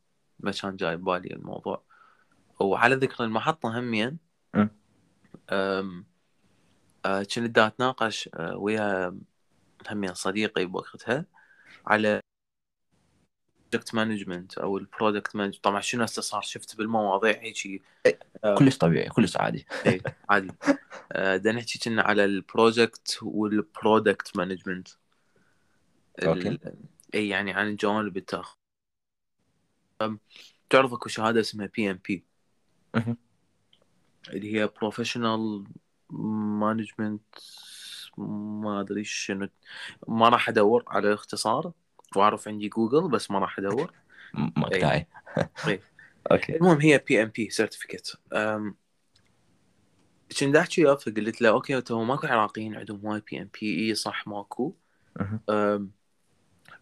[0.41, 1.83] ما كان جاي ببالي الموضوع.
[2.61, 4.19] وعلى ذكر المحطة همين
[7.07, 9.19] آه، كنت دا أتناقش آه، ويا
[9.91, 11.25] همين صديقي بوقتها
[11.87, 12.21] على
[13.69, 17.41] ال project management أو ال product management طبعا شنو هسه صار؟ شفت بالمواضيع
[18.07, 18.27] هيك.
[18.59, 19.67] كلش طبيعي كلش عادي.
[19.87, 20.53] اي عادي.
[21.13, 24.89] آه، بدنا نحكي كنا على ال project وال product management
[26.23, 26.59] أوكي.
[27.15, 28.57] اي يعني عن الجوانب التاخ
[30.71, 32.25] تعرف أكو شهادة اسمها PMP.
[34.29, 35.65] اللي هي professional
[36.11, 37.23] management
[38.19, 39.49] ما أدري شنو.
[40.09, 41.73] ما راح أدور على اختصار
[42.17, 43.93] واعرف عندي جوجل بس ما راح أدور
[44.35, 44.81] م- ماك إي.
[44.81, 45.07] داعي
[45.69, 45.81] إي.
[46.33, 48.17] أوكي المهم هي PMP certificate
[50.41, 54.75] كنت احكي وياه فقلت له أوكي تو ماكو عراقيين عندهم هواي PMP إي صح ماكو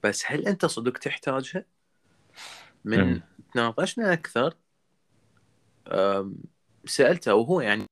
[0.05, 1.64] بس هل أنت صدق تحتاجها؟
[2.85, 3.20] من.
[3.55, 4.55] تناقشنا أكثر
[6.85, 7.87] سألته وهو يعني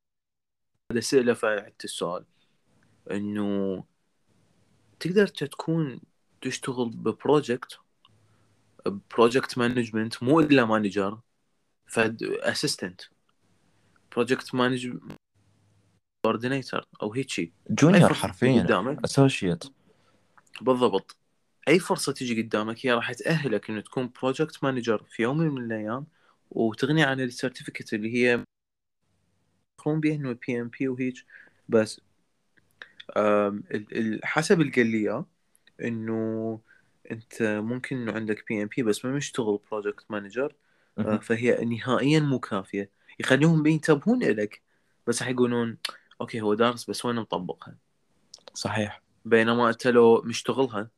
[0.93, 2.25] هذا سأله فعدت السؤال
[3.11, 3.85] إنه
[5.01, 6.01] تقدر تكون
[6.45, 7.79] تشتغل ب project
[8.87, 11.19] project management مو إلا manager
[11.87, 13.01] فد assistant
[14.13, 15.13] project management
[16.27, 19.05] coordinator أو هيك شيء junior حرفيا قدامك.
[19.05, 19.65] associate
[20.61, 21.17] بالضبط.
[21.69, 26.07] أي فرصة تجي قدامك هي راح تأهلك إنه تكون project manager في يوم من الأيام
[26.51, 28.45] وتغني عن ال certificate اللي هي
[29.79, 31.15] يفكرون بها إنه PMP وهيك
[31.69, 32.01] بس
[34.25, 35.25] حسب اللي قال لي
[35.81, 36.61] إنه
[37.11, 40.55] أنت ممكن إنه عندك PMP بس ما مشتغل project manager.
[41.21, 42.91] فهي نهائيا مو كافية.
[43.19, 44.63] يخليهم بينتبهون الك
[45.07, 45.79] بس راح يقولون
[46.21, 47.77] okay هو دارس بس وين مطبقها
[48.55, 49.03] صحيح.
[49.25, 50.91] بينما أنت لو مشتغلها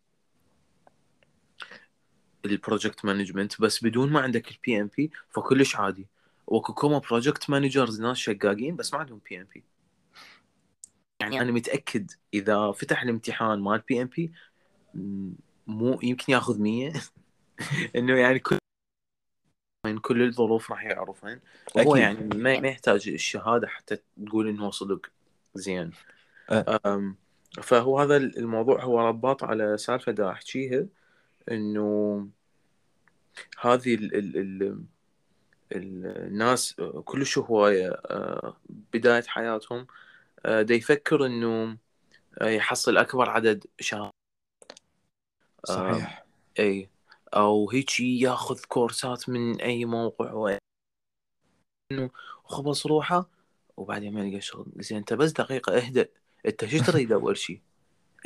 [2.45, 6.07] ال project management بس بدون ما عندك ال PMP فكلش عادي.
[6.47, 9.65] وأكو كومة project managers ناس شقاقين بس ما عندهم PMP
[11.21, 14.33] يعني أنا متأكد إذا فتح الامتحان مال PMP
[15.67, 16.93] مو يمكن ياخذ 100
[17.97, 18.59] إنه يعني كل
[19.87, 21.41] من كل الظروف راح يعرفين
[21.77, 21.97] أكيد.
[21.97, 25.07] يعني ما ما يحتاج الشهادة حتى تقول إنه هو صدق.
[25.55, 25.91] زين.
[26.51, 27.15] أه.
[27.63, 30.87] فهو هذا الموضوع هو رباط على سالفة دا احكيها
[31.51, 32.29] إنه
[33.61, 34.63] هذه ال ال ال
[35.73, 36.75] ال الناس
[37.05, 38.57] كلش هوايه آه،
[38.95, 39.87] بداية حياتهم
[40.47, 41.79] آه، دا يفكر إنه
[42.41, 44.16] آه، يحصل أكبر عدد شهادات.
[45.67, 46.25] صحيح.
[46.59, 46.91] اي
[47.35, 50.59] أو هيك ياخذ كورسات من أي موقع و
[51.93, 52.11] إنه
[52.45, 53.29] خبص روحه
[53.77, 54.67] وبعدين ما يلقى شغل.
[54.77, 56.09] زين أنت بس دقيقة اهدأ.
[56.47, 57.61] أنت شو تريد أول شيء؟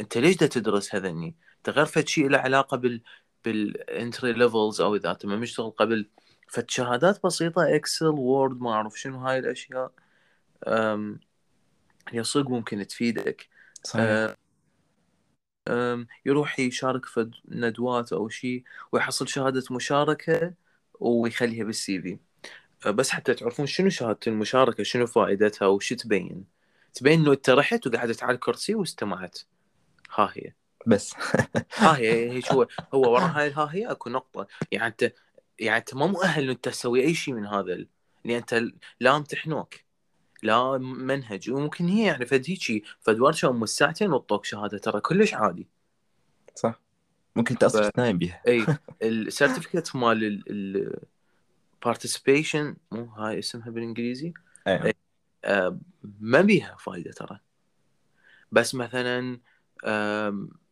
[0.00, 3.02] أنت ليش دا تدرس هذني أنت غير فد شيء له علاقة بال
[3.44, 6.08] بال entry levels أو إذا انت ما مشتغل قبل.
[6.48, 9.92] فد شهادات بسيطة Excel و Word ما أعرف شنو هاي الأشياء.
[10.66, 11.20] أم
[12.08, 13.48] هي صدق ممكن تفيدك.
[13.84, 14.04] صحيح.
[14.04, 14.36] أه،
[16.26, 20.54] يروح يشارك في ندوات أو شيء ويحصل شهادة مشاركة
[21.00, 22.18] ويخليها بالسي في
[22.86, 26.44] أه، بس حتى تعرفون شنو شهادة المشاركة؟ شنو فائدتها؟ وش تبين؟
[26.94, 29.38] تبين إنه أنت رحت وقعدت على الكرسي واستمعت.
[30.14, 30.52] ها هي.
[30.86, 31.14] بس.
[31.78, 34.46] ها هي هي شو هو ورا هاي الها هي أكو نقطة.
[34.72, 35.12] يعني أنت
[35.58, 37.74] يعني أنت ما مؤهل إنه أنت تسوي أي شيء من هذا
[38.24, 38.62] لأن أنت
[39.00, 39.74] لا أمتحنوك.
[40.42, 41.50] لا منهج.
[41.50, 45.68] وممكن هي يعني فد هيجي فد ورشة أم ساعتين وطوك شهادة ترى كلش عادي.
[46.54, 46.80] صح.
[47.36, 48.42] ممكن انت أصلا تنايم بيها.
[48.46, 48.66] إي
[49.02, 51.00] ال certificate مال ال
[51.86, 54.34] participation مو هاي اسمها بالإنجليزي؟
[54.66, 54.94] أيوه
[55.44, 55.78] آه،
[56.20, 57.40] ما بيها فايدة ترى.
[58.52, 59.40] بس مثلا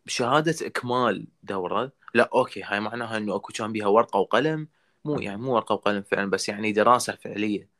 [0.07, 1.93] شهادة إكمال دورة.
[2.15, 4.69] لا okay هاي معناها إنه أكو كان بيها ورقة وقلم.
[5.05, 7.78] مو يعني مو ورقة وقلم فعلا بس يعني دراسة فعلية.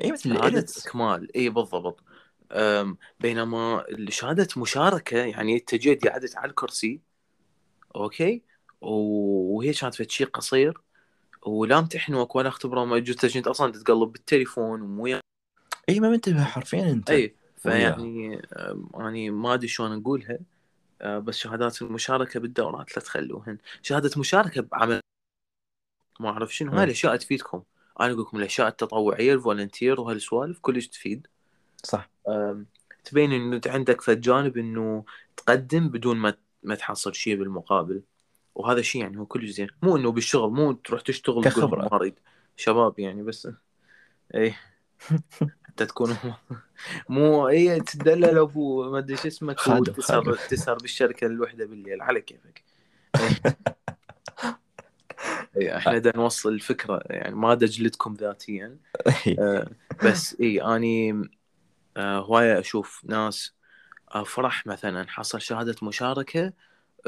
[0.00, 2.04] اي مثل شهاده اكمال اي بالضبط.
[3.20, 7.00] بينما شهاده مشاركة يعني انت جيت قعدت على الكرسي
[7.96, 8.42] okay؟
[8.80, 10.80] وهي كانت فد شيء قصير
[11.46, 12.96] ولا امتحنوك ولا اختبروا ما
[13.36, 15.06] انت أصلا تتقلب بالتليفون ومو
[15.88, 17.10] اي ما منتبه حرفيا أنت.
[17.10, 18.42] اي فيعني
[18.96, 20.38] أني ما أدري شلون نقولها
[21.00, 23.58] أه، بس شهادات المشاركة بالدورات لا تخلوهن.
[23.82, 25.00] شهادة مشاركة بعمل.
[26.20, 26.84] ما أعرف شنو هاي.
[26.84, 27.62] الأشياء تفيدكم.
[28.00, 31.26] أنا أقول لكم الأشياء التطوعية ال volunteer وهالسوالف كلش تفيد.
[31.82, 32.10] صح.
[33.04, 35.04] تبين إنه أنت عندك في الجانب إنه
[35.36, 38.02] تقدم بدون ما ما تحصل شيء بالمقابل.
[38.54, 39.68] وهذا شيء يعني هو كلش زين.
[39.82, 41.42] مو إنه بالشغل مو تروح تشتغل.
[41.58, 42.18] ما اريد
[42.56, 43.48] شباب يعني بس.
[44.34, 44.54] اي
[45.64, 46.16] حتى تكون
[47.08, 49.92] مو اي تدلل أبو ما أدري شو اسمك خادم.
[50.48, 52.02] تسهر بالشركة الوحدة بالليل.
[52.02, 52.64] على كيفك.
[53.16, 53.54] إي.
[55.56, 58.78] اي إحنا دا نوصل الفكرة يعني ما دا اجلدكم ذاتيا.
[59.38, 59.70] آه،
[60.04, 61.28] بس اي أني
[61.96, 63.54] آه، هواية أشوف ناس
[64.14, 66.52] آه، فرح مثلا حصل شهادة مشاركة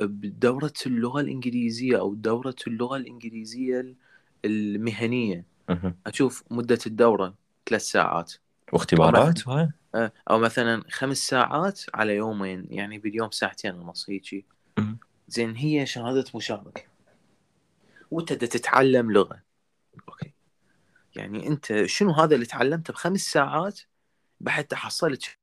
[0.02, 3.94] بدورة اللغة الإنجليزية أو دورة اللغة الإنجليزية
[4.44, 5.44] المهنية.
[5.68, 5.96] مهم.
[6.06, 7.34] أشوف مدة الدورة
[7.68, 8.32] ثلاث ساعات.
[8.72, 14.44] واختبارات وهاي آه، أو مثلا خمس ساعات على يومين يعني باليوم ساعتين ونص هيجي.
[15.28, 16.82] زين هي شهادة مشاركة.
[18.10, 19.42] وأنت دا تتعلم لغة.
[20.08, 20.32] أوكي.
[21.16, 23.80] يعني أنت شنو هذا اللي تعلمته بخمس ساعات
[24.40, 25.36] بعد حصلت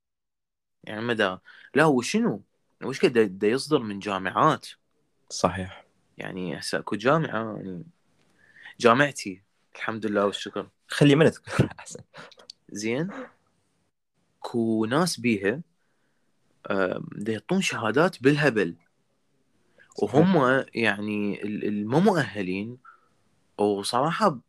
[0.83, 1.37] يعني مدى
[1.75, 2.41] لا وشنو
[2.83, 4.67] وش قد يصدر من جامعات؟
[5.29, 5.85] صحيح.
[6.17, 7.83] يعني هسه أكو جامعة يعني
[8.79, 9.41] جامعتي.
[9.75, 10.69] الحمد لله والشكر.
[10.87, 11.99] خلي ما نذكر احسن
[12.69, 13.09] زين.
[14.39, 15.61] كو ناس بيها
[17.11, 18.75] دا يعطون شهادات بالهبل.
[20.01, 22.77] وهم يعني ال- المو مؤهلين
[23.57, 24.39] وصراحة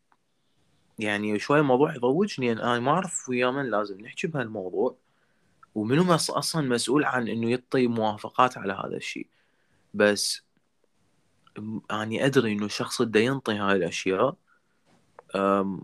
[0.99, 4.97] يعني شوي الموضوع يضوجني أنا ما أعرف ويا من لازم نحكي بهالموضوع
[5.75, 9.27] ومنو مس- أصلا مسؤول عن إنه يعطي موافقات على هذا الشيء.
[9.95, 10.43] بس
[11.91, 14.37] أني أدري إنه الشخص اللي ينطي هاي الأشياء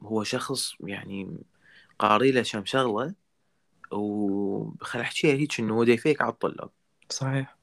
[0.03, 1.37] هو شخص يعني
[1.99, 3.15] قاري له كم شغلة
[3.93, 6.71] وخل أحكيها هيك إنه هو يفيك على الطلاب.
[7.11, 7.57] صحيح.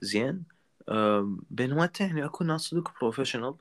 [0.00, 0.51] زين؟
[1.50, 3.54] بينما انت يعني اكو ناس صدق professional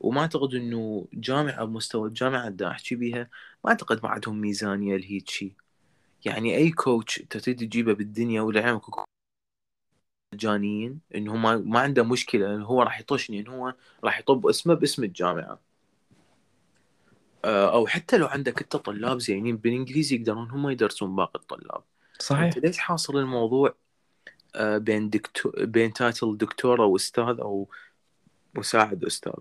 [0.00, 3.30] وما أعتقد إنه جامعة بمستوى الجامعة اللي أحكي بيها
[3.64, 5.52] ما أعتقد ما عندهم ميزانية لهيك شيء
[6.24, 8.82] يعني أي coach أنت تريد تجيبه بالدنيا ولعلمك
[10.34, 13.74] مجانيين انه ما ما عنده مشكلة انه هو راح يطشني انه هو
[14.04, 15.60] راح يطب اسمه باسم الجامعة.
[17.44, 21.82] آه، أو حتى لو عندك انت طلاب زينين بالإنجليزي يقدرون هم يدرسون باقي الطلاب.
[22.18, 22.42] صحيح.
[22.42, 23.74] أنت ليش حاصر الموضوع
[24.56, 27.68] بين دكتور بين تايتل دكتور أو أستاذ أو
[28.54, 29.32] مساعد أستاذ.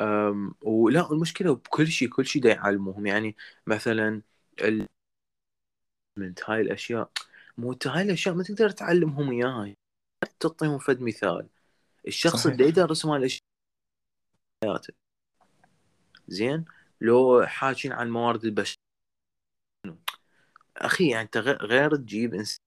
[0.00, 4.22] أم، ولا المشكلة بكل شيء كل شيء دا يعلموهم يعني مثلا
[4.60, 4.86] ال...
[6.18, 7.10] من هاي الأشياء.
[7.58, 9.74] مو هاي الأشياء ما تقدر تعلمهم اياها
[10.40, 11.48] تعطيهم فد مثال.
[12.06, 12.52] الشخص صحيح.
[12.52, 13.42] اللي يدرس مال الأشياء.
[16.28, 16.64] زين؟
[17.00, 18.76] لو حاكين عن موارد البشر.
[20.78, 22.60] أخي يعني أنت غير تجيب إنسان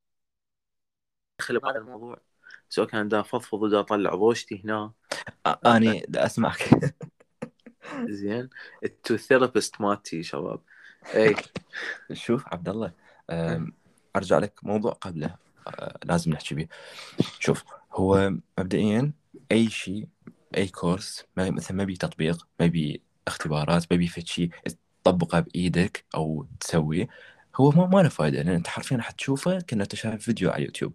[1.40, 2.18] يدخل بهذا الموضوع
[2.70, 4.94] سواء كان دا فضفض ودا طلع ضوجتي هنا.
[5.66, 6.70] أني دا أسمعك.
[8.10, 8.50] زين.
[8.84, 10.62] أنتو therapist مالتي شباب.
[11.16, 11.36] اي
[12.14, 12.92] شوف عبد الله
[13.30, 13.74] أم،
[14.16, 15.36] أرجع لك موضوع قبله.
[16.04, 16.68] لازم نحكي به
[17.40, 19.12] شوف هو مبدئيا
[19.52, 20.08] أي شيء
[20.58, 24.50] أي كورس ما مثلا ما بي تطبيق ما بي اختبارات ما بي شيء
[25.04, 27.08] تطبقه بإيدك أو تسويه.
[27.56, 30.58] هو ما ما له فائده لأن أنت حرفيا راح تشوفه كأنه أنت شايف فيديو على
[30.60, 30.94] اليوتيوب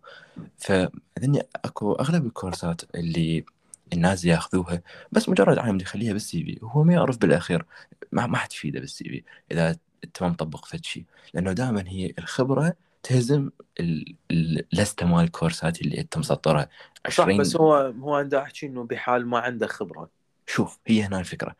[0.59, 3.45] فاذني أكو أغلب الكورسات اللي
[3.93, 4.83] الناس ياخذوها
[5.13, 7.67] بس مجرد عالم يخليها بال CV هو ما يعرف بالأخير
[8.13, 11.05] ما ما حتفيده بال CV إذا أنت ما مطبق فد شيء
[11.35, 13.51] لأنه دائما هي الخبرة تهزم
[13.81, 16.69] ال- ال- اللستة مال الكورسات اللي أنت مسطرها.
[17.09, 20.11] صح 20 بس هو هو عنده أحكي إنه بحال ما عنده خبرة.
[20.47, 21.57] شوف هي هنا الفكرة.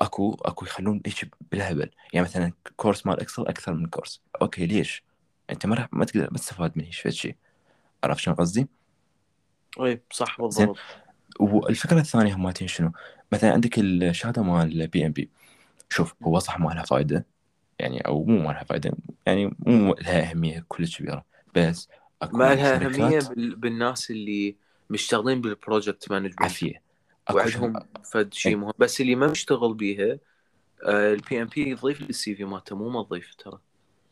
[0.00, 1.90] أكو أكو يخلون هيك بالهبل.
[2.12, 4.22] يعني مثلا كورس مال Excel أكثر من كورس.
[4.42, 5.04] okay ليش؟
[5.50, 7.36] أنت ما راح ما تقدر ما تستفاد من هيك شيء
[8.04, 8.68] عرفت شنو قصدي؟
[9.80, 10.66] اي صح زين.
[10.66, 10.78] بالضبط.
[11.40, 12.92] والفكرة الثانية هماتين شنو؟
[13.32, 15.30] مثلا عندك الشهادة مال PMP
[15.88, 17.26] شوف هو صح ما لها فائده
[17.78, 18.92] يعني أو مو ما لها فائده
[19.26, 21.24] يعني مو لها أهمية كلش كبيرة.
[21.54, 21.88] بس
[22.22, 23.56] أكو ما لها أهمية بال...
[23.56, 24.56] بالناس اللي
[24.90, 26.82] مشتغلين بال project management عافية.
[27.34, 27.80] وعندهم
[28.12, 28.58] فد شيء إيه.
[28.58, 30.18] مهم بس اللي ما بيشتغل بيها
[30.88, 33.58] ال PMP يضيف لل CV مالته مو ما تضيف ترى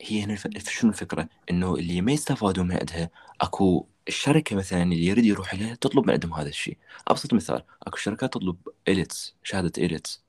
[0.00, 0.68] هي هنا الف...
[0.68, 3.10] شنو الفكرة؟ إنه اللي ما يستفادوا من عندها
[3.40, 6.76] أكو الشركة مثلا اللي يريد يروح لها تطلب من عندهم هذا الشيء
[7.08, 8.56] أبسط مثال أكو شركات تطلب
[8.88, 10.22] IELTS شهادة IELTS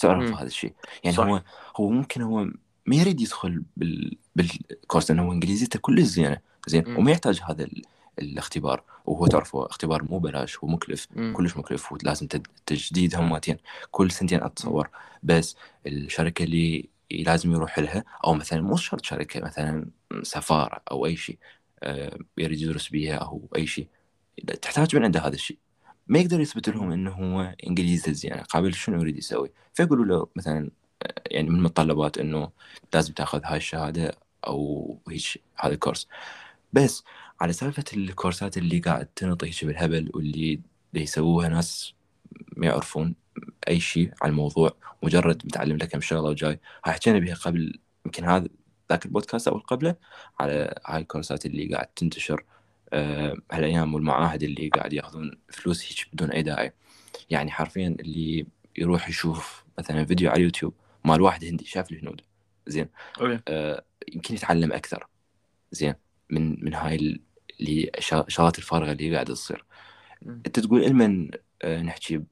[0.00, 0.34] تعرف.
[0.34, 0.72] هذا الشيء
[1.04, 1.24] يعني صح.
[1.24, 1.42] هو
[1.76, 2.44] هو ممكن هو
[2.86, 4.16] ما يريد يدخل بال...
[4.36, 6.96] بالكورس لأنه هو انجليزيته كلش زينه زين.
[6.96, 7.82] وما يحتاج هذا ال...
[8.18, 11.06] الاختبار وهو تعرف هو اختبار مو بلاش هو مكلف.
[11.32, 13.56] كلش مكلف ولازم تد- تجديد هماتين
[13.90, 14.90] كل سنتين أتصور.
[15.22, 15.56] بس
[15.86, 19.86] الشركة اللي لازم يروح لها أو مثلا مو شرط شركة مثلا
[20.22, 21.38] سفارة أو أي شيء
[21.82, 23.86] آه، يريد يدرس بيها أو أي شيء
[24.62, 25.58] تحتاج من عنده هذا الشيء.
[26.06, 30.70] ما يقدر يثبت لهم إنه هو إنجليزي زين قابل شنو يريد يسوي؟ فيقولوا له مثلا
[31.02, 32.50] آه، يعني من المتطلبات إنه
[32.94, 34.14] لازم تأخذ هاي الشهادة
[34.46, 35.22] أو هيك
[35.56, 36.08] هذا الكورس
[36.72, 37.04] بس
[37.42, 40.60] على سالفة الكورسات اللي قاعد تنطي هيك بالهبل واللي
[40.94, 41.94] يسووها ناس
[42.56, 43.14] ما يعرفون
[43.68, 46.60] أي شيء عن الموضوع مجرد متعلم لك كم شغلة وجاي.
[46.84, 48.48] هاي حكينا بها قبل يمكن هذا
[48.90, 49.94] ذاك البودكاست أو قبله
[50.40, 52.44] على هاي الكورسات اللي قاعد تنتشر
[52.92, 56.72] آه، هالأيام والمعاهد اللي قاعد ياخذون فلوس هيك بدون أي داعي.
[57.30, 58.46] يعني حرفيا اللي
[58.78, 60.74] يروح يشوف مثلا فيديو على اليوتيوب
[61.04, 62.20] مال واحد هندي شاف الهنود
[62.66, 62.88] زين.
[63.20, 63.42] إيه.
[63.48, 63.84] آه،
[64.14, 65.06] يمكن يتعلم أكثر.
[65.72, 65.94] زين.
[66.30, 67.20] من من هاي
[67.62, 69.64] للشغلات الفارغة اللي قاعدة تصير.
[70.26, 71.30] أنت تقول المن
[71.62, 72.22] آه، نحكي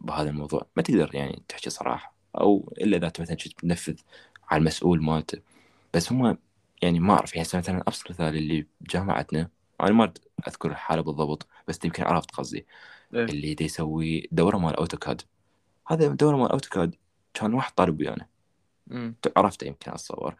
[0.00, 0.66] بهذا الموضوع.
[0.76, 3.94] ما تقدر يعني تحكي صراحة أو إلا إذا أنت مثلا تنفذ
[4.50, 5.38] على المسؤول مالته.
[5.94, 6.38] بس هم
[6.82, 9.48] يعني ما أعرف يعني مثلا أبسط مثال اللي بجامعتنا
[9.80, 10.12] أنا ما
[10.48, 12.66] أذكر الحالة بالضبط بس يمكن عرفت قصدي.
[13.14, 13.24] إيه.
[13.24, 15.22] اللي دا يسوي دورة مال AutoCAD.
[15.86, 16.94] هذا دورة مال AutoCAD
[17.34, 18.26] كان واحد طالب ويانا.
[19.36, 20.34] عرفته يمكن اتصور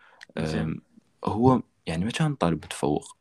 [1.25, 3.17] هو يعني ما كان طالب متفوق.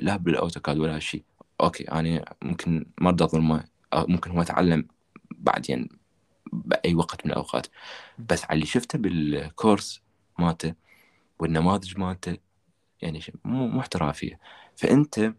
[0.00, 1.22] لا بال AutoCAD ولا شيء
[1.60, 4.88] okay أنا ممكن ما أرضى اظلمه أو ممكن هو تعلم
[5.30, 5.88] بعدين
[6.52, 7.66] بأي وقت من الأوقات.
[8.18, 10.02] بس على اللي شفته بالكورس
[10.38, 10.74] مالته
[11.38, 12.36] والنماذج مالته
[13.02, 14.38] يعني مو مو احترافية.
[14.76, 15.32] فأنت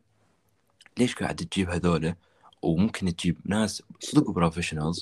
[0.97, 2.15] ليش قاعد تجيب هذولا؟
[2.61, 5.01] وممكن تجيب ناس صدق professionals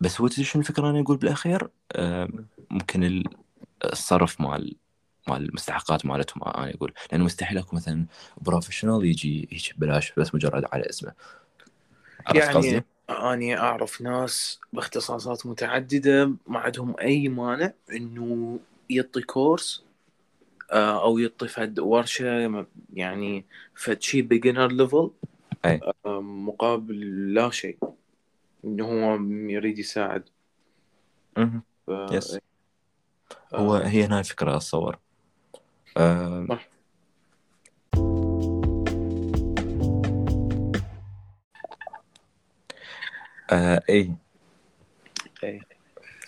[0.00, 2.28] بس هو تدري شنو الفكرة أنا أقول بالأخير؟ آه،
[2.70, 3.24] ممكن ال-
[3.84, 4.76] الصرف مال
[5.28, 6.92] مال المستحقات مالتهم أنا أقول.
[7.12, 8.06] لأنه مستحيل اكو مثلا
[8.40, 11.12] professional يجي هيك ببلاش بس مجرد على اسمه.
[12.34, 18.58] يعني قصدي؟ أنا أعرف ناس باختصاصات متعددة ما عندهم أي مانع إنه
[18.90, 19.84] يعطي course
[20.70, 23.44] آه، أو يعطي فد ورشة يعني
[23.74, 25.10] فد شي beginner level.
[26.06, 27.78] مقابل لا شيء
[28.64, 29.14] إنه هو
[29.50, 30.24] يريد يساعد.
[31.36, 31.90] ف...
[31.90, 32.38] yes
[33.54, 34.98] آه، هو هي هنا الفكرة اتصور
[35.96, 36.68] آه، صح.
[43.52, 44.14] آه اي
[45.44, 45.60] أي.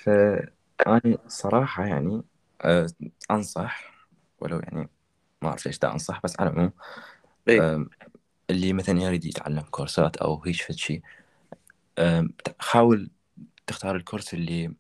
[0.03, 2.23] فأنا صراحة يعني
[2.63, 2.87] آه
[3.31, 3.93] أنصح
[4.41, 4.89] ولو يعني
[5.43, 6.73] ما أعرف ليش دا أنصح بس على العموم.
[7.51, 7.91] آم،
[8.51, 11.03] اللي مثلا يريد يتعلم course ات أو هيك فد شيء
[11.99, 13.11] آم، حاول
[13.67, 14.75] تختار ال course اللي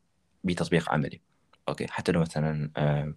[0.44, 1.20] بتطبيق عملي
[1.68, 3.16] أوكي حتى لو مثلا آم،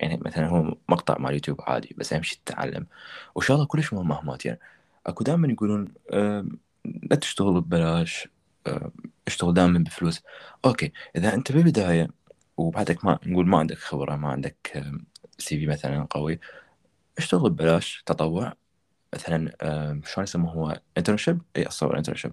[0.00, 2.86] يعني مثلا هو مقطع مال يوتيوب عادي بس أهم شيء تتعلم.
[3.34, 4.60] وشغلة كلش مهمة مهمات يعني
[5.06, 5.94] أكو دائما يقولون
[6.84, 8.28] لا تشتغل ببلاش
[9.26, 10.22] اشتغل دائما بفلوس.
[10.64, 12.08] أوكي إذا أنت بالبداية
[12.56, 14.84] وبعدك ما نقول ما عندك خبرة ما عندك
[15.38, 16.40] CV مثلا قوي
[17.18, 18.52] اشتغل ببلاش تطوع.
[19.14, 19.52] مثلا
[20.04, 22.32] شلون يسموه هو؟ internship إي اتصور internship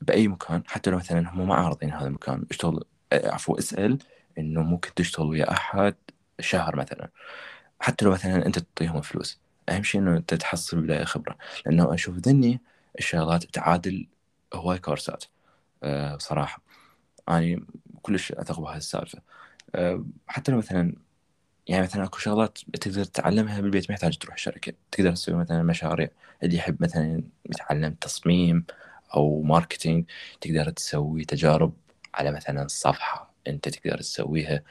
[0.00, 2.46] بأي مكان حتى لو مثلا هم ما عارضين هذا المكان.
[2.50, 3.98] اشتغل آه، عفوا اسأل
[4.38, 5.94] إنه ممكن تشتغل ويا أحد.
[6.40, 7.08] شهر مثلا.
[7.80, 9.40] حتى لو مثلا أنت تعطيهم فلوس.
[9.68, 11.38] أهم شيء إنه أنت تحصل بالبدايه خبرة.
[11.66, 12.60] لأنه أشوف ذني
[12.98, 14.06] الشغلات تعادل
[14.54, 15.24] هواي course ات.
[15.82, 16.62] أه صراحة
[17.28, 17.64] اني
[18.02, 19.22] كلش أثق بهذه السالفة.
[19.74, 20.94] أه حتى لو مثلا
[21.66, 24.72] يعني مثلا أكو شغلات تقدر تتعلمها بالبيت ما يحتاج تروح شركة.
[24.92, 26.08] تقدر تسوي مثلا مشاريع.
[26.42, 28.64] اللي يحب مثلا يتعلم تصميم
[29.14, 30.04] أو marketing
[30.40, 31.72] تقدر تسوي تجارب
[32.14, 34.62] على مثلا صفحة أنت تقدر تسويها.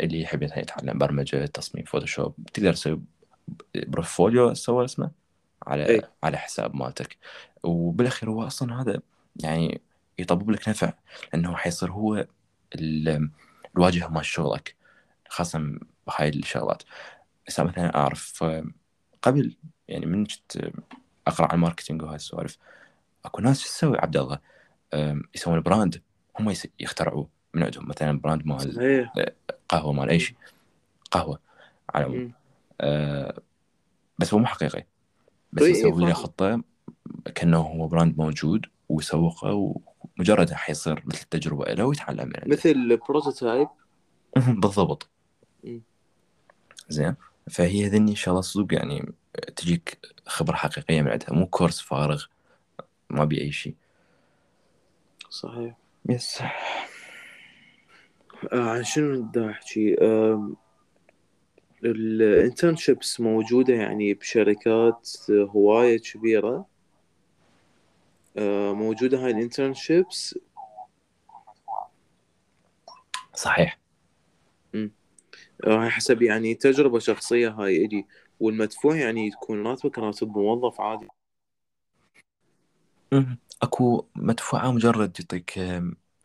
[0.00, 3.00] اللي يحب مثلا يتعلم برمجة تصميم Photoshop تقدر تسوي
[3.86, 5.10] portfolio تصور اسمه
[5.66, 6.02] على إي.
[6.22, 7.16] على حساب مالتك.
[7.62, 9.00] وبالأخير هو أصلا هذا
[9.42, 9.80] يعني
[10.18, 10.92] يطب لك نفع
[11.32, 12.26] لأنه حيصير هو
[12.74, 13.30] ال-
[13.76, 14.74] الواجهه مال شغلك
[15.28, 16.82] خاصة بهاي الشغلات.
[17.48, 18.64] هسه مثلا أعرف آه،
[19.22, 19.56] قبل
[19.88, 20.70] يعني من كنت
[21.26, 22.58] أقرأ عن ال marketing وهاي السوالف
[23.24, 24.38] أكو ناس شو تسوي عبد الله؟
[25.34, 26.02] يسوون brand
[26.40, 27.88] هم يخترعوه من عندهم.
[27.88, 29.08] مثلا brand مال
[29.68, 30.36] قهوة مال أي شيء
[31.10, 31.38] قهوة
[31.94, 32.32] على العموم.
[32.80, 33.40] آه،
[34.18, 34.86] بس هو مو حقيقي.
[35.52, 36.12] بس إي يسوي له.
[36.12, 36.62] خطة
[37.34, 39.74] كأنه هو brand موجود ويسوقه
[40.18, 43.68] ومجرد حيصير مثل تجربة له ويتعلم من عنده مثل prototype
[44.62, 45.08] بالضبط.
[46.88, 47.14] زين.
[47.50, 49.12] فهي ذني إن شاء الله صدق يعني
[49.56, 51.32] تجيك خبرة حقيقية من عندها.
[51.32, 52.24] مو course فارغ
[53.10, 53.74] ما بي أي شيء.
[55.30, 55.76] صحيح.
[56.08, 56.42] Yes.
[58.52, 59.96] عن شنو بدي أحكي؟
[61.84, 66.66] ال internships موجودة يعني بشركات هواية كبيرة.
[68.36, 70.38] آه، موجودة هاي ال internships.
[73.34, 73.78] صحيح.
[75.64, 78.06] هاي حسب يعني تجربة شخصية هاي إلي.
[78.40, 81.08] والمدفوع يعني يكون راتبك راتب موظف عادي.
[83.62, 85.58] أكو مدفوعة مجرد يعطيك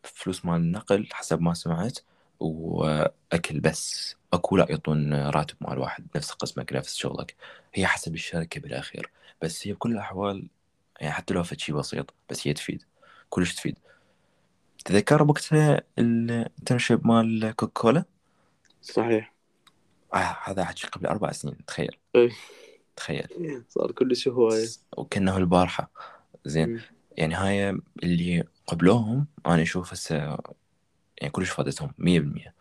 [0.04, 2.00] فلوس مال النقل حسب ما سمعت
[2.40, 4.16] وأكل بس.
[4.34, 7.36] أكو لا يعطون راتب مال واحد نفس قسمك نفس شغلك.
[7.74, 9.12] هي حسب الشركة بالأخير.
[9.42, 10.48] بس هي بكل الأحوال
[11.02, 12.84] يعني حتى لو فد شيء بسيط بس هي تفيد.
[13.30, 13.78] كلش تفيد.
[14.86, 18.04] تذكر بوقتها الانترنشيب مال كوكولا
[18.82, 19.34] صحيح.
[20.14, 21.98] آه هذا حكي قبل أربع سنين تخيل.
[22.16, 22.32] إيه.
[22.96, 23.64] تخيل.
[23.70, 24.68] صار كلش هواية.
[24.98, 25.92] وكأنه البارحة.
[26.46, 26.82] زين.
[27.18, 30.16] يعني هاي اللي قبلوهم أنا أشوف هسه
[31.18, 32.54] يعني كلش فادتهم مية بالمية.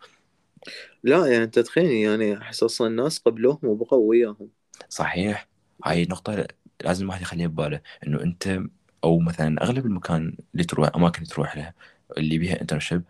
[1.03, 4.49] لا يعني أنت تخيل يعني أحس أصلا الناس قبلوهم وبقوا وياهم.
[4.89, 5.49] صحيح.
[5.85, 6.47] هاي نقطة
[6.85, 8.61] لازم الواحد يخليه بباله إنه أنت
[9.05, 11.75] أو مثلا أغلب المكان اللي تروح أماكن اللي تروح لها
[12.19, 13.03] اللي بيها internship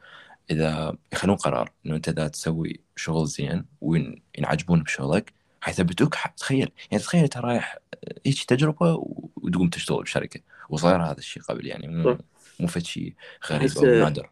[0.51, 6.72] إذا يخلون قرار إنه أنت اذا تسوي شغل زين وينعجبون بشغلك حيثبتوك تخيل.
[6.90, 7.78] يعني تخيل أنت رايح
[8.26, 8.95] هيك تجربة
[9.36, 10.40] وتقوم تشتغل بشركة.
[10.68, 12.18] وصاير هذا الشيء قبل يعني مو
[12.61, 13.14] مو فد شيء
[13.50, 14.30] غريب أو نادر.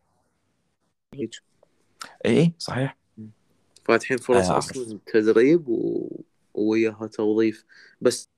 [1.14, 1.30] اي
[2.26, 2.96] اي صحيح.
[3.84, 6.08] فاتحين فرص آه أصلا تدريب و...
[6.54, 7.64] وياها توظيف
[8.00, 8.28] بس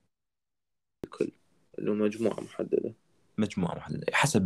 [1.05, 1.31] الكل.
[1.79, 2.93] انه مجموعة محددة.
[3.37, 4.41] مجموعة محددة حسب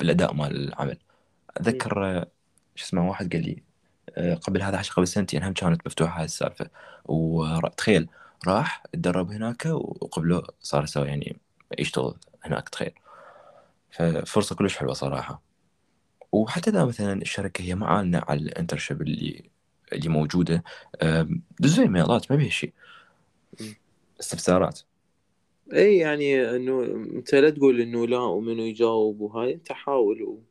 [0.00, 0.98] بالأداء مال العمل.
[1.56, 2.24] اتذكر
[2.74, 3.62] شو اسمه واحد قال لي
[4.10, 6.70] آه، قبل هذا قبل سنتين هم كانت مفتوحة هاي السالفة.
[7.04, 8.08] وتخيل
[8.46, 11.36] راح تدرب هناك وقبله صار يسوي يعني
[11.78, 12.14] يشتغل
[12.44, 12.92] هناك تخيل.
[13.96, 15.42] ففرصة كلش حلوة صراحة.
[16.32, 19.50] وحتى إذا مثلا الشركة هي معانا على الانترشيب اللي
[19.92, 20.64] اللي موجودة
[21.60, 22.72] دزوا إيميلات ما بيها شيء.
[24.20, 24.80] استفسارات.
[25.72, 30.42] اي يعني إنه أنت لا تقول إنه لا ومنو يجاوب وهاي أنت حاول و...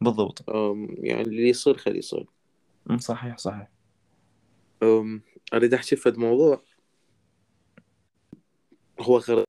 [0.00, 0.44] بالضبط.
[0.98, 2.26] يعني اللي يصير خليه يصير.
[2.98, 3.68] صحيح صحيح.
[5.54, 6.62] أريد أحكي فد موضوع
[9.00, 9.44] هو خر...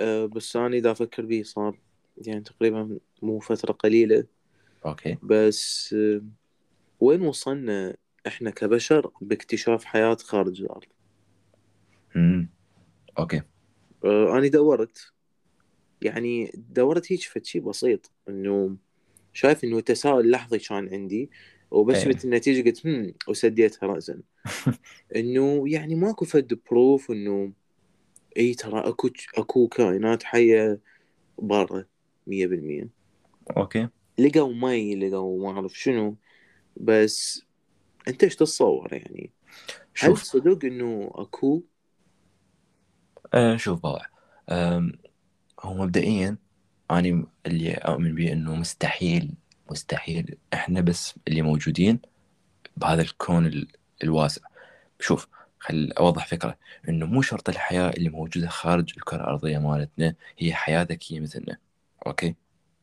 [0.00, 1.78] أه بس أنا إذا أفكر به صار
[2.26, 4.24] يعني تقريبا مو فترة قليلة.
[4.86, 5.16] أوكي.
[5.22, 6.22] بس أه
[7.00, 7.96] وين وصلنا
[8.26, 10.86] إحنا كبشر باكتشاف حياة خارج الأرض؟
[12.16, 12.48] امم
[13.18, 13.42] أوكي.
[14.04, 15.12] أه أنا دورت.
[16.02, 18.76] يعني دورت هيك فد شيء بسيط إنه
[19.32, 21.30] شايف إنه تساؤل لحظي كان عندي
[21.70, 22.24] وبس شفت إيه.
[22.24, 24.22] النتيجة قلت هم وسديتها راسا.
[25.16, 27.52] إنه يعني ماكو فد proof إنه
[28.36, 30.80] إي ترى أكو أكو كائنات حية
[31.38, 31.84] برا.
[32.28, 32.88] 100%
[33.56, 33.88] أوكي.
[34.18, 36.16] لقوا مي لقوا ما أعرف شنو
[36.76, 37.42] بس
[38.08, 39.30] أنت إيش تتصور يعني؟
[39.94, 40.20] شوف.
[40.20, 41.62] هل صدق إنه أكو؟
[43.34, 43.86] أه شوف
[44.48, 44.90] أه
[45.60, 46.36] هو مبدئيا
[46.90, 49.34] أنا اللي أؤمن به إنه مستحيل
[49.70, 51.98] مستحيل إحنا بس اللي موجودين
[52.76, 53.66] بهذا الكون
[54.04, 54.42] الواسع.
[55.00, 56.58] شوف خل أوضح فكرة.
[56.88, 61.58] إنه مو شرط الحياة اللي موجودة خارج الكرة الأرضية مالتنا هي حياة ذكية مثلنا.
[62.06, 62.34] أوكي؟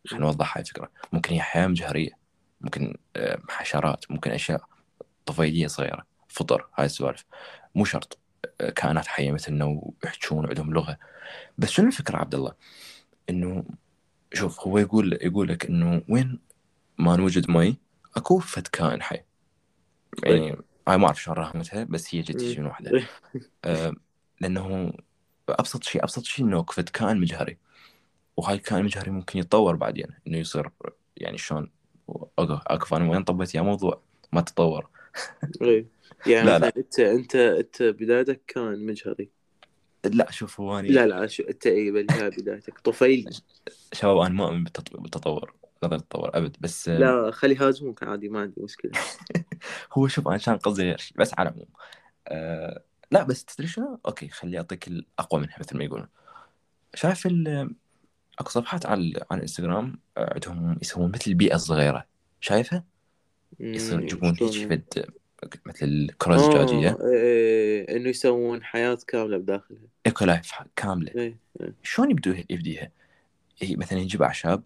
[0.07, 0.91] خلينا نوضح هاي الفكرة.
[1.13, 2.11] ممكن هي حياة مجهرية
[2.61, 4.63] ممكن آه، حشرات ممكن أشياء
[5.26, 7.26] طفيلية صغيرة فطر هاي السوالف.
[7.76, 8.20] مو شرط
[8.61, 10.97] آه، كائنات حية مثلنا ويحجون وعندهم لغة.
[11.57, 12.53] بس شنو الفكرة عبد الله؟
[13.30, 13.66] إنه
[14.34, 16.39] شوف هو يقول يقول لك إنه وين
[16.97, 17.78] ما نوجد مي
[18.18, 19.20] أكو فد كائن حي.
[20.24, 20.57] يعني
[20.88, 23.07] هاي ما أعرف شلون رهمتها بس هي جت تجي من واحدة.
[23.66, 23.93] آه
[24.41, 24.93] لأنه
[25.49, 27.57] أبسط شيء أبسط شيء إنه فد كائن مجهري.
[28.38, 30.69] وهاي الكائن المجهري ممكن يتطور بعدين إنه يصير
[31.17, 31.71] يعني شلون
[32.39, 34.01] اكو أنا وين طبيت يا موضوع؟
[34.33, 34.88] ما تطور.
[35.61, 35.86] إي
[36.27, 36.73] يعني لا لا.
[36.77, 39.29] أنت أنت أنت بدايتك كان مجهري
[40.05, 40.88] لا شوف هو أني...
[40.88, 42.79] لا لا شو أنت إي بدايتك.
[42.79, 43.29] طفيلي
[43.93, 48.61] شباب أنا ما اؤمن بالتطور نظرية التطور أبد بس لا خلي هاجموك عادي ما عندي
[48.61, 48.91] مشكلة.
[49.93, 51.67] هو شوف أنا كان قصدي بس على العموم
[52.27, 56.07] آه لا بس تدري شنو؟ أوكي خلي أعطيك الاقوى منها مثل ما يقولون.
[56.93, 57.27] شايف
[58.39, 62.05] أكو صفحات على على الإنستغرام عندهم يسوون مثل البيئة الصغيرة.
[62.41, 62.83] شايفها؟
[63.59, 65.05] يصير يجيبون هيك فد
[65.65, 71.11] مثل الكره الزجاجيه آه إيه إنه يسوون حياة كاملة بداخلها eco life كاملة.
[71.15, 71.38] إيه.
[71.61, 71.73] إيه.
[71.83, 72.91] شلون يبدو يبديها؟
[73.63, 74.63] مثلا يجيب أعشاب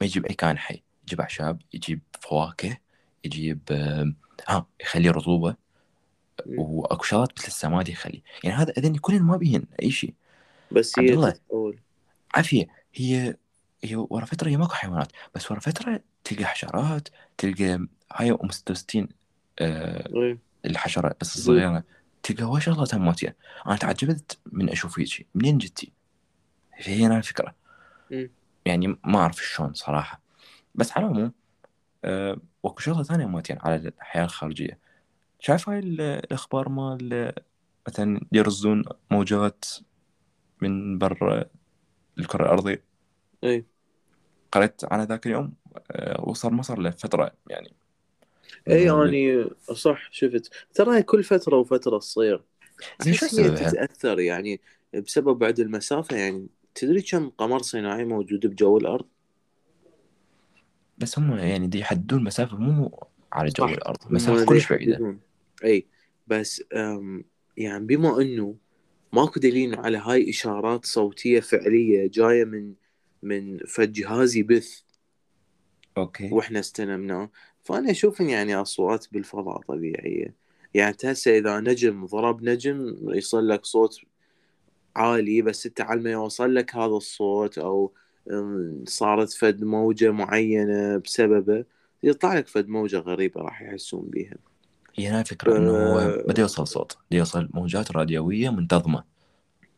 [0.00, 0.82] ما يجيب أي كائن حي.
[1.04, 2.76] يجيب أعشاب يجيب فواكه
[3.24, 3.60] يجيب
[4.48, 5.56] ها يخلي رطوبة.
[6.46, 8.22] وأكو شغلات مثل السماد يخلي.
[8.44, 10.14] يعني هذا اذن كلن ما بيهن أي شيء.
[10.70, 11.34] بس هي
[12.34, 12.75] عافية.
[12.96, 13.36] هي
[13.84, 19.08] هي ورا فترة هي ماكو حيوانات بس ورا فترة تلقى حشرات تلقى هاي أم 66
[19.58, 20.08] آه
[20.66, 21.84] الحشره بس الصغيرة
[22.22, 23.32] تلقى هواي شغلات ماتين
[23.66, 25.92] أنا تعجبت من أشوف هيك منين جتي؟
[26.84, 27.54] فهي أنا الفكرة
[28.66, 30.20] يعني ما أعرف شلون صراحة.
[30.74, 31.32] بس على العموم
[32.04, 34.78] أه وأكو شغلة ثانية مالتين على الحياة الخارجية.
[35.40, 37.32] شايف هاي الأخبار مال
[37.88, 39.64] مثلا يرزون موجات
[40.62, 41.44] من برا
[42.18, 42.82] الكره الأرضية.
[43.44, 43.64] إي.
[44.52, 45.52] قريت على ذاك اليوم
[46.18, 47.72] وصار ما صار له فتره يعني.
[48.68, 50.50] إي يعني صح شفت.
[50.74, 52.44] ترى كل فترة وفترة تصير.
[53.10, 54.60] شو تتأثر يعني
[54.94, 59.06] بسبب بعد المسافة يعني تدري كم قمر صناعي موجود بجو الأرض؟
[60.98, 65.16] بس هم يعني دي يحددون مسافة مو على جو الأرض مسافة كلش بعيدة.
[65.64, 65.86] أي
[66.26, 66.64] بس
[67.56, 68.54] يعني بما أنه
[69.12, 72.74] ماكو دليل على هاي إشارات صوتية فعلية جاية من
[73.22, 74.80] من فد جهاز يبث
[75.98, 76.28] أوكي.
[76.32, 77.30] وإحنا استلمناه.
[77.64, 80.34] فأنا أشوف يعني أصوات بالفضاء طبيعية.
[80.74, 84.00] يعني هسه إذا نجم ضرب نجم يصل لك صوت
[84.96, 87.92] عالي بس أنت على ما يوصل لك هذا الصوت أو
[88.84, 91.64] صارت فد موجة معينة بسببه
[92.02, 94.36] يطلع لك فد موجة غريبة راح يحسون بيها.
[94.98, 96.22] هي هنا الفكرة إنه هو.
[96.28, 99.04] بده يوصل صوت بده يوصل موجات راديوية منتظمة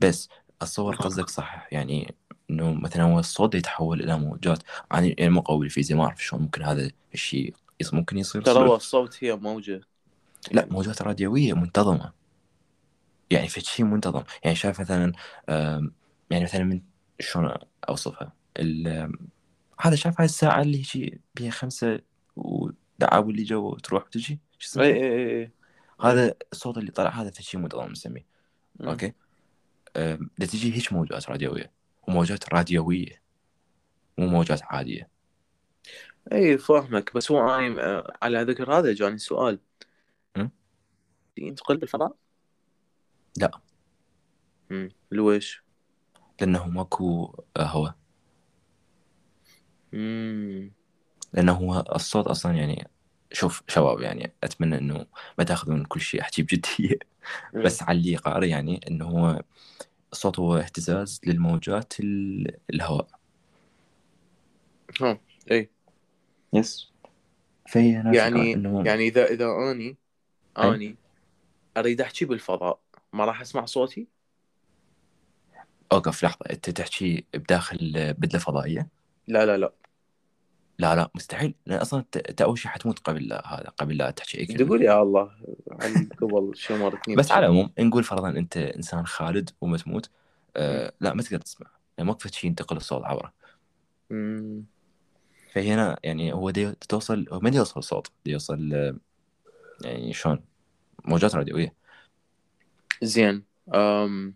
[0.00, 0.28] بس
[0.62, 0.96] اتصور.
[0.96, 2.14] قصدك صح يعني
[2.50, 4.62] إنه مثلا هو الصوت يتحول إلى موجات
[4.92, 7.54] يعني يعني مو قوي الفيزياء ما أعرف شلون ممكن هذا الشيء
[7.92, 8.68] ممكن يصير ترى.
[8.68, 9.80] هو الصوت هي موجة
[10.52, 12.12] لا موجات راديوية منتظمة
[13.30, 15.12] يعني في شيء منتظم يعني شايف مثلا
[16.30, 16.80] يعني مثلا من
[17.20, 17.50] شلون
[17.88, 19.12] أوصفها ال-
[19.80, 22.00] هذا شايف هاي الساعة اللي شيء بيها خمسة
[22.36, 25.52] ودعاوي اللي جو تروح وتجي شو اسمه؟ اي اي اي
[26.00, 28.26] هذا الصوت اللي طلع هذا في شيء منتظم نسميه.
[28.80, 29.12] أوكي؟
[30.38, 31.72] تجي هيك موجات راديوية؟
[32.08, 33.22] وموجات راديوية
[34.18, 35.08] مو موجات عادية.
[36.32, 37.14] إي فاهمك.
[37.14, 39.58] بس هو أنا على ذكر هذا جاني سؤال?
[41.38, 42.16] ينتقل بالفضاء؟
[43.36, 43.60] لا.
[44.70, 45.62] امم لويش؟
[46.40, 47.94] لأنه ماكو هواء.
[49.94, 50.72] امم
[51.32, 52.88] لأنه هو الصوت أصلا يعني
[53.32, 55.06] شوف شباب يعني أتمنى إنه
[55.38, 56.98] ما تأخذون كل شيء أحكي بجدية.
[57.54, 59.42] بس على اللي قاري يعني إنه هو
[60.12, 63.08] الصوت هو اهتزاز للموجات ال- الهواء.
[65.00, 65.20] ها
[65.50, 65.70] اي
[66.52, 66.92] يس.
[67.76, 69.96] الفكرة يعني إنه يعني إذا إذا أني
[70.58, 70.74] أي.
[70.74, 70.96] أني
[71.76, 72.80] أريد أحكي بالفضاء
[73.12, 74.08] ما راح أسمع صوتي؟
[75.92, 78.88] أوقف لحظة أنت تحكي بداخل بدلة فضائية؟
[79.28, 79.72] لا لا لا.
[80.78, 81.54] لا لا مستحيل.
[81.70, 85.30] أنت أول شيء حتموت قبل لا هذا قبل لا تحكي أي كلمة تقول يا الله
[85.70, 90.10] عن قبل شو مرتين بس على العموم نقول فرضا أنت إنسان خالد وما تموت
[90.56, 91.70] آه لا ما تقدر تسمع.
[91.98, 93.32] يعني ماكو شيء ينتقل الصوت عبرة.
[95.52, 98.96] فهنا يعني هو دي توصل هو ما دي يوصل صوت دي يوصل آه،
[99.84, 100.44] يعني شلون؟
[101.04, 101.74] موجات راديوية.
[103.02, 104.34] زين أم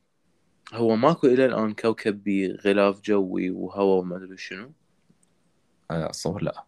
[0.74, 4.72] هو ماكو إلى الآن كوكب بغلاف جوي وهواء وما أدري شنو.
[5.92, 6.64] اتصور لا.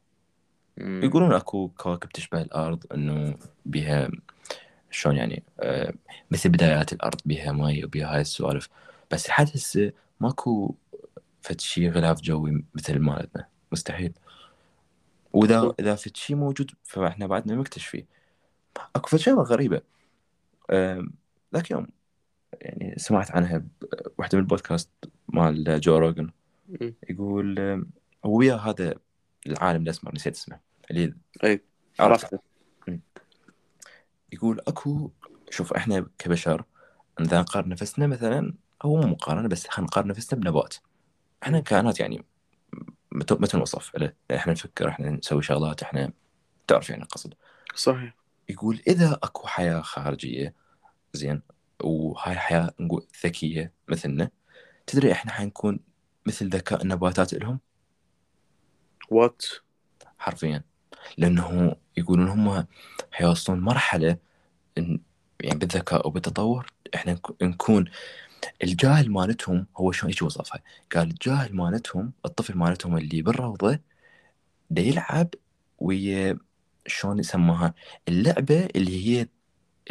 [0.77, 1.01] مم.
[1.05, 4.09] يقولون أكو كواكب تشبه الأرض إنه بها
[4.91, 5.95] شلون يعني آه
[6.31, 8.69] مثل بدايات الأرض بها مي وبها هاي السوالف.
[9.11, 10.75] بس لحد هسه ماكو
[11.43, 13.47] فد شي غلاف جوي مثل مالتنا.
[13.73, 14.13] مستحيل.
[15.33, 18.07] وإذا إذا فد شي موجود فإحنا بعدنا مكتشفين
[18.97, 19.81] أكو فد شغلة غريبة.
[20.71, 21.13] آم،
[21.55, 21.87] ذاك يوم
[22.61, 23.65] يعني سمعت عنها
[24.19, 24.91] بواحدة من البودكاست
[25.29, 26.31] مال Joe Rogan.
[27.09, 27.87] يقول آم،
[28.25, 28.95] هو ويا هذا
[29.47, 30.61] العالم الاسمر نسيت اسمه.
[30.91, 31.15] اللي
[31.45, 31.65] اي
[32.01, 32.45] عرفت عرفت
[34.33, 35.11] يقول أكو
[35.51, 36.65] شوف إحنا كبشر
[37.21, 40.75] اذا نقارن نفسنا مثلا هو مو مقارنة بس خلينا نقارن نفسنا بنبات.
[41.43, 42.25] إحنا كائنات يعني
[43.13, 46.13] مت- متى نوصف له إحنا نفكر إحنا نسوي شغلات إحنا
[46.67, 47.35] تعرف يعني القصد.
[47.75, 48.15] صحيح.
[48.49, 50.55] يقول إذا أكو حياة خارجية
[51.13, 51.43] زين
[51.83, 54.31] وهاي الحياة نقول ذكية مثلنا
[54.87, 55.81] تدري إحنا حنكون
[56.27, 57.61] مثل ذكاء النباتات لهم؟
[59.11, 59.45] وات
[60.19, 60.63] حرفيا.
[61.19, 62.67] لأنه يقولون هم
[63.13, 64.17] حيوصلون مرحلة
[64.79, 65.01] إن
[65.41, 67.85] يعني بالذكاء وبالتطور إحنا نك- نكون
[68.65, 70.61] الجاهل مالتهم هو شلون إيش وصفها؟
[70.95, 73.79] قال الجاهل مالتهم الطفل مالتهم اللي بالروضة
[74.71, 75.29] دا يلعب
[75.79, 76.39] ويا
[76.87, 77.75] شلون يسموها؟
[78.09, 79.27] اللعبة اللي هي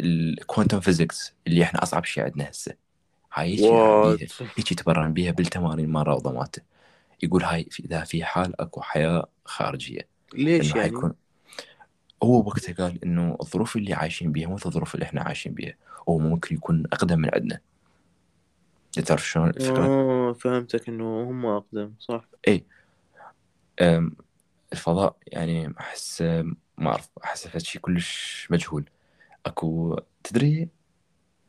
[0.00, 2.74] ال quantum physics اللي إحنا أصعب شيء عندنا هسه.
[3.32, 3.58] هاي
[4.58, 6.62] هيك يتبرن بيها بالتمارين مال الروضة مالته.
[7.24, 11.14] يقول هاي إذا في حال أكو حياة خارجية ليش يعني؟ حيكون
[12.22, 15.74] هو وقتها قال إنه الظروف اللي عايشين بيها مو الظروف اللي إحنا عايشين بيها
[16.08, 17.60] هو ممكن يكون أقدم من عندنا.
[19.06, 22.24] تعرف شلون الفكرة؟ آه فهمتك إنه هم أقدم صح.
[23.80, 24.16] أم،
[24.72, 26.22] الفضاء يعني أحس
[26.78, 28.84] ما أعرف أحس شيء كلش مجهول.
[29.46, 30.68] أكو تدري؟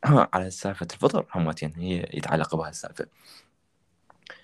[0.04, 3.06] ها على سالفة الفطر هماتين هي يتعلق بها السالفه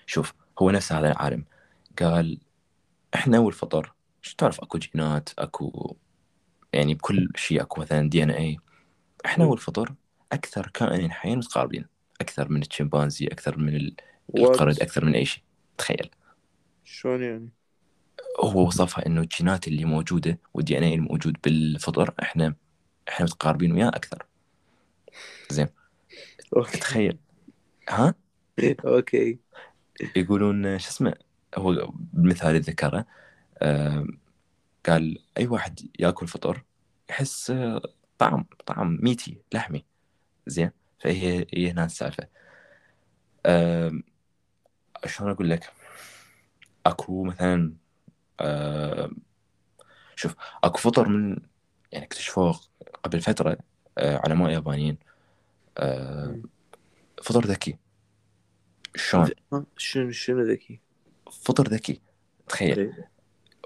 [0.05, 1.45] شوف هو نفس هذا العالم.
[1.99, 2.39] قال
[3.15, 5.95] إحنا والفطر شو تعرف؟ أكو جينات أكو
[6.73, 8.57] يعني بكل شيء أكو مثلا دي إن اي
[9.25, 9.45] إحنا.
[9.45, 9.93] والفطر
[10.31, 11.85] أكثر كائنين حيين متقاربين
[12.21, 13.91] أكثر من الشمبانزي أكثر من
[14.37, 15.43] القرد أكثر من أي شيء.
[15.77, 16.09] تخيل.
[16.83, 17.49] شلون يعني؟
[18.43, 22.55] هو وصفها إنه الجينات اللي موجودة وال DNA الموجود بالفطر إحنا
[23.09, 24.25] إحنا متقاربين وياه أكثر.
[25.49, 25.67] زين.
[26.81, 27.17] تخيل.
[27.89, 28.15] ها؟
[28.85, 29.42] أوكي.
[30.15, 31.13] يقولون شو اسمه
[31.57, 33.05] هو بالمثال اللي ذكره
[34.85, 36.63] قال أي واحد يأكل فطر
[37.09, 37.81] يحس آه،
[38.17, 39.85] طعم طعم meaty لحمي.
[40.47, 42.27] زين؟ فهي هي هنا السالفة.
[45.05, 45.71] شلون أقول لك؟
[46.85, 47.73] أكو مثلا
[50.15, 51.37] شوف أكو فطر من
[51.91, 52.59] يعني اكتشفوه
[53.03, 53.57] قبل فترة
[53.97, 54.97] آه، علماء يابانيين
[55.77, 56.39] آه،.
[57.23, 57.77] فطر ذكي.
[58.95, 60.79] شلون؟ ها شنو شنو ذكي؟
[61.31, 62.01] فطر ذكي.
[62.47, 62.79] تخيل.
[62.79, 63.11] إيه.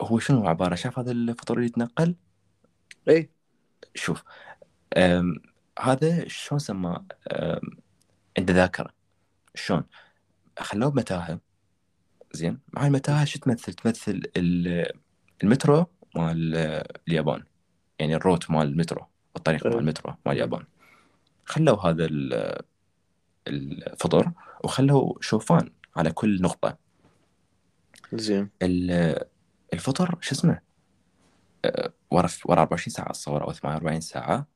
[0.02, 2.16] هو شنو عباره شاف هذا الفطر اللي يتنقل؟
[3.10, 3.30] اي
[3.96, 4.24] شوف.
[4.98, 5.36] أم
[5.80, 7.06] هذا شلون سماه؟
[8.38, 8.90] عنده ذاكرة.
[9.56, 9.84] شلون؟
[10.60, 11.40] خلوه بمتاهة.
[12.34, 12.60] زين.
[12.74, 14.92] مع المتاهة شو تمثل؟ تمثل ال-
[15.44, 16.56] المترو مال
[17.08, 17.44] اليابان.
[18.00, 19.06] يعني الروت مال المترو.
[19.36, 19.80] الطريق مال أي.
[19.80, 20.66] المترو مال اليابان.
[21.46, 22.62] خلوا هذا ال-
[23.48, 24.32] الفطر
[24.64, 26.78] وخلوا شوفان على كل نقطة.
[28.14, 28.50] زين.
[28.62, 29.24] ال-
[29.74, 30.60] الفطر شو اسمه؟
[32.12, 34.48] ورا ورا 24 ساعة اتصور أو 48 ساعة.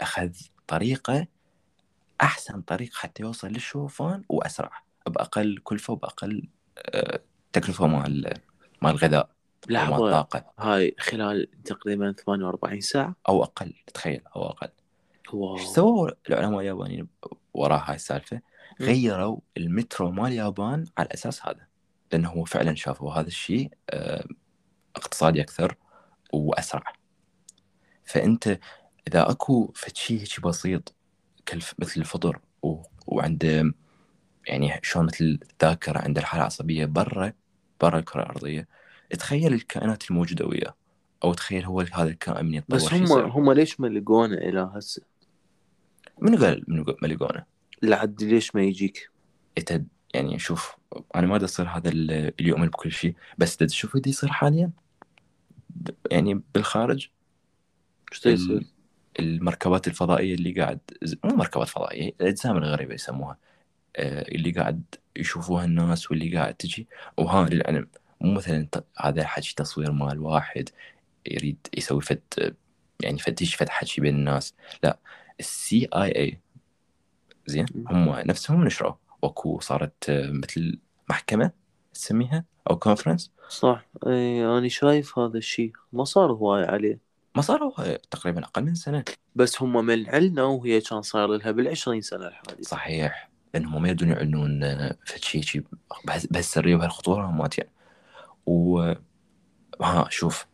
[0.00, 0.30] أخذ
[0.66, 1.26] طريقة
[2.20, 4.70] أحسن طريق حتى يوصل للشوفان وأسرع.
[5.06, 6.48] بأقل كلفة وبأقل
[6.78, 7.20] أه،
[7.52, 8.34] تكلفة مال
[8.82, 9.30] مال الغذاء أو
[9.68, 9.94] مال لحظة.
[9.96, 14.68] الطاقه هاي خلال تقريبا 48 ساعة؟ أو أقل تخيل أو أقل.
[15.32, 15.56] واو.
[15.58, 17.08] سووا العلماء اليابانيين؟
[17.54, 18.40] وراء هاي السالفة؟
[18.80, 21.66] غيروا المترو مال اليابان على أساس هذا
[22.12, 24.26] لأنه هو فعلا شافوا هذا الشيء أه،
[24.96, 25.76] اقتصادي أكثر
[26.32, 26.92] وأسرع
[28.04, 28.58] فأنت
[29.08, 30.94] إذا أكو شيء هيك بسيط
[31.78, 32.82] مثل الفطر و...
[33.06, 33.74] وعنده
[34.46, 37.32] يعني شلون مثل الذاكرة عنده الحالة العصبية برا
[37.80, 38.68] برا الكرة الأرضية
[39.18, 40.74] تخيل الكائنات الموجودة وياه
[41.24, 43.12] أو تخيل هو هذا الكائن من يتطور بس هم.
[43.12, 45.02] هم ليش ما لقونه إلى هسه؟
[46.20, 47.44] من قال من قال مليقونه
[47.82, 49.10] لحد ليش ما يجيك؟
[49.58, 49.82] انت
[50.14, 50.76] يعني شوف
[51.14, 54.70] أنا ما دا يصير هذا ال- اللي يؤمن بكل شيء بس تشوف اللي يصير حاليا
[56.10, 57.08] يعني بالخارج
[58.12, 58.66] إيش يصير؟ ال-
[59.20, 60.78] المركبات الفضائية اللي قاعد
[61.24, 63.38] مو مركبات فضائية الاجسام الغريبة يسموها
[63.96, 64.82] آه، اللي قاعد
[65.16, 67.88] يشوفوها الناس واللي قاعد تجي وها للعلم
[68.20, 68.68] مو مثلا
[69.00, 70.68] هذا حكي تصوير مال واحد
[71.26, 72.20] يريد يسوي فد
[73.00, 74.98] يعني فتيش فد حكي بين الناس لا
[75.42, 76.40] السي آي اي
[77.46, 77.66] زين.
[77.90, 80.78] هم نفسهم نشروا واكو صارت آه، مثل
[81.10, 81.50] محكمة
[81.94, 83.86] تسميها أو conference صح.
[84.06, 85.72] اي أنا شايف هذا الشيء.
[85.92, 86.98] ما صار هواي عليه.
[87.36, 89.04] ما صاروا تقريبا أقل من سنة.
[89.36, 93.30] بس هم من علنا وهي كان صار لها بالعشرين سنة الحادثة صحيح.
[93.54, 95.62] لأنهم ما يريدون يعلنون آه، فد شيء شيء
[96.06, 97.64] بهالس- بهالسرية وبهالخطورة مالتين
[98.46, 98.92] و
[99.82, 100.46] ها شوف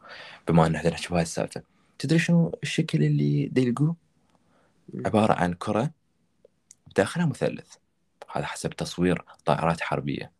[0.48, 1.62] بما إن إحنا نحكي بهاي السالفة
[1.98, 3.62] تدري شنو الشكل اللي دا
[4.94, 5.90] عبارة عن كرة
[6.86, 7.74] بداخلها مثلث.
[8.32, 10.32] هذا حسب تصوير طائرات حربية.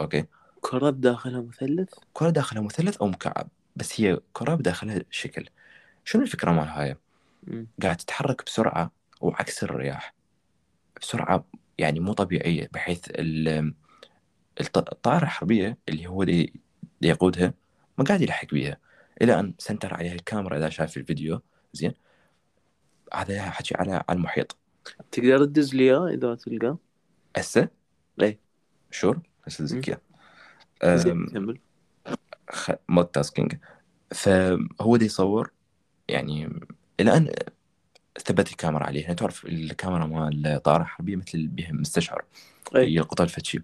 [0.00, 0.24] أوكي؟
[0.60, 5.48] كرة بداخلها مثلث؟ كرة داخلها مثلث أو مكعب بس هي كرة بداخلها شكل.
[6.04, 6.96] شنو الفكرة مال هاي؟
[7.82, 8.90] قاعد تتحرك بسرعة
[9.20, 10.14] وعكس الرياح.
[11.00, 11.44] بسرعة
[11.78, 13.74] يعني مو طبيعية بحيث ال-
[14.60, 16.60] الط- الطائرة الحربية اللي هو دي,
[17.02, 17.54] يقودها
[17.98, 18.76] ما قاعد يلحق بيها.
[19.22, 21.42] إلى أن center عليها الكاميرا إذا شايف الفيديو
[21.72, 21.92] زين.
[23.16, 24.56] هذا حكي على على المحيط.
[25.12, 26.76] تقدر تدز لي إياه إذا تلقى
[27.36, 27.68] هسه؟
[28.22, 28.38] إيه.
[28.90, 29.64] sure؟ هسه.
[29.64, 30.00] زكيه
[30.84, 31.58] زين كمل.
[32.88, 33.54] multitasking.
[34.14, 35.50] فهو دي يصور
[36.08, 36.60] يعني
[37.00, 37.32] إلى ان
[38.24, 39.02] ثبت الكاميرا عليه.
[39.02, 42.24] يعني تعرف الكاميرا مال الطائره الحربيه مثل بها مستشعر.
[42.76, 43.62] اي يلقطها الفتشي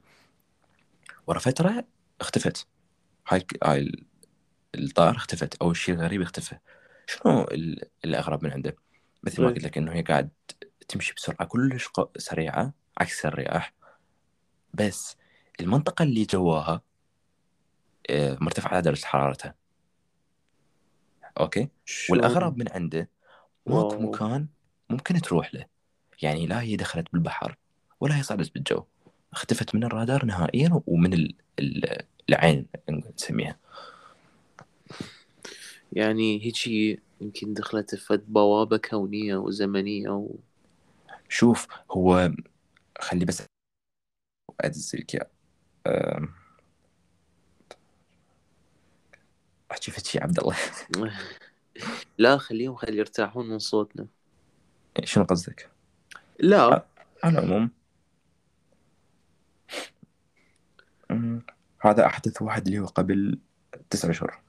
[1.26, 1.84] ورا فترة
[2.20, 2.66] اختفت.
[3.28, 4.04] هاي هاي ال-
[4.74, 6.56] الطائرة اختفت أو الشيء الغريب اختفى.
[7.06, 8.76] شنو ال- الاغرب من عنده؟
[9.22, 9.48] مثل ما.
[9.48, 10.30] قلت لك إنه هي قاعد
[10.88, 13.72] تمشي بسرعة كلش سريعة عكس الرياح
[14.74, 15.16] بس
[15.60, 16.80] المنطقة اللي جواها
[18.10, 19.54] آه، مرتفعة درجة حرارتها
[21.40, 23.08] أوكي شلون؟ والأغرب من عنده
[23.66, 24.00] ماكو.
[24.00, 24.46] مكان
[24.90, 25.66] ممكن تروح له
[26.22, 27.56] يعني لا هي دخلت بالبحر
[28.00, 28.84] ولا هي صعدت بالجو
[29.32, 31.34] اختفت من الرادار نهائيا ومن ال...
[31.58, 32.02] ال...
[32.28, 33.58] العين نسميها
[35.92, 40.34] يعني هيجي يمكن دخلت فد بوابة كونية وزمنية و...
[41.28, 42.32] شوف هو
[43.00, 43.42] خلي بس
[44.60, 45.30] ادز لك اياه
[45.86, 46.28] أم،
[49.72, 50.56] احكي فد شي عبد الله؟
[52.18, 54.06] لا خليهم خلي يرتاحون من صوتنا.
[55.04, 55.70] شنو قصدك؟
[56.40, 56.86] لا.
[57.24, 57.70] على العموم.
[61.80, 63.38] هذا أحدث واحد اللي هو قبل
[63.90, 64.40] تسعة اشهر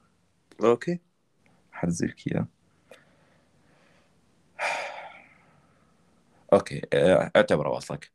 [0.62, 0.98] أوكي.
[1.72, 2.46] حنزل لك اياه
[6.54, 8.10] أوكي آه، أعتبره واصلك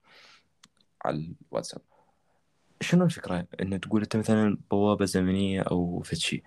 [1.06, 1.82] على الواتساب.
[2.82, 6.44] شنو الفكرة؟ انه تقول أنت مثلا بوابة زمنية أو فد شي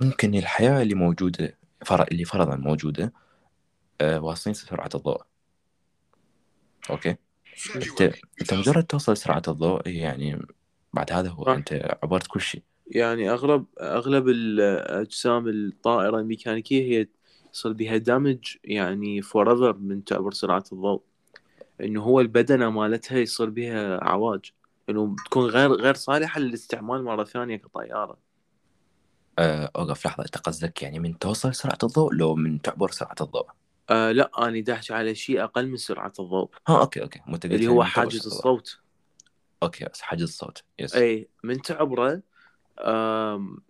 [0.00, 2.02] ممكن الحياة اللي موجودة فر...
[2.02, 3.12] اللي فرضا موجودة
[4.00, 5.22] آه، واصلين سرعة الضوء.
[6.90, 7.16] أوكي؟
[7.76, 8.02] أنت
[8.40, 10.46] أنت مجرد توصل سرعة الضوء يعني
[10.92, 11.44] بعد هذا هو.
[11.44, 12.62] أنت عبرت كل شيء.
[12.86, 17.06] يعني أغلب أغلب الأجسام الطائرة الميكانيكية هي
[17.54, 21.02] يصير بها damage يعني فور من تعبر سرعة الضوء.
[21.80, 24.52] انه هو البدنة مالتها يصير بها عواج.
[24.88, 28.18] إنه تكون غير غير صالحة للاستعمال مرة ثانية كطيارة.
[29.38, 33.46] آه، أوقف لحظة أنت قصدك يعني من توصل سرعة الضوء لو من تعبر سرعة الضوء؟
[33.90, 36.50] آه لا أنا دا احچي على شيء أقل من سرعة الضوء.
[36.68, 37.20] ها أوكي أوكي.
[37.26, 38.26] مو قلت اللي هو حاجز.
[38.26, 38.78] الصوت.
[39.62, 40.62] أوكي بس حاجز الصوت.
[40.78, 42.22] yes اي من تعبره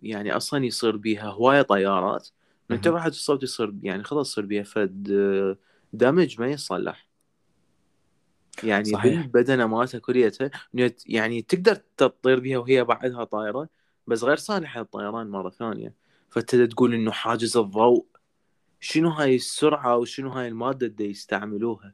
[0.01, 2.29] يعني أصلا يصير بيها هواية طيارات.
[2.69, 2.81] من.
[2.81, 5.57] تعبر حاجز الصوت يصير يعني خلاص يصير بيها فد آه،
[5.93, 7.08] damage ما يصلح.
[8.63, 9.21] يعني صحيح.
[9.21, 10.51] بالبدنة مالتها كليتها
[11.05, 13.69] يعني تقدر تطير بيها وهي بعدها طايرة
[14.07, 15.93] بس غير صالحه للطيران مرة ثانية.
[16.29, 18.05] فأنت تقول إنه حاجز الضوء.
[18.79, 21.93] شنو هاي السرعة وشنو هاي المادة اللي يستعملوها؟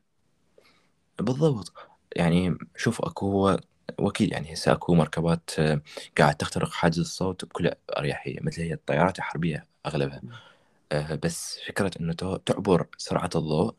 [1.19, 1.73] بالضبط.
[2.15, 3.57] يعني شوف أكو
[3.99, 5.81] واكيد يعني هسه أكو مركبات آه،
[6.17, 10.21] قاعد تخترق حاجز الصوت بكل أريحية مثل هي الطيارات الحربية أغلبها.
[10.91, 12.13] آه، بس فكرة إنه
[12.45, 13.75] تعبر سرعة الضوء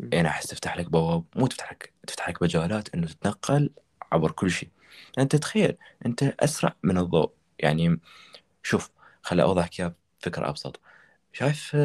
[0.00, 3.70] يعني أحس تفتح لك بواب مو تفتح لك تفتح لك مجالات إنه تتنقل
[4.12, 4.68] عبر كل شيء.
[5.16, 7.30] يعني أنت تخيل أنت أسرع من الضوء.
[7.58, 8.00] يعني
[8.62, 8.90] شوف
[9.22, 10.80] خلي أوضح لك فكرة أبسط.
[11.32, 11.76] شايف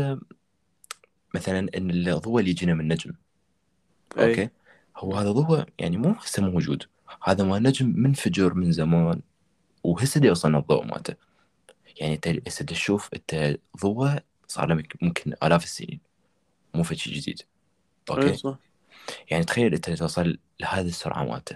[1.35, 3.13] مثلا إن الضوء اللي يجينا من النجم؟
[4.17, 4.29] أي.
[4.29, 4.49] أوكي؟
[4.97, 6.83] هو هذا ضوء يعني مو هسه موجود.
[7.23, 9.21] هذا ما نجم منفجر من زمان
[9.83, 11.15] وهسه دي يوصلنا الضوء مالته.
[11.95, 15.99] يعني أنت هسه تشوف أنت ضوء صار له مك- ممكن آلاف السنين
[16.73, 17.41] مو في شيء جديد.
[18.09, 18.33] أوكي.
[18.33, 18.57] صح.
[19.31, 21.55] يعني تخيل إنت توصل لهذه السرعة مالته.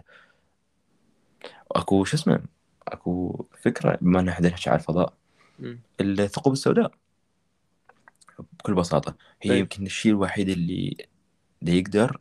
[1.72, 2.44] أكو شو اسمه؟
[2.88, 5.14] أكو فكرة بما ان إحنا نحكي على الفضاء.
[6.02, 6.92] الثقوب السوداء.
[8.40, 9.16] بكل بساطة.
[9.42, 9.60] هي.
[9.60, 11.08] يمكن الشيء الوحيد اللي
[11.62, 12.18] اللي يقدر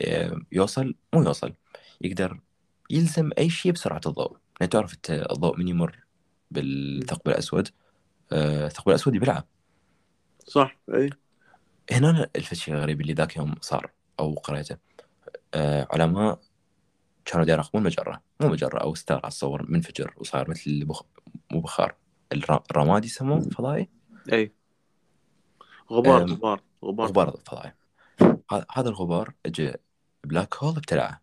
[0.00, 1.52] آه، يوصل مو يوصل
[2.00, 2.40] يقدر
[2.90, 4.36] يلزم أي شيء بسرعة الضوء.
[4.60, 5.98] يعني تعرف إنت الضوء من يمر
[6.50, 7.68] بالثقب الأسود؟
[8.32, 9.44] آه، الثقب الأسود يبلعه.
[10.46, 11.10] صح أي.
[11.92, 13.90] هنا الشيء الغريب اللي ذاك يوم صار
[14.20, 14.76] أو قريته.
[15.54, 16.40] آه، علماء
[17.24, 21.02] كانوا يراقبون مجرة مو مجرة أو star اتصور منفجر وصار مثل بخ...
[21.52, 21.94] مو بخار.
[22.32, 23.88] الر- الرماد يسموه فضائي؟
[24.32, 24.52] إي.
[25.92, 27.08] غبار أم، غبار غبار.
[27.08, 27.72] غبار فضائي.
[28.72, 29.72] هذا الغبار اجى
[30.24, 31.20] black hole ابتلعه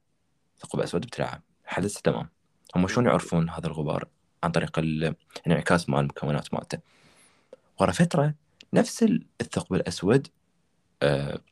[0.59, 2.29] ثقب أسود ابتلعه حدث تمام.
[2.75, 4.07] هم شلون يعرفون هذا الغبار؟
[4.43, 5.15] عن طريق ال-
[5.47, 6.79] الانعكاس مال المكونات مالته.
[7.79, 8.33] ورا فترة
[8.73, 10.27] نفس ال- الثقب الأسود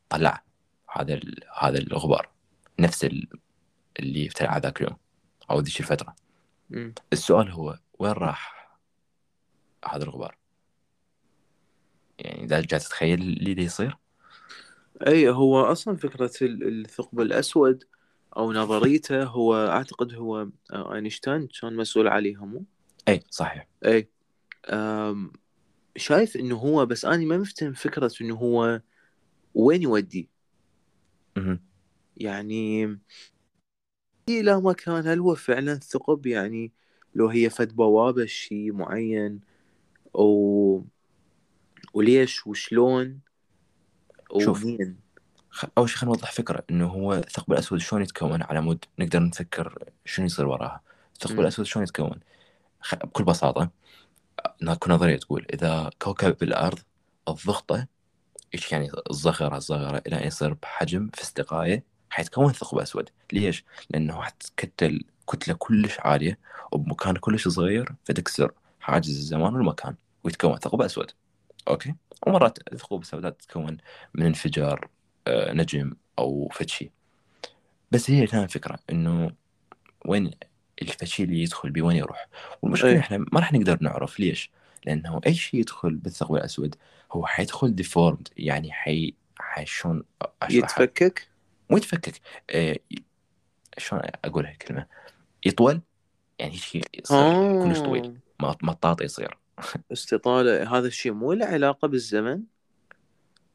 [0.10, 0.44] طلع
[0.92, 1.20] هذا
[1.60, 2.30] هذا الغبار
[2.80, 3.28] نفس ال-
[4.00, 4.98] اللي ابتلعه ذاك اليوم
[5.52, 6.16] أو ذيك الفترة.
[7.14, 8.70] السؤال هو وين راح
[9.86, 10.38] هذا الغبار
[12.20, 13.98] يعني دا جالس تتخيل اللي يصير؟
[15.08, 17.84] أي هو أصلا فكرة ال- الثقب الأسود
[18.38, 22.64] أو نظريته هو أعتقد هو آه، أينشتاين كان مسؤول عليها مو؟
[23.08, 23.68] أي صحيح.
[23.86, 24.10] أي
[25.98, 28.82] شايف إنه هو بس أني ما مفتهم فكرة إنه هو
[29.56, 30.30] وين يودي.
[32.18, 32.84] يعني
[34.30, 36.72] إلى مكان هل هو فعلا ثقب يعني
[37.16, 39.40] لو هي فد بوابة شيء معين
[40.16, 40.86] أو
[41.94, 43.20] وليش وشلون
[44.40, 44.64] شوف.
[44.64, 44.98] ومين
[45.78, 49.90] أول شيء خلينا نوضح فكرة إنه هو الثقب الأسود شلون يتكون على مود نقدر نفكر
[50.06, 50.82] شنو يصير وراها
[51.14, 51.42] الثقب مم.
[51.42, 52.20] الأسود شلون يتكون.
[52.94, 53.70] بكل بساطة
[54.62, 56.80] هناك نظرية تقول إذا كوكب الأرض
[57.28, 57.88] الضغطة
[58.54, 63.10] إيش يعني الصغره الصغره إلى أن يصير بحجم في استقايه حيتكون ثقب أسود.
[63.32, 66.40] ليش؟ لأنه حتكتل كتلة كلش عالية
[66.72, 71.12] وبمكان كلش صغير فتكسر حاجز الزمان والمكان ويتكون ثقب أسود.
[71.68, 71.96] أوكي؟
[72.28, 73.78] ومرات الثقوب السوداء تتكون
[74.14, 74.88] من انفجار
[75.28, 76.92] آه، نجم أو فتشي.
[77.92, 79.32] بس هي كانت فكرة إنه
[80.06, 80.32] وين
[80.82, 82.28] الفتشي اللي يدخل بي وين يروح؟
[82.62, 83.00] والمشكلة أي.
[83.00, 84.52] إحنا ما راح نقدر نعرف ليش.
[84.86, 86.76] لأنه اي شيء يدخل بالثقب الأسود؟
[87.12, 89.14] هو حيدخل deformed يعني حي
[89.62, 90.04] اشرحها
[90.50, 91.28] يتفكك؟
[91.70, 92.76] مو يتفكك آه،
[93.78, 94.88] شلون أقول هالكلمه
[95.46, 95.82] يطول؟
[96.40, 98.20] يعني شيء يصير كلش طويل.
[98.40, 99.38] ما- مطاط يصير.
[99.92, 100.78] استطالة.
[100.78, 102.42] هذا الشيء مو له علاقة بالزمن؟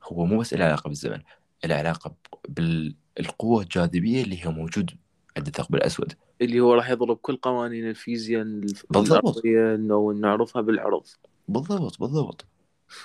[0.03, 1.21] هو مو بس له علاقة بالزمن
[1.65, 2.15] له علاقة
[2.49, 4.91] بالقوة الجاذبية اللي هي موجود
[5.37, 6.13] عند الثقب الأسود.
[6.41, 9.47] اللي هو راح يضرب كل قوانين الفيزياء الف- بالضبط.
[9.47, 11.07] إنه نعرفها بالعرض.
[11.49, 12.47] بالضبط بالضبط.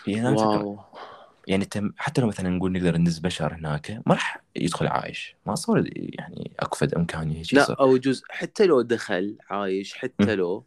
[0.06, 0.80] هي هنا الفكرة واو.
[1.48, 5.36] يعني انت حتى لو مثلا نقول نقدر ندز بشر هناك ما راح يدخل عايش.
[5.46, 7.80] ما صار يعني أكو فد امكانيه لا يصير.
[7.80, 10.30] أو جزء حتى لو دخل عايش حتى م.
[10.30, 10.66] لو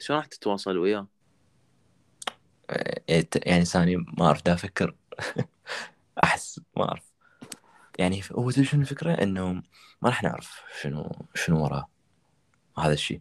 [0.00, 1.06] شلون راح تتواصل وياه؟
[3.08, 4.94] يعني ت- يعني ثاني ما أعرف دا أفكر.
[6.24, 7.07] أحس ما أعرف.
[7.98, 9.52] يعني هو شنو الفكرة؟ إنه
[10.02, 11.88] ما راح نعرف شنو شنو وراه.
[12.78, 13.20] هذا الشيء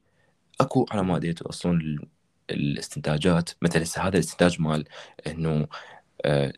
[0.61, 2.07] أكو علماء دي يتوصلون ال-
[2.49, 3.49] الاستنتاجات.
[3.61, 4.85] مثل هذا الاستنتاج مال
[5.27, 5.67] إنه
[6.25, 6.53] آه،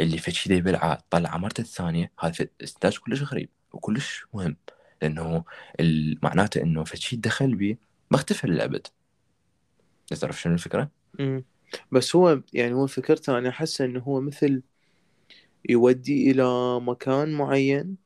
[0.00, 4.56] اللي في شيء يبلعه طلع مرته الثانية هذا استنتاج كلش غريب وكلش مهم.
[5.02, 5.44] لأنه
[6.22, 7.78] معناته إنه فشي دخل بي
[8.10, 8.86] بختفي للأبد.
[10.20, 11.44] تعرف شنو الفكرة؟ مم.
[11.92, 14.62] بس هو يعني هو فكرته أنا أحسه إنه هو مثل
[15.68, 17.96] يودي إلى مكان معين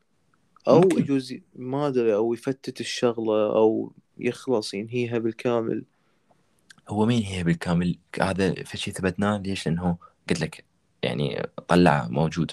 [0.68, 0.98] أو ممكن.
[0.98, 5.84] يجوز ما أدري أو يفتت الشغلة أو يخلص ينهيها بالكامل.
[6.88, 9.96] هو مين هي بالكامل؟ هذا فشي ثبتناه؟ ليش؟ لأنه
[10.28, 10.64] قلت لك
[11.02, 12.52] يعني طلع موجود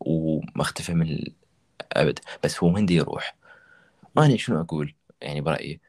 [0.00, 1.32] ومختفي من
[1.92, 2.18] الأبد.
[2.44, 3.36] بس هو وين يروح.
[4.18, 5.80] أنا شنو أقول؟ يعني برأيي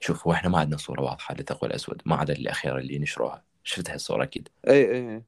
[0.00, 2.02] شوف هو إحنا ما عندنا صورة واضحة للثقب الأسود.
[2.06, 3.42] ما عدا الأخيرة اللي نشروها.
[3.64, 4.48] شفت هالصوره أكيد.
[4.68, 5.22] أي أي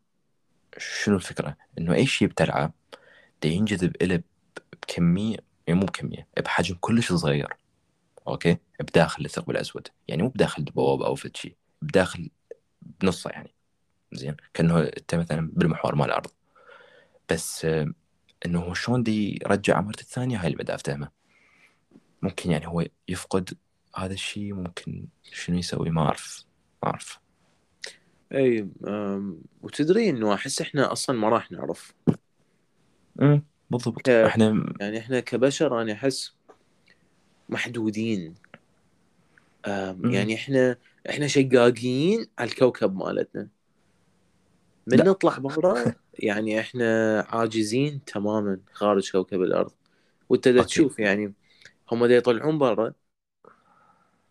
[0.77, 2.73] شنو الفكرة؟ إنه أي شيء بتلعب
[3.43, 4.23] دا ينجذب إله
[4.82, 5.36] بكمية
[5.66, 7.57] يعني مو بكمية بحجم كلش صغير.
[8.28, 9.89] أوكي؟ بداخل الثقب الأسود.
[10.09, 12.31] يعني مو بداخل البوابه أو فد شيء بداخل
[12.82, 13.55] بنصه يعني.
[14.12, 16.31] زين؟ كأنه أنت مثلا بالمحور مال الأرض.
[17.31, 17.65] بس
[18.47, 21.11] إنه هو شلون دي يرجع مرة الثانية؟ هاي اللي بدي أفتهمه.
[22.23, 23.59] ممكن يعني هو يفقد
[23.97, 26.45] هذا الشيء ممكن شنو يسوي؟ ما أعرف
[26.82, 27.20] ما أعرف.
[28.87, 31.95] أم، وتدري إنه أحس إحنا أصلا ما راح نعرف
[33.21, 36.37] امم بالضبط ك- إحنا يعني إحنا كبشر أنا أحس
[37.49, 38.35] محدودين.
[40.11, 40.77] يعني إحنا
[41.11, 43.49] إحنا شقاقين على الكوكب مالتنا
[44.87, 45.05] من.
[45.05, 49.43] نطلع برا يعني إحنا عاجزين تماما خارج كوكب
[50.53, 50.65] دا أوكي.
[50.65, 51.35] تشوف يعني
[51.93, 52.95] هم دا يطلعون برا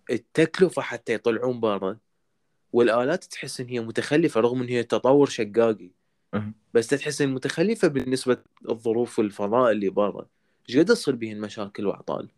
[0.09, 1.97] التكلفة حتى يطلعون برا
[2.73, 5.89] والآلات تحس إن هي متخلفة رغم إن هي تطور شقاقي.
[6.73, 8.37] بس تحس إن متخلفة بالنسبة
[8.69, 10.25] للظروف والفضاء اللي برا.
[10.69, 12.29] إيش قد تصير بهن مشاكل وأعطال؟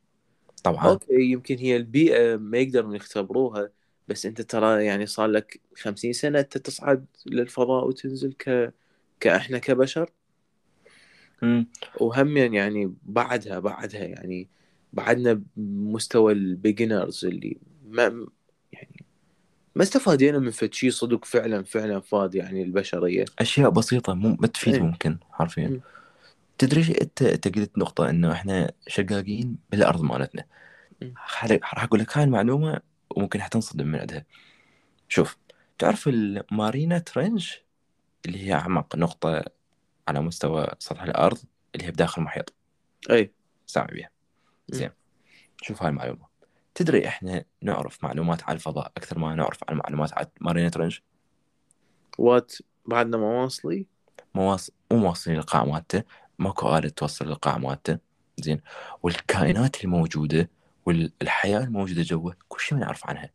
[0.63, 0.87] طبعا.
[0.87, 3.69] أوكي يمكن هي البيئة ما يقدرون يختبروها
[4.07, 8.73] بس أنت ترى يعني صار لك خمسين سنة أنت تصعد للفضاء وتنزل ك
[9.19, 10.09] كإحنا كبشر.
[11.99, 14.47] وهم يعني بعدها بعدها يعني
[14.93, 17.57] بعدنا بمستوى ال beginners اللي
[17.87, 18.25] ما يعني
[19.75, 23.25] ما استفادينا من فد شيء صدق فعلا فعلا فاد يعني البشرية.
[23.39, 24.81] أشياء بسيطة مو ما تفيد إيه.
[24.81, 25.81] ممكن حرفيا.
[26.57, 30.43] تدري أنت أنت قلت نقطة إنه إحنا شقاقين بالأرض مالتنا.
[31.51, 32.79] راح أقول لك هاي المعلومة
[33.09, 34.25] وممكن حتنصدم من عندها.
[35.09, 35.37] شوف
[35.77, 37.51] تعرف ال Mariana Trench
[38.25, 39.43] اللي هي أعمق نقطة
[40.07, 41.37] على مستوى سطح الأرض
[41.75, 42.53] اللي هي بداخل المحيط؟
[43.11, 43.31] اي
[43.67, 44.09] سامع بيها.
[44.67, 44.89] زين.
[45.61, 46.28] شوف هاي المعلومة.
[46.75, 50.99] تدري إحنا نعرف معلومات عن الفضاء أكثر ما نعرف عن معلومات عن Mariana Trench
[52.17, 52.55] what
[52.85, 53.85] بعدنا ما واصلي
[54.35, 54.71] مواص...
[54.91, 56.03] مو موصلين للقاع مالته.
[56.39, 57.97] ماكو آلة توصل للقاع مالته.
[58.37, 58.61] زين.
[59.03, 60.49] والكائنات الموجودة
[60.85, 63.29] والحياة الموجودة جوا كل شيء ما نعرف عنها.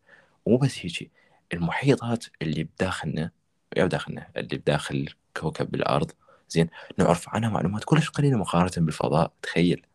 [0.45, 1.11] ومو بس هيجي
[1.53, 3.31] المحيطات اللي بداخلنا
[3.77, 6.11] يا بداخلنا اللي بداخل كوكب الأرض
[6.49, 9.33] زين نعرف عنها معلومات كلش قليلة مقارنة بالفضاء.
[9.43, 9.87] تخيل.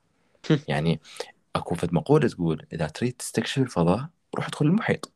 [0.68, 1.00] يعني
[1.56, 5.12] أكو فد مقولة تقول إذا تريد تستكشف الفضاء روح ادخل المحيط.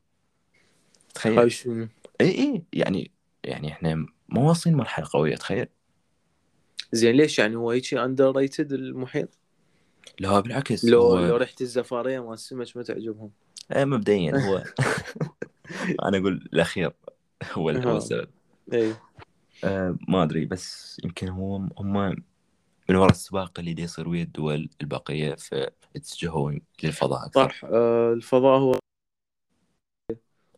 [1.13, 1.87] تخيل؟ هاي شنو
[2.21, 2.63] إي إي.
[2.73, 3.11] يعني
[3.43, 3.95] يعني إحنا
[4.29, 5.67] ما واصلين مرحلة قوية تخيل.
[6.91, 9.37] زين ليش يعني هو هيك underrated المحيط؟
[10.19, 13.31] لا بالعكس لو هو لو ريحه الزفارية مال السمك ما تعجبهم.
[13.71, 14.63] آه، مبدئيا هو
[16.05, 16.91] أنا أقول الأخير
[17.53, 17.97] هو هو أها.
[17.97, 18.29] السبب.
[18.73, 18.93] إي.
[19.63, 22.23] آه ما أدري بس يمكن هو هم
[22.89, 27.49] من وراء السباق اللي دي يصير ويا الدول الباقيه فيتجهون للفضاء أكثر.
[27.49, 28.75] صح آه الفضاء هو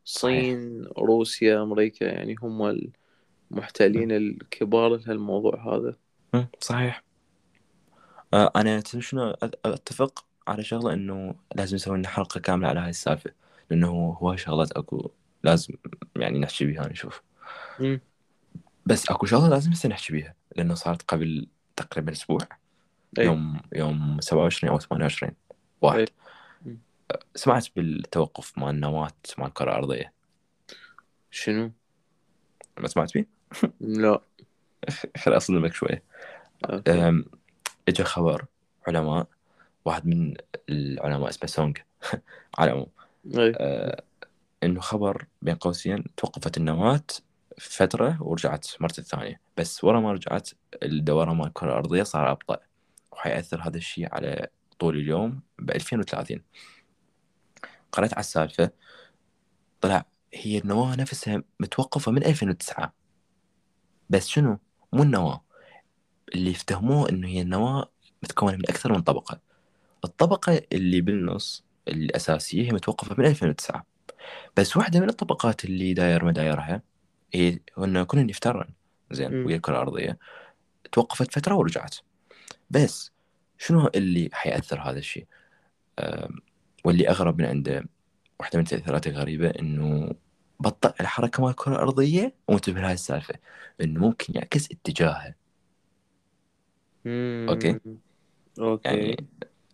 [0.06, 2.80] الصين روسيا أمريكا يعني هم
[3.52, 5.96] المحتلين الكبار لهالموضوع هذا.
[6.62, 7.04] صحيح.
[8.34, 9.36] آه أنا شنو
[9.66, 13.32] أتفق على شغلة إنه لازم نسوي لنا حلقة كاملة على هاي السالفة
[13.70, 15.12] لأنه هواي شغلات أكو
[15.44, 15.74] لازم
[16.16, 17.22] يعني نحكي بيها نشوف.
[17.80, 18.02] مم.
[18.86, 22.40] بس أكو شغلة لازم هسه نحكي بيها لأنه صارت قبل تقريبا أسبوع
[23.20, 23.26] أي.
[23.26, 25.34] يوم يوم 27 أو 28
[25.82, 26.06] واحد أي.
[26.66, 26.78] مم.
[27.36, 30.14] سمعت بالتوقف مال النواة مال الكرة الأرضية
[31.32, 31.72] شنو؟
[32.78, 33.28] ما سمعت فيه؟
[33.80, 34.22] لا
[35.22, 36.04] خل أصدمك شوية
[37.88, 38.46] اجى خبر
[38.88, 39.28] علماء
[39.86, 40.34] واحد من
[40.70, 41.74] العلماء اسمه سونغ
[42.58, 42.88] على العموم
[43.38, 44.04] اي أه،
[44.64, 47.04] إنه خبر بين قوسين توقفت النواة
[47.58, 50.50] فترة ورجعت مرة الثانية بس ورا ما رجعت
[50.84, 52.58] الدوران مال الكرة الأرضية صار أبطأ
[53.12, 54.48] وحيأثر هذا الشيء على
[54.80, 56.42] طول اليوم ب 2030
[57.92, 58.72] قرأت على السالفة
[59.82, 62.94] طلع هي النواة نفسها متوقفة من 2009
[64.10, 64.60] بس شنو؟
[64.94, 65.46] مو النواة.
[66.36, 67.92] اللي افتهموه إنه هي النواة
[68.24, 69.40] متكونة من أكثر من طبقة.
[70.06, 73.86] الطبقة اللي بالنص الأساسية هي متوقفة من 2009
[74.58, 76.82] بس واحدة من الطبقات اللي داير مدايرها
[77.36, 78.68] هي انه كنا يفترن
[79.12, 79.46] زين.
[79.46, 80.18] ويا الكرة الأرضية.
[80.92, 81.96] توقفت فترة ورجعت.
[82.70, 83.12] بس
[83.58, 85.26] شنو اللي حيأثر هذا الشيء؟
[86.86, 87.86] واللي أغرب من عنده
[88.40, 90.12] واحدة من تأثيراته الغريبة إنه
[90.60, 93.36] بطأ الحركة مال الكرة الأرضية وانتبه لهاي السالفة
[93.82, 95.36] إنه ممكن يعكس اتجاهها
[97.50, 97.98] أوكي مم.
[98.60, 99.28] أوكي؟ يعني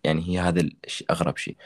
[0.04, 1.56] يعني هي هذا الشيء أغرب شيء.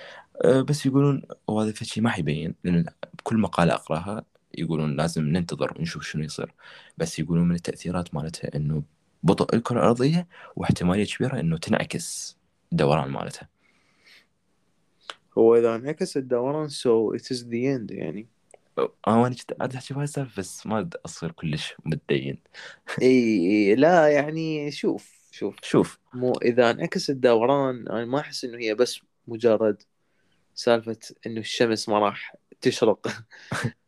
[0.44, 2.84] أه، بس يقولون وهذا شيء ما حيبين لأن
[3.18, 4.24] بكل مقالة أقراها
[4.56, 6.54] يقولون لازم ننتظر ونشوف شنو يصير.
[6.98, 8.82] بس يقولون من التأثيرات مالتها إنه
[9.22, 10.26] بطء الكرة الأرضية
[10.56, 12.36] واحتمالية كبيرة إنه تنعكس
[12.72, 13.48] الدوران مالتها.
[15.38, 18.26] هو إذا انعكس الدوران so it is the end يعني.
[19.08, 22.38] أنا كنت قاعد أحكي بهاي السالفة بس ما أصير كلش متدين.
[23.02, 25.56] إي لا يعني شوف شوف.
[25.62, 25.98] شوف.
[26.14, 29.82] مو إذا انعكس الدوران أنا ما أحس إنه هي بس مجرد
[30.54, 33.06] سالفة إنه الشمس ما راح تشرق.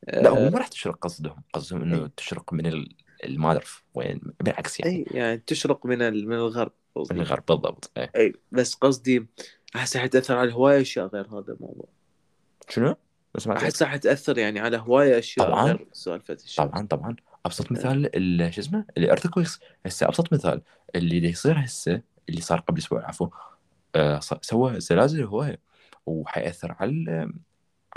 [0.08, 2.10] لا هو آه، ما راح تشرق قصدهم قصدهم إنه إيه.
[2.16, 2.94] تشرق من ال...
[3.24, 4.92] ما أعرف وين بالعكس يعني.
[4.96, 7.90] إي يعني تشرق من من الغرب من قصدي الغرب بالضبط.
[7.98, 9.26] إي بس قصدي
[9.76, 11.88] أحس حتأثر على هواية أشياء غير هذا الموضوع.
[12.68, 12.96] شنو؟
[13.34, 15.64] بس ما أحس حتأثر يعني على هواية أشياء طبعاً.
[15.64, 15.86] غير
[16.30, 17.16] الشمس طبعا طبعا.
[17.46, 20.62] أبسط مثال ال- شو اسمه؟ ال earthquakes هسه أبسط مثال
[20.94, 23.28] اللي يصير هسه اللي صار قبل أسبوع عفوا
[24.18, 25.58] ص- سوى زلازل هوايه
[26.06, 27.32] وحيأثر على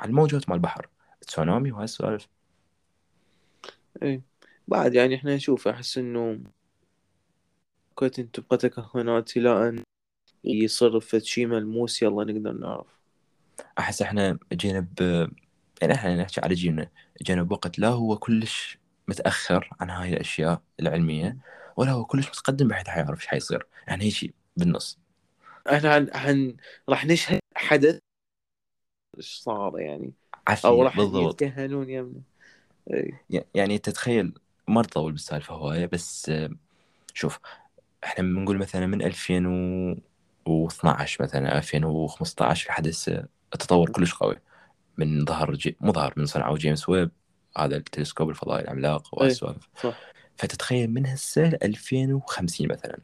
[0.02, 0.90] على الموجات مال البحر.
[1.28, 2.28] تسونامي وهاي السوالف.
[4.04, 4.22] اي
[4.68, 6.40] بعد يعني إحنا نشوف أحس إنه
[7.96, 9.84] كنت تبقى تكهنات إلى أن
[10.44, 12.88] يصير فد شي ملموس يلا نقدر نعرف.
[13.80, 15.02] أحس إحنا جينا ب
[15.82, 16.90] يعني إحنا نحكي على جيلنا
[17.22, 21.38] جينا بوقت لا هو كلش متأخر عن هاي الأشياء العلمية
[21.78, 23.68] ولا هو كلش متقدم بحيث حيعرف إيش حيصير.
[23.88, 25.00] يعني هيك شيء بالنص.
[25.74, 26.10] إحنا هن...
[26.14, 26.56] هن...
[26.90, 28.00] راح نشهد حدث
[29.18, 30.14] إيش صار يعني؟
[30.66, 32.22] أو راح يتكهنون يمنا
[33.30, 34.34] ي- يعني تتخيل
[34.68, 36.32] ما نطول بالسالفة هواية بس
[37.14, 37.40] شوف
[38.04, 44.36] إحنا بنقول مثلا من 2012 مثلا 2015 لحد هسه التطور كلش قوي.
[44.98, 45.78] من ظهر جي...
[45.82, 47.12] مو ظهر من صنعوا جيمس ويب
[47.58, 49.20] هذا التلسكوب الفضائي العملاق إيه.
[49.20, 49.70] وهالسوالف.
[49.84, 49.96] صح.
[50.38, 52.98] فتتخيل من هسه ل 2050 مثلا.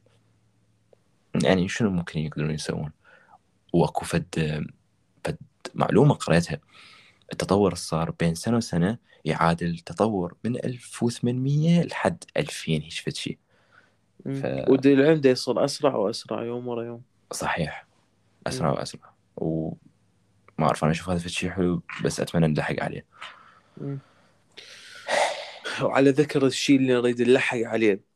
[1.43, 2.91] يعني شنو ممكن يقدرون يسوون؟
[3.73, 4.25] وأكو فد
[5.68, 6.60] فد معلومة قريتها
[7.31, 13.38] التطور صار بين سنة وسنة يعادل تطور من 1800 لحد 2000 هيك فد شيء.
[14.26, 17.02] ف- ودي العلم دا يصير أسرع وأسرع يوم ورا يوم.
[17.34, 17.88] صحيح.
[18.48, 18.76] أسرع مم.
[18.76, 19.14] وأسرع.
[19.38, 19.76] وما
[20.60, 23.06] أعرف أنا أشوف هذا شيء حلو بس أتمنى نلحق عليه.
[23.77, 23.99] مم.
[25.81, 28.06] وعلى ذكر الشيء اللي نريد نلحق عليه.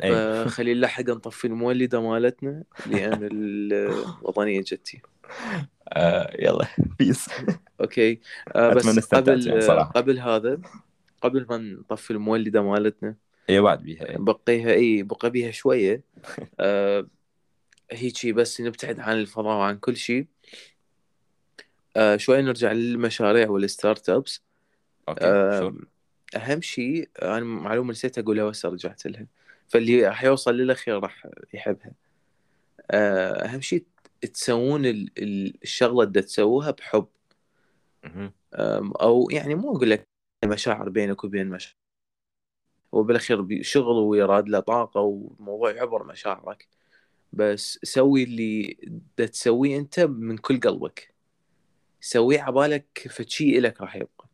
[0.00, 5.02] فخلي نلحق نطفي المولدة مالتنا لأن الوطنية جتي.
[5.88, 6.66] آه يلا
[6.98, 7.28] peace
[7.80, 8.20] okay.
[8.56, 9.90] آه بس قبل يعني صراحة.
[9.90, 10.60] قبل هذا
[11.22, 13.14] قبل ما نطفي المولدة مالتنا
[13.50, 14.16] اي بعد بيها إي.
[14.18, 16.02] بقيها إي بقى بيها شوية.
[16.60, 17.06] آه
[17.90, 20.26] هيجي بس نبتعد عن الفضاء وعن كل شيء.
[21.96, 24.42] آه شوي نرجع للمشاريع وال start-ups.
[25.08, 25.74] okay آه
[26.36, 29.26] أهم شيء أنا معلومة نسيت أقولها هسه رجعت لها.
[29.70, 31.92] فاللي راح يوصل للاخير راح يحبها.
[32.90, 33.84] آه، أهم شيء
[34.34, 37.06] تسوون ال- ال- الشغلة اللي تسووها بحب.
[39.00, 40.08] أو يعني مو أقول لك
[40.44, 46.68] مشاعر بينك وبين مشاعر بي- شغل ويراد له طاقة والموضوع يعبر مشاعرك.
[47.32, 48.76] بس سوي اللي
[49.16, 51.14] تسويه أنت من كل قلبك.
[52.00, 54.28] سويه عبالك فشي إلك راح يبقى.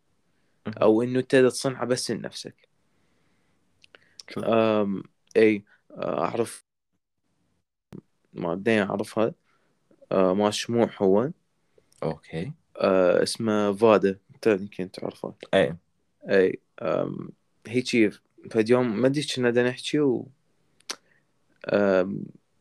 [0.82, 2.68] أو إنه أنت تصنعه بس لنفسك.
[5.36, 6.64] اي أعرف
[8.32, 9.34] مادين أعرفها
[10.12, 11.30] أه ما شموع هو.
[12.02, 12.52] أوكي.
[12.76, 14.18] أه اسمه فادا.
[14.34, 15.76] انت يمكن تعرفه؟ اي
[16.28, 16.60] اي
[17.66, 18.10] هيجي
[18.50, 20.26] فد يوم ما أدري كنا نحكي و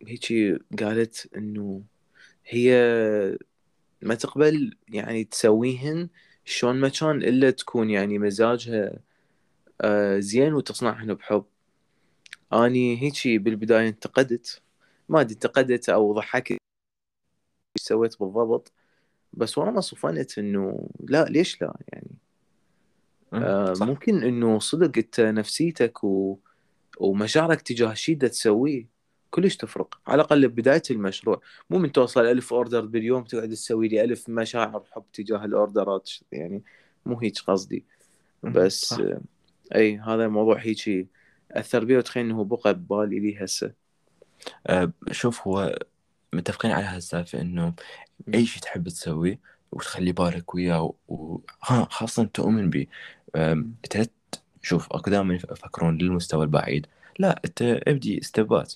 [0.08, 1.84] هيجي قالت إنه
[2.46, 2.72] هي
[4.02, 6.10] ما تقبل يعني تسويهن
[6.46, 9.00] شلون ما كان إلا تكون يعني مزاجها
[9.82, 11.46] آه زين وتصنعهن بحب.
[12.64, 14.62] أني هيجي بالبداية انتقدت.
[15.10, 16.52] ما أدري انتقدت أو ضحكت.
[16.52, 16.60] إيش
[17.78, 18.74] سويت بالضبط.
[19.34, 22.12] بس ما صفنت إنه لا ليش لا يعني؟
[23.34, 23.88] آه صح.
[23.88, 26.38] ممكن إنه صدق أنت نفسيتك و...
[27.00, 28.88] ومشاعرك تجاه الشيء ده تسويه
[29.32, 30.00] كلش تفرق.
[30.08, 31.42] على الأقل بداية المشروع.
[31.70, 36.12] مو من توصل ألف أوردر باليوم تقعد تسوي لي ألف مشاعر حب تجاه الأوردرات.
[36.32, 36.64] يعني
[37.06, 37.86] مو هيك قصدي.
[38.44, 39.00] بس صح.
[39.00, 39.22] آه،
[39.76, 41.08] إي هذا الموضوع هيجي
[41.52, 43.74] اثر بي وتخيل إنه بقى ببالي لي هسه.
[44.68, 45.80] آه شوف هو
[46.34, 47.74] متفقين على هالسالفة إنه
[48.34, 49.40] أي شيء تحب تسويه
[49.72, 51.38] وتخلي بالك وياه و...
[51.64, 52.88] ها خاصة تؤمن به
[53.36, 54.12] أنت ت-
[54.62, 56.88] شوف اكو دائما يفكرون للمستوى البعيد.
[57.20, 58.74] لا أنت ابدي ستيبات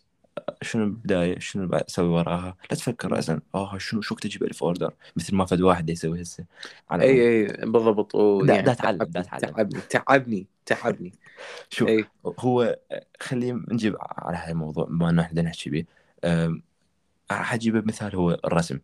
[0.61, 3.11] شنو البداية؟ شنو بعد أسوي وراها؟ لا تفكر.
[3.11, 6.45] راسا آه شنو شو وقت أجيب الف order مثل ما فد واحد يسوي هسه.
[6.89, 7.03] على.
[7.03, 8.15] إي إي بالضبط.
[8.45, 11.13] دا اتعلم دا تعبني تعبني تعبني تعبني.
[11.69, 12.05] شوف إي.
[12.39, 12.79] هو
[13.19, 15.85] خلينا نجيب على هذا الموضوع بما إنه إحنا نحكي به.
[17.31, 18.79] راح أجيب مثال هو الرسم.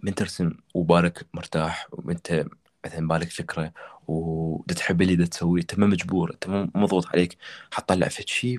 [0.00, 2.44] من ترسم وبالك مرتاح وأنت
[2.86, 3.72] مثلا بالك فكرة
[4.08, 7.36] وتحب اللي دا تسويه أنت ما مجبور أنت مو مضغوط عليك.
[7.72, 8.58] حتطلع فد شيء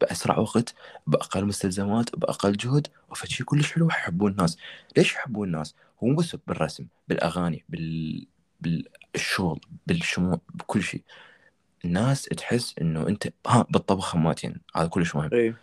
[0.00, 0.74] بأسرع وقت
[1.06, 3.88] بأقل مستلزمات بأقل جهد وفد شيء كلش حلو.
[3.88, 4.58] يحبون الناس.
[4.96, 8.26] ليش يحبون الناس؟ هو مو بس بالرسم بالأغاني بال
[8.60, 11.02] بالشغل بالشموع بكل شيء.
[11.84, 15.30] الناس تحس إنه أنت ها بالطبخ هماتين هذا كلش مهم.
[15.32, 15.54] اي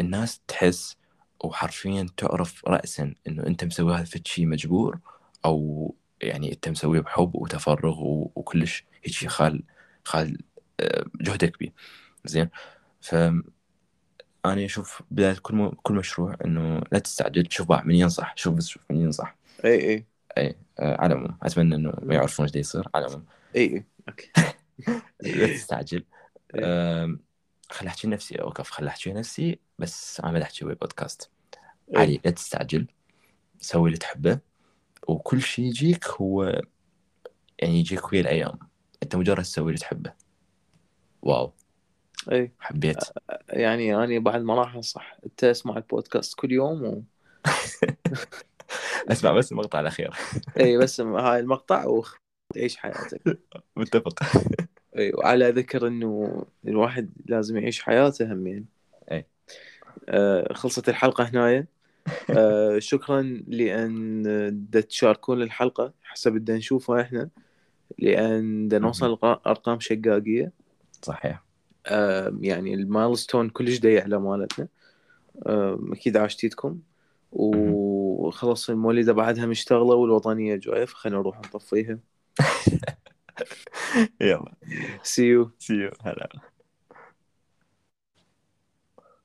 [0.00, 0.96] الناس تحس
[1.44, 4.98] وحرفيا تعرف رأسا إنه أنت مسوي هذا فد شيء مجبور
[5.44, 7.96] أو يعني أنت مسويه بحب وتفرغ
[8.34, 9.62] وكلش هيك خال
[10.04, 10.38] خال
[10.80, 11.72] آه، جهدك بيه.
[12.24, 12.48] زين؟
[13.00, 13.14] ف
[14.44, 15.72] أنا أشوف بداية كل.
[15.82, 19.90] كل مشروع إنه لا تستعجل شوف بقى من ينصح شوف بس شوف من ينصح إي
[19.90, 20.06] إي.
[20.38, 23.24] إي آه، على العموم أتمنى إنه ما يعرفون إيش يصير على العموم.
[23.56, 23.84] إي إي.
[24.08, 24.30] okay.
[25.20, 26.04] لا تستعجل.
[27.70, 31.30] خل أحكي نفسي اوقف خل أحكي نفسي بس أنا بدي احكي بودكاست.
[31.96, 32.86] علي لا تستعجل.
[33.60, 34.38] سوي اللي تحبه.
[35.08, 36.62] وكل شيء يجيك هو
[37.58, 38.58] يعني يجيك ويا الأيام.
[39.02, 40.12] أنت مجرد تسوي اللي تحبه.
[41.22, 41.52] واو.
[42.32, 42.96] اي حبيت.
[43.48, 45.16] يعني أنا بعد ما راح أنصح.
[45.26, 47.02] أنت أسمع البودكاست كل يوم و...
[49.12, 50.14] أسمع بس المقطع الأخير.
[50.60, 51.84] اي بس هاي المقطع
[52.56, 53.38] وعيش حياتك.
[53.76, 54.22] متفق.
[54.98, 58.66] اي وعلى ذكر إنه الواحد لازم يعيش حياته همين.
[59.12, 59.26] أي.
[60.08, 61.66] آه خلصت الحلقة هنايا.
[62.30, 67.28] آه شكرا لأن تشاركون الحلقة حسب دا نشوفها إحنا
[67.98, 70.52] لأن دا نوصل أرقام شقاقية.
[71.02, 71.44] صحيح.
[71.86, 74.68] آه يعني المايلستون كلش يعلى مالتنا
[75.46, 76.78] آه أكيد عاشتيتكم
[77.32, 81.98] وخلاص المولدة بعدها مشتغلة والوطنية جاية فخلينا نروح نطفيها.
[84.20, 84.52] يلا.
[85.02, 85.48] See you.
[85.58, 86.51] سي يو هلا.